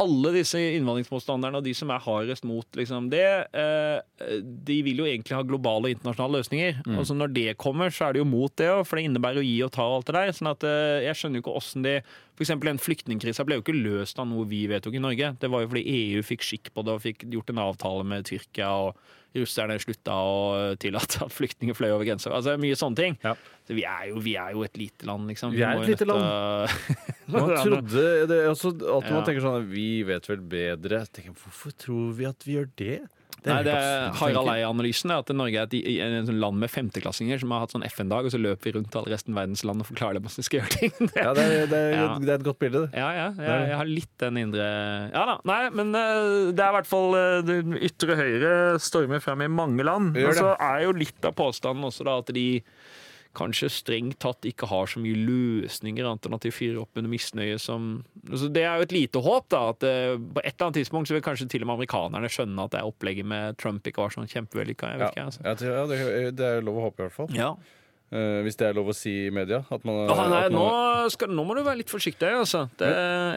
[0.02, 5.06] alle disse innvandringsmotstanderne og de som er hardest mot liksom, det, eh, de vil jo
[5.06, 6.80] egentlig ha globale og internasjonale løsninger.
[6.98, 9.46] Og så når det kommer, så er de jo mot det, for det innebærer å
[9.46, 10.34] gi og ta og alt det der.
[10.34, 12.00] sånn at eh, Jeg skjønner jo ikke åssen de
[12.44, 15.34] eksempel den flyktningkrisa ble jo ikke løst av noe vi vedtok i Norge.
[15.40, 18.26] Det var jo fordi EU fikk skikk på det og fikk gjort en avtale med
[18.30, 18.72] Tyrkia.
[18.74, 18.98] og
[19.36, 20.36] russerne slutta å
[20.82, 22.30] tillate at flyktninger fløy over grensa.
[22.36, 23.18] Altså, mye sånne ting.
[23.24, 23.34] Ja.
[23.68, 25.56] Så vi er, jo, vi er jo et lite land, liksom.
[25.56, 26.78] Vi er et lite land.
[27.34, 29.00] Man trodde det, altså, Ja.
[29.10, 31.04] man tenker sånn Vi vet vel bedre.
[31.14, 32.98] Tenker, hvorfor tror vi at vi gjør det?
[33.44, 34.50] Det Nei, det er Harald.
[34.54, 38.30] Eia-analysen er at Norge er et, et, land med femteklassinger som har hatt sånn FN-dag,
[38.30, 40.48] og så løper vi rundt alle resten av verdens land og forklarer dem hvordan de
[40.48, 40.96] skal gjøre ting.
[41.02, 42.08] Det, Ja, det er, det, Ja.
[42.24, 42.86] det er et godt bilde.
[42.86, 43.02] det.
[43.04, 43.28] Ja, ja.
[43.36, 44.70] Jeg, jeg har litt den indre
[45.12, 45.38] Ja da.
[45.50, 47.54] Nei, men eh, det er i hvert fall eh,
[47.90, 48.54] ytre høyre
[48.84, 50.16] stormer frem i mange land.
[50.24, 52.48] Og så er jo litt av påstanden også da at de
[53.38, 57.12] kanskje strengt tatt ikke har så mye løsninger annet enn at de fyrer opp under
[57.12, 59.62] misnøye som altså Det er jo et lite håp, da.
[59.74, 62.68] At eh, på et eller annet tidspunkt så vil kanskje til og med amerikanerne skjønne
[62.68, 64.92] at det opplegget med Trump ikke var sånn kjempevellykka.
[64.94, 65.70] Ja, ikke, altså.
[65.70, 66.02] ja, det,
[66.38, 67.34] det er lov å håpe, i hvert fall.
[67.38, 67.56] Ja.
[68.14, 69.64] Eh, hvis det er lov å si i media.
[69.74, 72.68] At man, ah, nei, at man, nå, skal, nå må du være litt forsiktig, altså.
[72.78, 72.90] Det,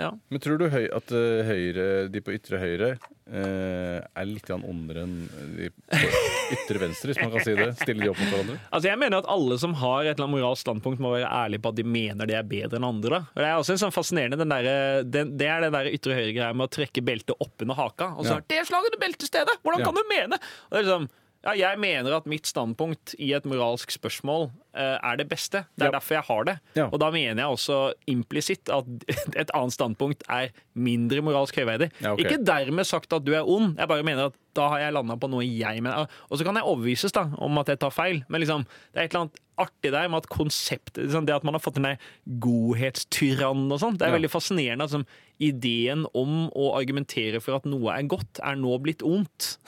[0.03, 0.11] ja.
[0.29, 5.07] Men tror du høy, at eh, høyre, de på ytre høyre uh, er litt ondere
[5.07, 5.17] enn
[5.57, 6.13] de på
[6.59, 7.71] ytre venstre, hvis man kan si det?
[7.81, 8.59] Stille de opp mot hverandre?
[8.69, 11.65] Altså jeg mener at alle som har et eller annet moralsk standpunkt, må være ærlige
[11.65, 13.25] på at de mener det er bedre enn andre.
[13.33, 16.53] Det er også en sånn fascinerende den der, den, Det er den der ytre høyre-greia
[16.53, 18.13] med å trekke beltet oppunder haka.
[18.21, 18.45] Og så Ja.
[18.53, 19.63] det slaget til beltestedet!
[19.65, 19.87] Hvordan Ja.
[19.89, 20.37] kan du mene?
[20.69, 21.09] Og det er liksom,
[21.47, 24.49] ja, jeg mener at mitt standpunkt i et moralsk spørsmål
[24.83, 25.65] er det beste.
[25.77, 25.99] Det er Ja.
[25.99, 26.57] derfor jeg har det.
[26.77, 26.89] Ja.
[26.93, 28.85] Og da mener jeg også implisitt at
[29.37, 31.91] et annet standpunkt er mindre moralsk høyverdig.
[32.03, 32.25] Ja, okay.
[32.25, 35.17] Ikke dermed sagt at du er ond, jeg bare mener at da har jeg landa
[35.21, 36.07] på noe jeg mener.
[36.33, 38.63] Og så kan jeg overbevises da, om at jeg tar feil, men liksom,
[38.95, 41.61] det er et eller annet artig der med at konseptet liksom, Det at man har
[41.65, 41.99] fått den der
[42.41, 44.87] godhetstyrann og sånn, det er veldig fascinerende.
[44.87, 45.03] Altså,
[45.45, 49.59] ideen om å argumentere for at noe er godt, er nå blitt ondt.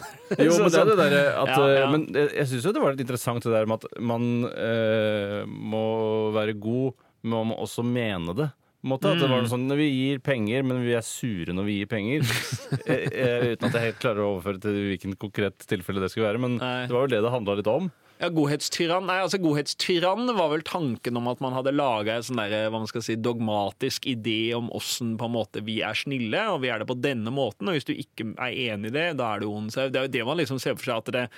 [0.40, 2.96] Jo, men det er sånn- det derre at eh, Men jeg, syns jo det var
[2.96, 4.30] litt interessant det der med at man
[4.98, 5.82] eh, må
[6.34, 8.50] være god, men man må også mene det.
[8.78, 9.42] På en måte, at det var Mm.
[9.42, 12.20] noe sånn, Når vi gir penger, men vi er sure når vi gir penger.
[12.86, 16.28] eh, eh, uten at jeg helt klarer å overføre til hvilken konkret tilfelle det skulle
[16.30, 16.42] være.
[16.44, 16.86] Men Nei.
[16.86, 17.90] det var vel det det handla litt om.
[18.18, 22.40] Ja, Godhetstyrann Nei, altså godhetstyrann var vel tanken om at man hadde laga en sånn
[22.40, 25.14] der, hva man skal si, dogmatisk idé om åssen
[25.62, 27.68] vi er snille, og vi er det på denne måten.
[27.70, 29.70] Og hvis du ikke er enig i det, da er du ond.
[29.70, 31.28] Så det er jo det man liksom ser for seg at det,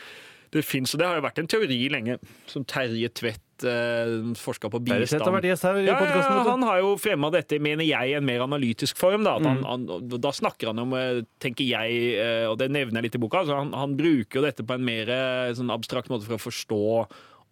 [0.52, 0.94] det fins.
[0.94, 5.06] Og det har jo vært en teori lenge, som Terje Tvedt eh, forska på Terje
[5.20, 5.48] har vært bistand.
[5.50, 8.24] gjest her i Ja, ja, ja, han har jo fremma dette, mener jeg, i en
[8.26, 9.24] mer analytisk form.
[9.24, 9.64] Da, at Mm.
[9.64, 13.14] han, han, da snakker han om, eh, tenker jeg, eh, og det nevner jeg litt
[13.16, 15.06] i boka, altså han, han bruker jo dette på en mer
[15.54, 16.80] sånn abstrakt måte for å forstå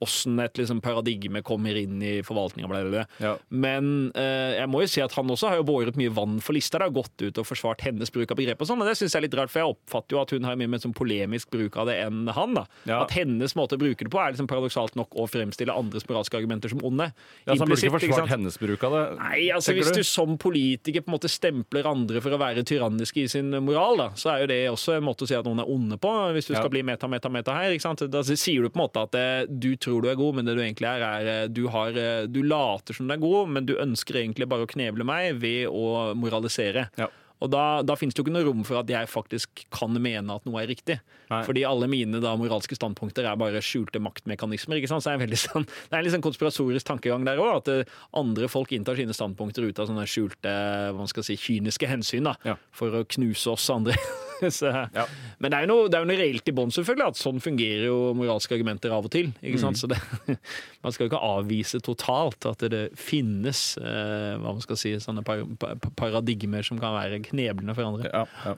[0.05, 3.05] åssen et liksom, paradigme kommer inn i forvaltninga.
[3.23, 3.35] Ja.
[3.49, 6.57] Men eh, jeg må jo si at han også har jo båret mye vann for
[6.57, 6.79] lista.
[6.79, 8.63] Det har gått ut og forsvart hennes bruk av begrep.
[8.63, 10.47] og sånn, og Det syns jeg er litt rart, for jeg oppfatter jo at hun
[10.47, 12.55] har mye mer sånn polemisk bruk av det enn han.
[12.61, 12.65] da.
[12.85, 13.01] Ja.
[13.03, 16.39] At hennes måte å bruke det på er liksom paradoksalt nok å fremstille andres moralske
[16.39, 17.11] argumenter som onde.
[17.45, 19.05] Ja, så han burde ikke forsvart hennes bruk av det.
[19.19, 23.25] Nei, altså Hvis du som politiker på en måte stempler andre for å være tyranniske
[23.25, 25.65] i sin moral, da, så er jo det også en måte å si at noen
[25.65, 26.15] er onde på.
[26.37, 27.75] Hvis du skal bli meta, meta, meta her.
[27.75, 28.07] ikke sant?
[28.13, 30.57] Da sier du på en måte at eh, du tror du er god, men det
[30.59, 33.69] du egentlig er, er eh, du, har, eh, du later som du er god, men
[33.69, 36.89] du ønsker egentlig bare å kneble meg ved å moralisere.
[37.01, 37.09] Ja.
[37.39, 40.35] Og da, da finnes det jo ikke noe rom for at jeg faktisk kan mene
[40.35, 40.97] at noe er riktig.
[41.31, 41.43] Nei.
[41.47, 44.81] Fordi alle mine da moralske standpunkter er bare skjulte maktmekanismer.
[44.81, 45.07] ikke sant?
[45.07, 47.61] Så er, sånn, det er en litt sånn konspiratorisk tankegang der òg.
[47.61, 50.51] At eh, andre folk inntar sine standpunkter ut av sånne skjulte,
[50.91, 52.27] hva man skal si, kyniske hensyn.
[52.27, 52.59] da, Ja.
[52.75, 53.95] For å knuse oss andre.
[54.59, 55.05] Så, Ja.
[55.39, 57.09] Men det er jo noe, det er jo noe reelt i bånn, selvfølgelig.
[57.15, 59.33] At sånn fungerer jo moralske argumenter av og til.
[59.43, 59.79] ikke sant?
[59.81, 59.99] Så det,
[60.85, 65.25] Man skal jo ikke avvise totalt at det finnes eh, hva man skal si, sånne
[65.27, 68.11] par, pa- paradigmer som kan være kneblende for andre.
[68.15, 68.55] Ja, ja.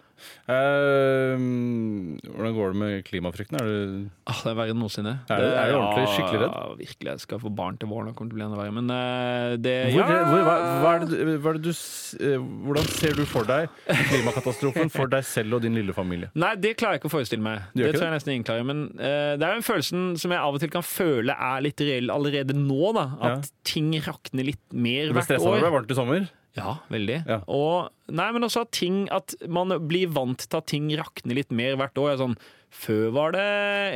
[0.53, 3.57] Eh, hvordan går det med klimafrykten?
[3.61, 5.15] Er du Ah, det er verre enn noensinne.
[5.33, 6.53] Er det, er du ordentlig skikkelig redd?
[6.55, 7.09] Ja, virkelig.
[7.11, 8.11] Jeg skal få barn til våren.
[8.11, 8.75] Det kommer til å bli enda verre.
[8.77, 12.37] Men eh, det Hvor, hvor, hva, hva du, eh,
[12.69, 13.73] hvordan ser du for deg
[14.13, 16.31] klimakatastrofen for deg selv og din lille familie?
[16.35, 17.63] Nei, det klarer jeg ikke å forestille meg.
[17.75, 18.67] Det, Det tror jeg nesten ingen klarer.
[18.69, 21.65] Men uh, det er jo en følelsen som jeg av og til kan føle er
[21.67, 22.93] litt reell allerede nå.
[22.97, 23.57] da At Ja.
[23.65, 26.31] ting rakner litt mer Du ble hvert stressa da det ble varmt i sommer?
[26.59, 27.21] Ja, veldig.
[27.31, 27.43] Ja.
[27.47, 31.53] Og, nei, men også at ting At man blir vant til at ting rakner litt
[31.55, 32.17] mer hvert år.
[32.19, 32.35] Sånn,
[32.71, 33.45] før var det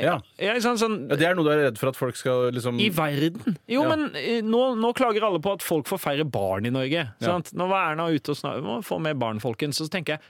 [0.02, 0.18] Ja.
[0.38, 2.88] ja sånn, sånn, det er noe du er redd for at folk skal liksom I
[2.94, 3.56] verden.
[3.70, 7.06] Jo, men eh, nå, nå klager alle på at folk får færre barn i Norge.
[7.22, 7.52] Sant?
[7.54, 9.78] Nå var Erna ute og snakket om å få mer barn, folkens.
[9.78, 10.20] Så tenker jeg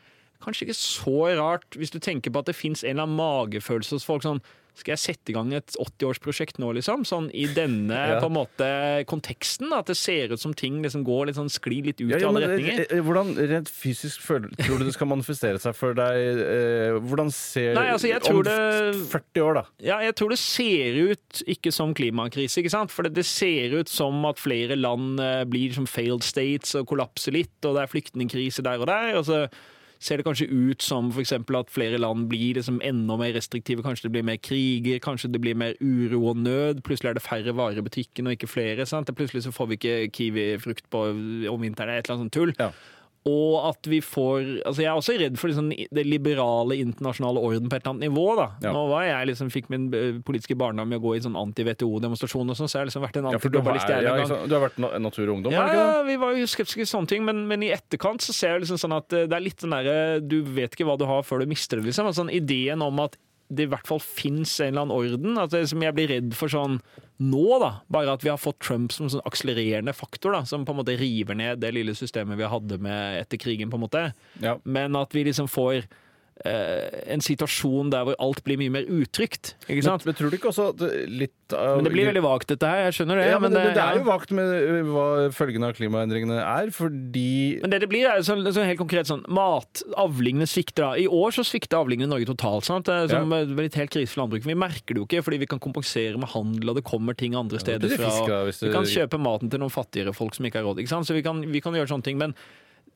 [0.43, 3.98] kanskje ikke så rart hvis du tenker på at det fins en eller annen magefølelse
[3.98, 4.23] hos folk.
[4.27, 4.43] sånn
[4.74, 7.05] skal jeg sette i gang et 80-årsprosjekt nå, liksom?
[7.06, 8.16] Sånn i denne Ja.
[8.19, 8.66] på en måte
[9.06, 9.70] konteksten?
[9.70, 12.27] At det ser ut som ting liksom går litt sånn sklir litt ut ja, i
[12.27, 12.81] alle retninger.
[12.82, 16.19] eh, eh, Hvordan rent fysisk føler, tror du det skal manifestere seg for deg?
[16.43, 19.65] Eh, hvordan ser Nei, altså, Om det- 40 år, da.
[19.78, 22.90] Ja, jeg tror det ser ut ikke som klimakrise, ikke sant?
[22.90, 26.89] For det, det ser ut som at flere land eh, blir som failed states og
[26.90, 29.15] kollapser litt, og det er flyktningkrise der og der.
[29.23, 29.44] Og så
[30.02, 33.84] ser det kanskje ut som eksempel at flere land blir liksom enda mer restriktive.
[33.84, 36.82] Kanskje det blir mer kriger, kanskje det blir mer uro og nød.
[36.86, 38.86] Plutselig er det færre varer i butikken og ikke flere.
[38.86, 39.10] sant?
[39.16, 41.88] Plutselig så får vi ikke kiwifrukt om vinteren.
[41.88, 42.54] det er Et eller annet sånt tull.
[42.58, 42.70] Ja.
[43.26, 47.70] Og at vi får altså Jeg er også redd for liksom det liberale internasjonale orden
[47.72, 48.24] på et eller annet nivå.
[48.36, 48.46] da.
[48.60, 48.72] Ja.
[48.76, 52.51] Nå var jeg liksom, fikk min eh, politiske barndom med å gå i sånn anti-WTO-demonstrasjon,
[52.52, 53.88] og sånn, så jeg har liksom vært en Ja, for antiglobalist.
[53.88, 54.48] jeg ja, en gang.
[54.48, 55.86] du har vært na- Natur og Ungdom, Ja, ikke det?
[55.96, 58.66] ja, vi var jo skeptiske til sånne ting, men, men i etterkant så ser jeg
[58.66, 61.22] liksom sånn at eh, det er litt den derre Du vet ikke hva du har
[61.22, 62.06] før du mister det, liksom.
[62.06, 63.16] Altså, sånn ideen om at
[63.56, 65.40] det i hvert fall fins en eller annen orden.
[65.40, 66.78] At det, som jeg blir redd for sånn
[67.22, 67.70] nå, da.
[67.93, 70.43] Bare at vi har fått Trump som sånn akselererende faktor, da.
[70.48, 73.78] Som på en måte river ned det lille systemet vi hadde med etter krigen, på
[73.78, 74.09] en måte.
[74.43, 74.59] Ja.
[74.64, 75.86] Men at vi liksom får
[76.44, 79.52] en situasjon der hvor alt blir mye mer utrygt.
[79.70, 80.02] Ikke sant?
[80.05, 82.89] men tror du ikke også at litt av Men det blir veldig vagt, dette her.
[82.89, 83.28] Jeg skjønner det.
[83.31, 84.01] ja, men det, det er ja.
[84.01, 88.43] jo vagt med hva følgene av klimaendringene er, fordi Men det det blir, er sånn,
[88.51, 90.82] sånn helt konkret sånn mat, Avlingene svikter.
[90.82, 90.90] da.
[90.98, 92.66] I år så svikter avlingene i Norge totalt.
[92.66, 92.90] sant?
[92.90, 93.44] Det er Som ja.
[93.62, 94.51] litt helt krise for landbruket.
[94.51, 97.39] Vi merker det jo ikke, fordi vi kan kompensere med handel, og det kommer ting
[97.39, 98.11] andre steder ja, fra.
[98.11, 98.66] fisk, da, du...
[98.66, 100.82] Vi kan kjøpe maten til noen fattigere folk som ikke har råd.
[100.82, 101.06] ikke sant?
[101.06, 102.19] Så vi kan, vi kan gjøre sånne ting.
[102.19, 102.35] men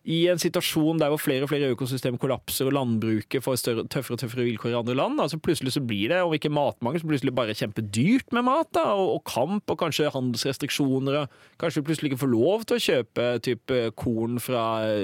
[0.08, 4.16] i en situasjon der hvor flere og flere økosystemer kollapser og landbruket får større, tøffere
[4.16, 7.10] og tøffere vilkår i andre land, altså plutselig så blir det, om ikke matmangel, så
[7.10, 8.70] plutselig bare kjempedyrt med mat.
[8.72, 11.18] da, og, og kamp og kanskje handelsrestriksjoner.
[11.20, 14.62] og Kanskje vi plutselig ikke får lov til å kjøpe type korn fra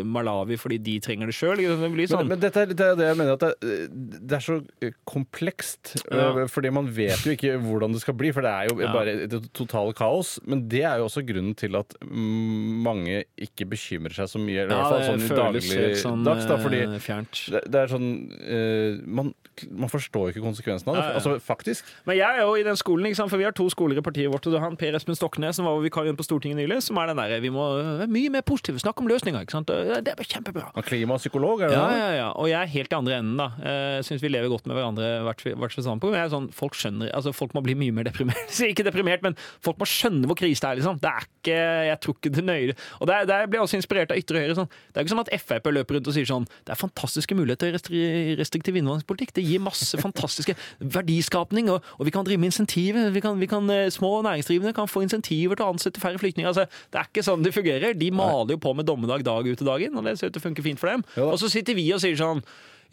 [0.09, 1.60] Malawi fordi de trenger det sjøl.
[1.60, 2.31] Det blir men, sånn.
[2.32, 3.74] men dette er, det er det jeg mener at det,
[4.24, 4.56] det er så
[5.09, 5.94] komplekst.
[6.09, 6.47] Ja.
[6.51, 8.93] Fordi man vet jo ikke hvordan det skal bli, for det er jo Ja.
[8.94, 10.39] bare det totale kaos.
[10.48, 14.66] Men det er jo også grunnen til at mange ikke bekymrer seg så mye.
[14.68, 16.04] Hvert fall sånn i dagligdags.
[16.48, 18.08] da, fordi eh, det, det er sånn
[18.38, 19.32] uh, man,
[19.70, 21.04] man forstår ikke konsekvensen av det.
[21.18, 21.90] Altså faktisk.
[22.08, 24.46] Men jeg er jo i den skolen, for vi har to skoler i partiet vårt.
[24.46, 27.12] og du har han Per Espen Stoknes, som var vikarien på Stortinget nylig, som er
[27.12, 29.46] den derre Vi må være mye mer positive, snakke om løsninger.
[29.46, 29.70] ikke sant?
[29.70, 30.70] Det er kjempebra.
[30.74, 32.28] Og Klimapsykolog, er det Ja, ja, ja.
[32.32, 33.50] Og jeg er helt i andre enden, da.
[33.62, 36.12] Jeg syns vi lever godt med hverandre hvert, hvert sitt standpunkt.
[36.12, 38.58] Men jeg er sånn, folk skjønner Altså, folk må bli mye mer deprimert.
[38.72, 41.00] Ikke deprimert, men folk må skjønne hvor krise det er, liksom.
[41.02, 41.60] Det er ikke
[41.90, 44.56] Jeg tror ikke det nøyer Og der, der blir jeg også inspirert av ytre høyre.
[44.58, 44.70] Sånn.
[44.93, 47.74] Det er ikke sånn at Frp løper rundt og sier sånn Det er fantastiske muligheter
[47.74, 49.35] i restriktiv innvandringspolitikk.
[49.36, 53.11] Det gir masse fantastiske verdiskapning, og, og vi kan drive med insentiver.
[53.15, 56.51] Vi kan, vi kan, eh, små næringsdrivende kan få insentiver til å ansette færre flyktninger.
[56.51, 57.97] Altså, det er ikke sånn det fungerer.
[57.98, 60.36] De maler jo på med dommedag dag ut og dag inn, og det ser ut
[60.36, 61.05] til å funke fint for dem.
[61.27, 62.44] Og så sitter vi og sier sånn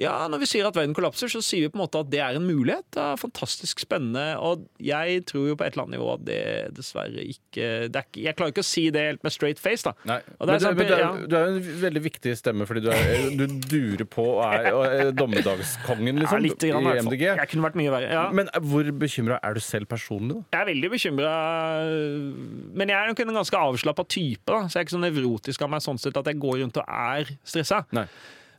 [0.02, 2.20] ja, når vi sier at verden kollapser, så sier vi på en måte at det
[2.26, 2.86] er en mulighet.
[2.96, 6.40] Det er fantastisk spennende, og jeg tror jo på et eller annet nivå at det
[6.78, 9.94] dessverre ikke, det ikke Jeg klarer ikke å si det helt med straight face, da.
[10.10, 10.18] Nei.
[10.26, 11.12] Er du, sånn- men du, er, ja.
[11.30, 14.68] du er jo en veldig viktig stemme, fordi du, er, du durer på og er,
[14.74, 16.98] og er dommedagskongen, Ja, liksom, litt grann, i.
[17.06, 17.26] MDG.
[17.30, 18.12] Jeg kunne vært mye verre.
[18.18, 18.26] Ja.
[18.42, 20.58] Men hvor bekymra er du selv personlig, da?
[20.58, 21.32] Jeg er veldig bekymra,
[22.74, 24.46] men jeg er nok en ganske avslappa type.
[24.50, 26.80] da Så jeg er ikke så nevrotisk av meg sånn sett at jeg går rundt
[26.82, 27.84] og er stressa.
[27.96, 28.08] Nei.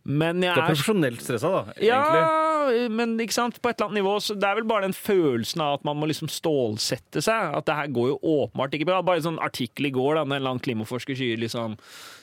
[0.04, 2.22] Men jeg Du er profesjonelt stressa, da, egentlig.
[2.22, 3.60] Ja, men ikke sant?
[3.62, 5.98] på et eller annet nivå så Det er vel bare den følelsen av at man
[6.00, 7.54] må liksom stålsette seg.
[7.58, 9.00] At det her går jo åpenbart ikke bra.
[9.06, 11.76] Bare en sånn artikkel i går da når en eller annen klimaforsker sier liksom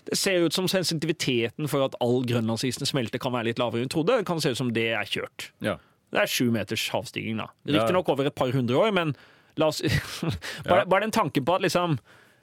[0.09, 3.87] Det ser ut som sensitiviteten for at all grønlandsisen smelter kan være litt lavere enn
[3.87, 4.19] hun trodde.
[4.19, 5.51] Det kan se ut som det er kjørt.
[5.63, 5.77] Ja.
[6.09, 7.51] Det er sju meters havstigning, da.
[7.69, 9.13] Riktignok over et par hundre år, men
[9.59, 9.83] la oss
[10.65, 11.99] bare, bare den tanken på at liksom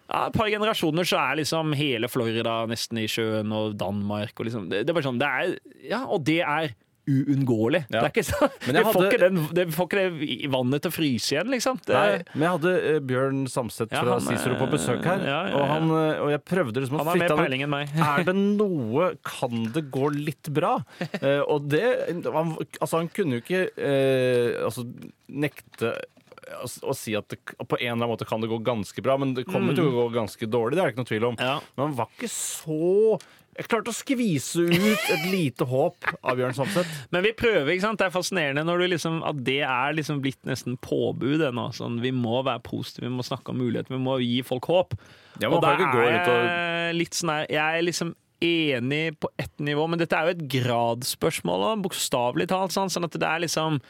[0.06, 4.46] ja, Et par generasjoner så er liksom hele Florida nesten i sjøen, og Danmark og
[4.48, 5.56] liksom Det, det er bare sånn Det er
[5.90, 6.74] Ja, og det er
[7.06, 7.84] uunngåelig.
[7.86, 8.00] Ja.
[8.00, 10.90] Det er ikke sånn vi, får, hadde- ikke den, det får ikke det vannet til
[10.90, 11.76] å fryse igjen, liksom.
[11.86, 15.22] Det, Nei, men jeg hadde eh, Bjørn Samset Ja, fra han, Cicero på besøk her,
[15.22, 15.60] ja, ja, ja.
[15.60, 17.68] Og, han, eh, og jeg prøvde liksom å fitte han ut.
[17.76, 17.94] meg.
[18.08, 20.74] Er det noe Kan det gå litt bra?
[21.22, 21.84] Eh, og det
[22.26, 22.50] han,
[22.82, 24.82] Altså, han kunne jo ikke eh, altså,
[25.30, 25.94] nekte
[26.46, 29.16] å, å si at det, på en eller annen måte kan det gå ganske bra,
[29.20, 30.76] men det kommer til å gå ganske dårlig.
[30.76, 31.40] Det er det ikke noe tvil om.
[31.42, 31.58] Ja.
[31.74, 33.18] Men han var ikke så
[33.56, 36.90] Jeg klarte å skvise ut et lite håp av Bjørn Samset.
[37.14, 38.02] Men vi prøver, ikke sant?
[38.02, 41.70] Det er fascinerende når du liksom, at det er liksom blitt nesten påbud ennå.
[41.76, 44.92] Sånn, vi må være positive, vi må snakke om muligheter, vi må gi folk håp.
[45.40, 48.14] Ja, og da er jeg litt sånn her Jeg er liksom
[48.44, 52.74] enig på ett nivå, men dette er jo et gradsspørsmål, bokstavelig talt.
[52.74, 53.80] Sånn, sånn at det er liksom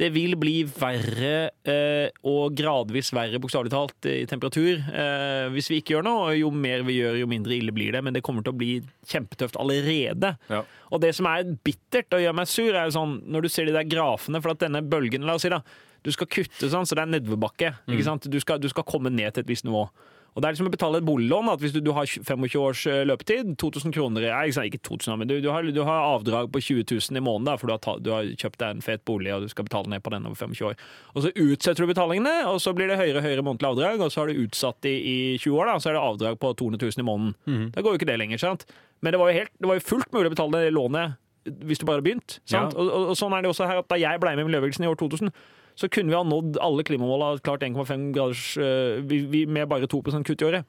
[0.00, 4.82] det vil bli verre, eh, og gradvis verre, bokstavelig talt, i temperatur.
[4.90, 8.02] Eh, hvis vi ikke gjør noe, jo mer vi gjør, jo mindre ille blir det.
[8.02, 8.72] Men det kommer til å bli
[9.10, 10.34] kjempetøft allerede.
[10.50, 10.64] Ja.
[10.90, 13.70] Og det som er bittert og gjør meg sur, er jo sånn når du ser
[13.70, 15.62] de der grafene For at denne bølgen, la oss si da,
[16.04, 17.70] du skal kutte sånn, så det er nedoverbakke.
[17.86, 18.02] Mm.
[18.26, 19.86] Du skal, du skal komme ned til et visst nivå.
[20.34, 21.48] Og det er liksom å betale et boliglån.
[21.52, 25.30] at Hvis du, du har 25 års eh, løpetid, 2000 kroner ikke, ikke 2000, men
[25.30, 27.82] du, du, har, du har avdrag på 20 000 i måneden da, for du har,
[27.84, 30.26] ta, du har kjøpt deg en fet bolig og du skal betale ned på den
[30.26, 30.78] over 25 år.
[31.14, 34.02] Og Så utsetter du betalingene, og så blir det høyere og høyere månedlig avdrag.
[34.02, 36.54] Og så har du utsatt i, i 20 år, da, så er det avdrag på
[36.64, 37.68] 200 000 i måneden.
[37.74, 38.42] Da går jo ikke det lenger.
[38.42, 38.66] sant?
[39.04, 41.78] Men det var jo, helt, det var jo fullt mulig å betale det lånet hvis
[41.78, 42.38] du bare hadde begynt.
[42.48, 42.72] Sant?
[42.72, 42.80] Ja.
[42.80, 44.86] Og, og, og sånn er det også her at Da jeg ble med i miljøbevegelsen
[44.86, 45.30] i år 2000,
[45.74, 49.86] så kunne vi ha nådd alle klimamåla, klart 1,5 graders øh, vi, vi, med bare
[49.90, 50.64] 2 kutt i året.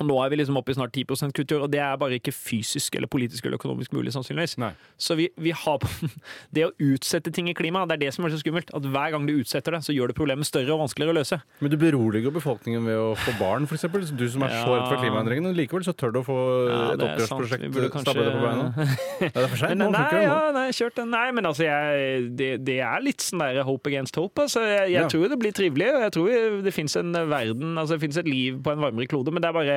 [0.00, 1.04] Og nå er vi liksom oppe i snart 10
[1.36, 4.54] kutt i år, og det er bare ikke fysisk eller politisk eller økonomisk mulig, sannsynligvis.
[4.62, 4.70] Nei.
[4.96, 5.76] Så vi, vi har
[6.56, 8.70] Det å utsette ting i klimaet, det er det som er så skummelt.
[8.76, 11.38] At hver gang du utsetter det, så gjør det problemet større og vanskeligere å løse.
[11.60, 13.84] Men du beroliger befolkningen ved å få barn, f.eks.
[14.16, 15.52] Du som er så redd for klimaendringene.
[15.58, 16.38] Likevel så tør du å få
[16.70, 18.66] Ja, et opprørsprosjekt kanskje- stablet på beina.
[19.20, 19.76] Ja, det er for seint.
[19.80, 21.10] Nå nei, ja, nei, kjørt den.
[21.12, 24.46] Nei, men altså, jeg, det, det er litt sånn der hope against hope.
[24.48, 25.06] Altså, jeg jeg Ja.
[25.12, 28.28] tror det blir trivelig, og jeg tror det fins en verden, altså det finnes et
[28.32, 29.69] liv på en varmere klode, men det er bare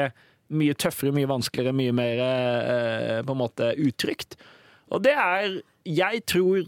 [0.53, 4.37] mye tøffere, mye vanskeligere, mye mer eh, på en måte utrygt.
[4.93, 6.63] Og det er Jeg tror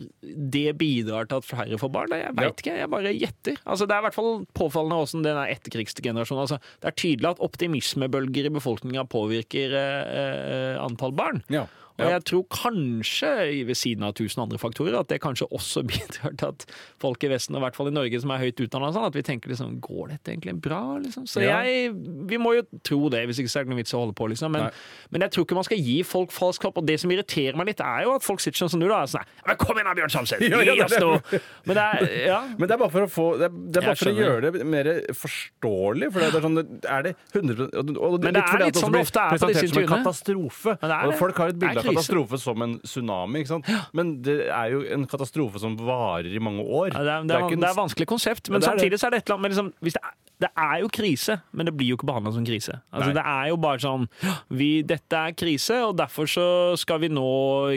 [0.52, 2.16] det bidrar til at flere får barn.
[2.20, 3.62] Jeg veit ikke, jeg bare gjetter.
[3.64, 6.42] Altså, det er i hvert fall påfallende hvordan den er etterkrigsgenerasjonen.
[6.44, 11.40] Altså, det er tydelig at optimismebølger i befolkninga påvirker eh, eh, antall barn.
[11.48, 11.64] Ja.
[11.98, 12.10] Og Ja.
[12.18, 16.48] jeg tror kanskje, ved siden av tusen andre faktorer, at det kanskje også bidrar til
[16.52, 16.66] at
[17.00, 19.16] folk i Vesten, og i hvert fall i Norge som er høyt utdanna, sånn, at
[19.16, 20.98] vi tenker liksom Går dette egentlig bra?
[21.00, 21.24] Liksom?
[21.28, 21.94] Så jeg
[22.30, 24.28] Vi må jo tro det, hvis ikke så er det noen vits å holde på,
[24.28, 24.52] liksom.
[24.52, 24.70] Men,
[25.12, 26.78] men jeg tror ikke man skal gi folk falsk håp.
[26.82, 29.04] Og det som irriterer meg litt, er jo at folk sitter sånn som du, da.
[29.08, 30.40] Sånn, «Ja, men kom igjen da, Bjørn Samset!
[30.46, 31.22] Gi oss noe!
[31.68, 32.40] Men det er Ja.
[32.58, 34.52] Men det er bare for å få Det er, det er bare for å gjøre
[34.54, 36.12] det mer forståelig.
[36.12, 36.60] For det er sånn
[36.98, 39.66] Er det 100 og- og Men det er litt sånn det ofte er på disse
[39.70, 40.04] intervjuene.
[40.04, 40.78] katastrofe.
[40.82, 41.85] Og folk har et bilde av.
[41.94, 43.70] katastrofe som en tsunami, ikke sant?
[43.94, 46.94] Men det er jo en katastrofe som varer i mange år.
[46.94, 48.62] Ja, det, er, det, Det er er, ikke en- det er et vanskelig konsept, men
[48.62, 50.14] er samtidig så er det et eller annet med liksom, hvis det, er,
[50.46, 52.78] det er jo krise, men det blir jo ikke behandla som krise.
[52.94, 54.06] Altså, det er jo bare sånn
[54.54, 56.46] vi, Dette er krise, og derfor så
[56.80, 57.26] skal vi nå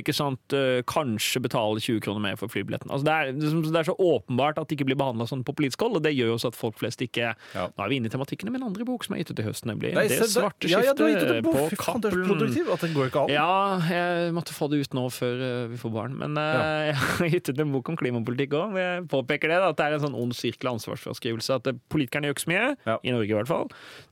[0.03, 2.91] ikke sant, eh, kanskje betale 20 kroner mer for flybilletten.
[2.93, 5.55] Altså, det, er, liksom- det er så åpenbart at det ikke blir behandla sånn på
[5.57, 7.69] politisk hold, og det gjør jo også at folk flest ikke Ja.
[7.79, 9.47] Nå er vi inne i tematikkene med en andre bok som er gitt ut i
[9.47, 12.29] høst, nemlig Nei, Det da- svarte ja, ja, skiftet en på Cappelen.
[13.29, 13.35] det.
[13.35, 16.17] Ja, jeg måtte få det ut nå før eh, vi får barn.
[16.19, 16.63] Men ja.
[16.91, 18.77] jeg har gitt ut en bok om klimapolitikk òg.
[18.79, 21.55] Jeg påpeker det, da, at det er en sånn ond sirkel av ansvarsfraskrivelse.
[21.61, 22.97] At eh, politikerne gjør ikke så mye, Ja.
[23.03, 23.69] i Norge i hvert fall.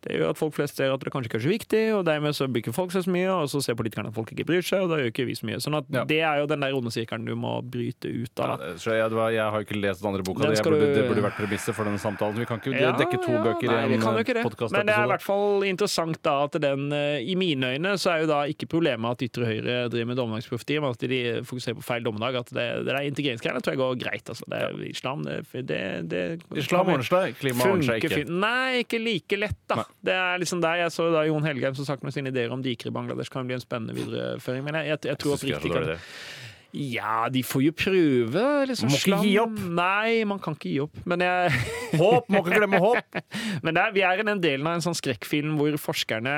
[0.07, 2.37] Det gjør at folk flest ser at det kanskje ikke er så viktig, og dermed
[2.39, 4.85] så bygger folk seg så mye, og så ser politikerne at folk ikke bryr seg,
[4.87, 5.59] og da gjør ikke vi så mye.
[5.63, 6.05] Sånn at Ja.
[6.05, 8.61] det er jo den der onde sirkelen du må bryte ut av.
[8.61, 10.43] Ja, så jeg, jeg har ikke lest den andre boka.
[10.47, 12.35] Den Det burde, du- det burde vært premisset for denne samtalen.
[12.39, 14.43] Vi kan ikke dekke to bøker nei, i en det.
[14.45, 14.73] podkastepisode.
[14.77, 18.11] Men det er i hvert fall interessant da at den eh, I mine øyne så
[18.15, 21.75] er jo da ikke problemet at ytre høyre driver med dommedagsprofeti, men at de fokuserer
[21.79, 22.37] på feil dommedag.
[22.37, 24.27] At det, det integreringsgreiene tror jeg går greit.
[24.29, 24.45] Altså.
[24.49, 26.23] Det er islam, det, det, det
[26.57, 28.26] Islam ordner seg, klima ordner seg ikke.
[28.27, 29.83] Nei, ikke like lett, da.
[29.83, 29.87] Nei.
[30.09, 32.65] Det er liksom der jeg så da Jon Helgheim som sagt med sine ideer om
[32.65, 34.67] diker i Bangladesh kan bli en spennende videreføring.
[34.67, 36.01] Men jeg, jeg, jeg tror oppriktig ikke det.
[36.77, 38.47] Ja, de får jo prøve.
[38.69, 39.61] Liksom, må ikke gi opp.
[39.79, 40.99] Nei, man kan ikke gi opp.
[41.09, 41.53] Men jeg
[41.97, 42.27] Håp!
[42.29, 43.21] Må ikke glemme håp!
[43.65, 46.35] men det er, vi er i den delen av en sånn skrekkfilm hvor forskerne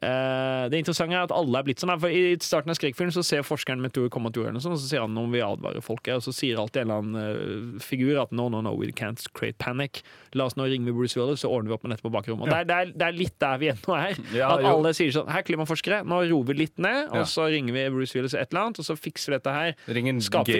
[0.00, 1.94] det interessante er at alle er blitt sånn.
[2.00, 4.90] For I starten av skrekkfilm så ser forskeren meteor komme til jorden, og sånn, så
[4.90, 6.18] sier han om vi advarer folket.
[6.18, 9.22] Og så sier alltid en eller annen eh, figur at no, no, no, we can't
[9.36, 10.02] create panic.
[10.36, 12.50] La oss nå ringe Bruce Willis, så ordner vi opp med dette på bakrommet.
[12.50, 14.20] Og det, er, det, er, litt der vi ennå er.
[14.36, 14.74] Ja, at jo.
[14.74, 17.24] alle sier sånn Her, klimaforskere, nå roer vi litt ned, og Ja.
[17.30, 19.74] så ringer vi Bruce Willis et eller annet, og så fikser vi dette her.
[20.20, 20.52] Skaper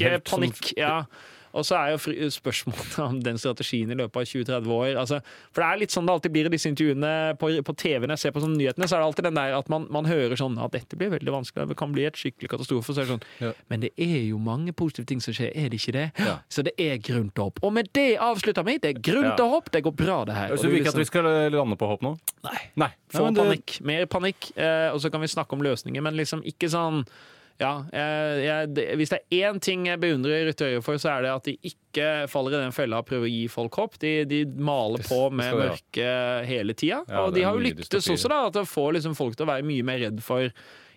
[0.00, 0.64] ikke panikk.
[0.64, 1.04] som- Ja.
[1.52, 4.96] Og så er jo spørsmålet om den strategien i løpet av 20-30 år.
[5.02, 5.20] Altså,
[5.52, 8.16] for det er litt sånn det alltid blir i disse intervjuene på, på TV når
[8.16, 10.36] jeg ser på sånne nyhetene, så er det alltid den der at man, man hører
[10.40, 12.92] sånn at dette blir veldig vanskelig, det kan bli et skikkelig katastrofe.
[12.96, 13.52] Så er det sånn Ja.
[13.72, 16.06] Men det er jo mange positive ting som skjer, er det ikke det?
[16.22, 16.38] Ja.
[16.52, 17.60] Så det er grunn til håp.
[17.62, 18.78] Og med det avslutter vi.
[18.82, 19.36] Det er grunn Ja.
[19.36, 19.70] til håp.
[19.72, 20.56] Det går bra, det her.
[20.56, 22.16] Så du vil ikke at vi liksom- skal lande på håp nå?
[22.44, 22.58] Nei.
[22.76, 22.90] Nei.
[23.12, 23.80] Få det- panikk.
[23.84, 24.52] Mer panikk.
[24.56, 27.06] Eh, og så kan vi snakke om løsninger, men liksom ikke sånn
[27.60, 28.42] ja, jeg,
[28.76, 31.44] jeg, Hvis det er én ting jeg beundrer Ruth Øye for, så er det at
[31.44, 33.98] de ikke faller i den fella og prøver å gi folk håp.
[34.02, 36.06] De, de maler på med mørke
[36.48, 37.02] hele tida.
[37.08, 39.52] Ja, og de har jo lyktes også, da, at det får liksom folk til å
[39.52, 40.48] være mye mer redd for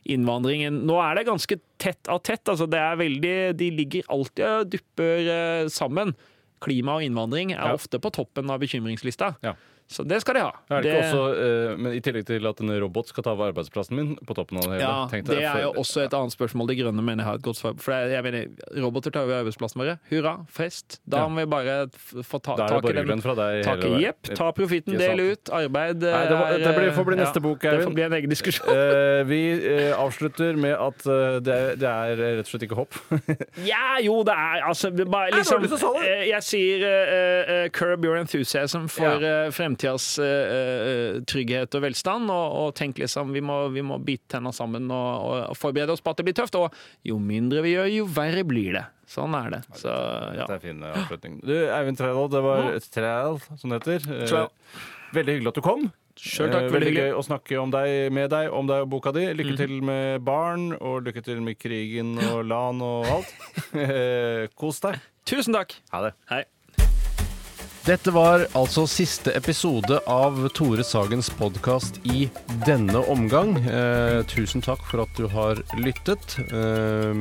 [0.06, 0.84] innvandringen.
[0.86, 2.46] Nå er det ganske tett av tett.
[2.48, 6.14] altså det er veldig, De ligger alltid og dupper eh, sammen.
[6.66, 7.74] Klima og innvandring er Ja.
[7.74, 9.36] ofte på toppen av bekymringslista.
[9.44, 9.56] Ja.
[9.88, 10.52] Så det skal de ha.
[10.74, 13.52] Er det ikke også, uh, men I tillegg til at en robot skal ta over
[13.52, 16.14] arbeidsplassen min på toppen av det hele Ja, tenkte det er jo for- også et
[16.18, 16.68] annet spørsmål.
[16.72, 17.76] De grønne mener jeg har et godt svar.
[17.78, 18.48] For jeg, mener,
[18.82, 19.92] roboter tar over arbeidsplassen vår.
[20.10, 21.00] Hurra, fest.
[21.08, 21.28] Da Ja.
[21.30, 21.88] må vi bare
[22.26, 23.22] få ta, Da er det tak i den.
[23.22, 25.50] fra deg Tak hele jepp, ta profitten, del ut.
[25.54, 28.04] Arbeid Nei, det var- er, det blir- får bli ja, neste bok, Det får bli
[28.04, 28.68] en egen diskusjon.
[28.68, 32.94] Uh, vi uh, avslutter med at eh, det, det er rett og slett ikke hopp.
[33.66, 36.10] Ja, jo, det er altså bare, liksom, det?
[36.10, 39.46] eh, Jeg sier eh, eh, curb your enthusiasm for Ja.
[39.46, 42.30] eh, fremtidas eh, eh, trygghet og velstand.
[42.32, 46.02] Og, og tenk liksom vi må, vi må bite tenna sammen og, og, forberede oss
[46.02, 46.56] på at det blir tøft.
[46.56, 46.74] Og
[47.04, 48.86] jo mindre vi gjør, jo verre blir det.
[49.08, 49.62] Sånn er det.
[49.78, 50.48] Så ja.
[50.48, 51.38] Det er fin avslutning.
[51.46, 54.10] Du, Eivind Trædal, det var Trædal, som heter.
[54.26, 54.82] Eh,
[55.16, 55.86] Veldig hyggelig at du kom.
[56.16, 56.66] Selv takk.
[56.66, 57.12] Eh, Veldig hyggelig.
[57.12, 59.28] gøy å snakke om deg, med deg om deg og boka di.
[59.36, 59.60] Lykke mm.
[59.62, 63.38] til med barn, og lykke til med krigen og LAN og alt.
[63.76, 65.02] Eh, Kos deg.
[65.28, 65.76] Tusen takk.
[65.92, 66.16] Ha det.
[66.32, 66.46] Hei.
[67.86, 72.24] Dette var altså siste episode av Tore Sagens podkast i
[72.66, 73.52] denne omgang.
[73.62, 76.34] Eh, tusen takk for at du har lyttet.
[76.48, 77.12] Eh,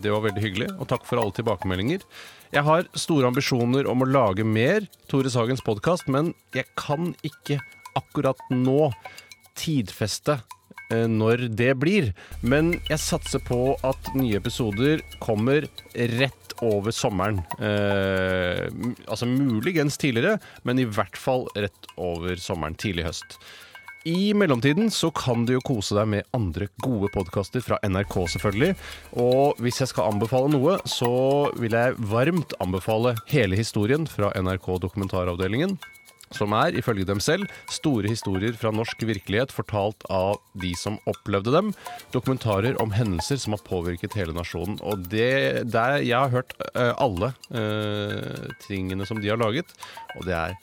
[0.00, 2.06] det var veldig hyggelig, og takk for alle tilbakemeldinger.
[2.56, 7.60] Jeg har store ambisjoner om å lage mer Tore Sagens podkast, men jeg kan ikke
[8.00, 8.94] akkurat nå
[9.60, 10.40] tidfeste
[11.08, 12.12] når det blir.
[12.42, 17.42] Men jeg satser på at nye episoder kommer rett over sommeren.
[17.58, 18.68] Eh,
[19.08, 23.38] altså muligens tidligere, men i hvert fall rett over sommeren, tidlig høst.
[24.04, 28.74] I mellomtiden så kan du jo kose deg med andre gode podkaster fra NRK, selvfølgelig.
[29.22, 31.12] Og hvis jeg skal anbefale noe, så
[31.54, 35.76] vil jeg varmt anbefale hele historien fra NRK Dokumentaravdelingen.
[36.36, 41.54] Som er, ifølge dem selv, store historier fra norsk virkelighet fortalt av de som opplevde
[41.54, 41.72] dem.
[42.14, 44.78] Dokumentarer om hendelser som har påvirket hele nasjonen.
[44.86, 49.72] Og det, der, jeg har hørt uh, alle uh, tingene som de har laget,
[50.16, 50.58] og det er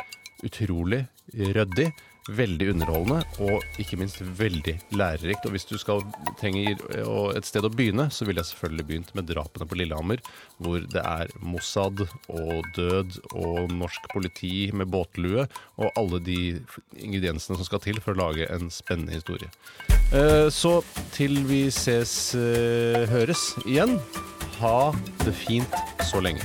[0.45, 1.91] utrolig ryddig.
[2.29, 5.47] Veldig underholdende og ikke minst veldig lærerikt.
[5.47, 6.03] Og hvis du skal
[6.39, 6.77] trenger
[7.35, 10.21] et sted å begynne, så ville jeg selvfølgelig begynt med drapene på Lillehammer,
[10.61, 15.47] hvor det er Mossad og død og norsk politi med båtlue
[15.79, 16.39] og alle de
[16.99, 19.49] ingrediensene som skal til for å lage en spennende historie.
[20.13, 20.83] Eh, Så
[21.13, 23.99] til vi ses, eh, høres igjen,
[24.59, 24.91] ha
[25.25, 25.73] det fint
[26.09, 26.43] så lenge.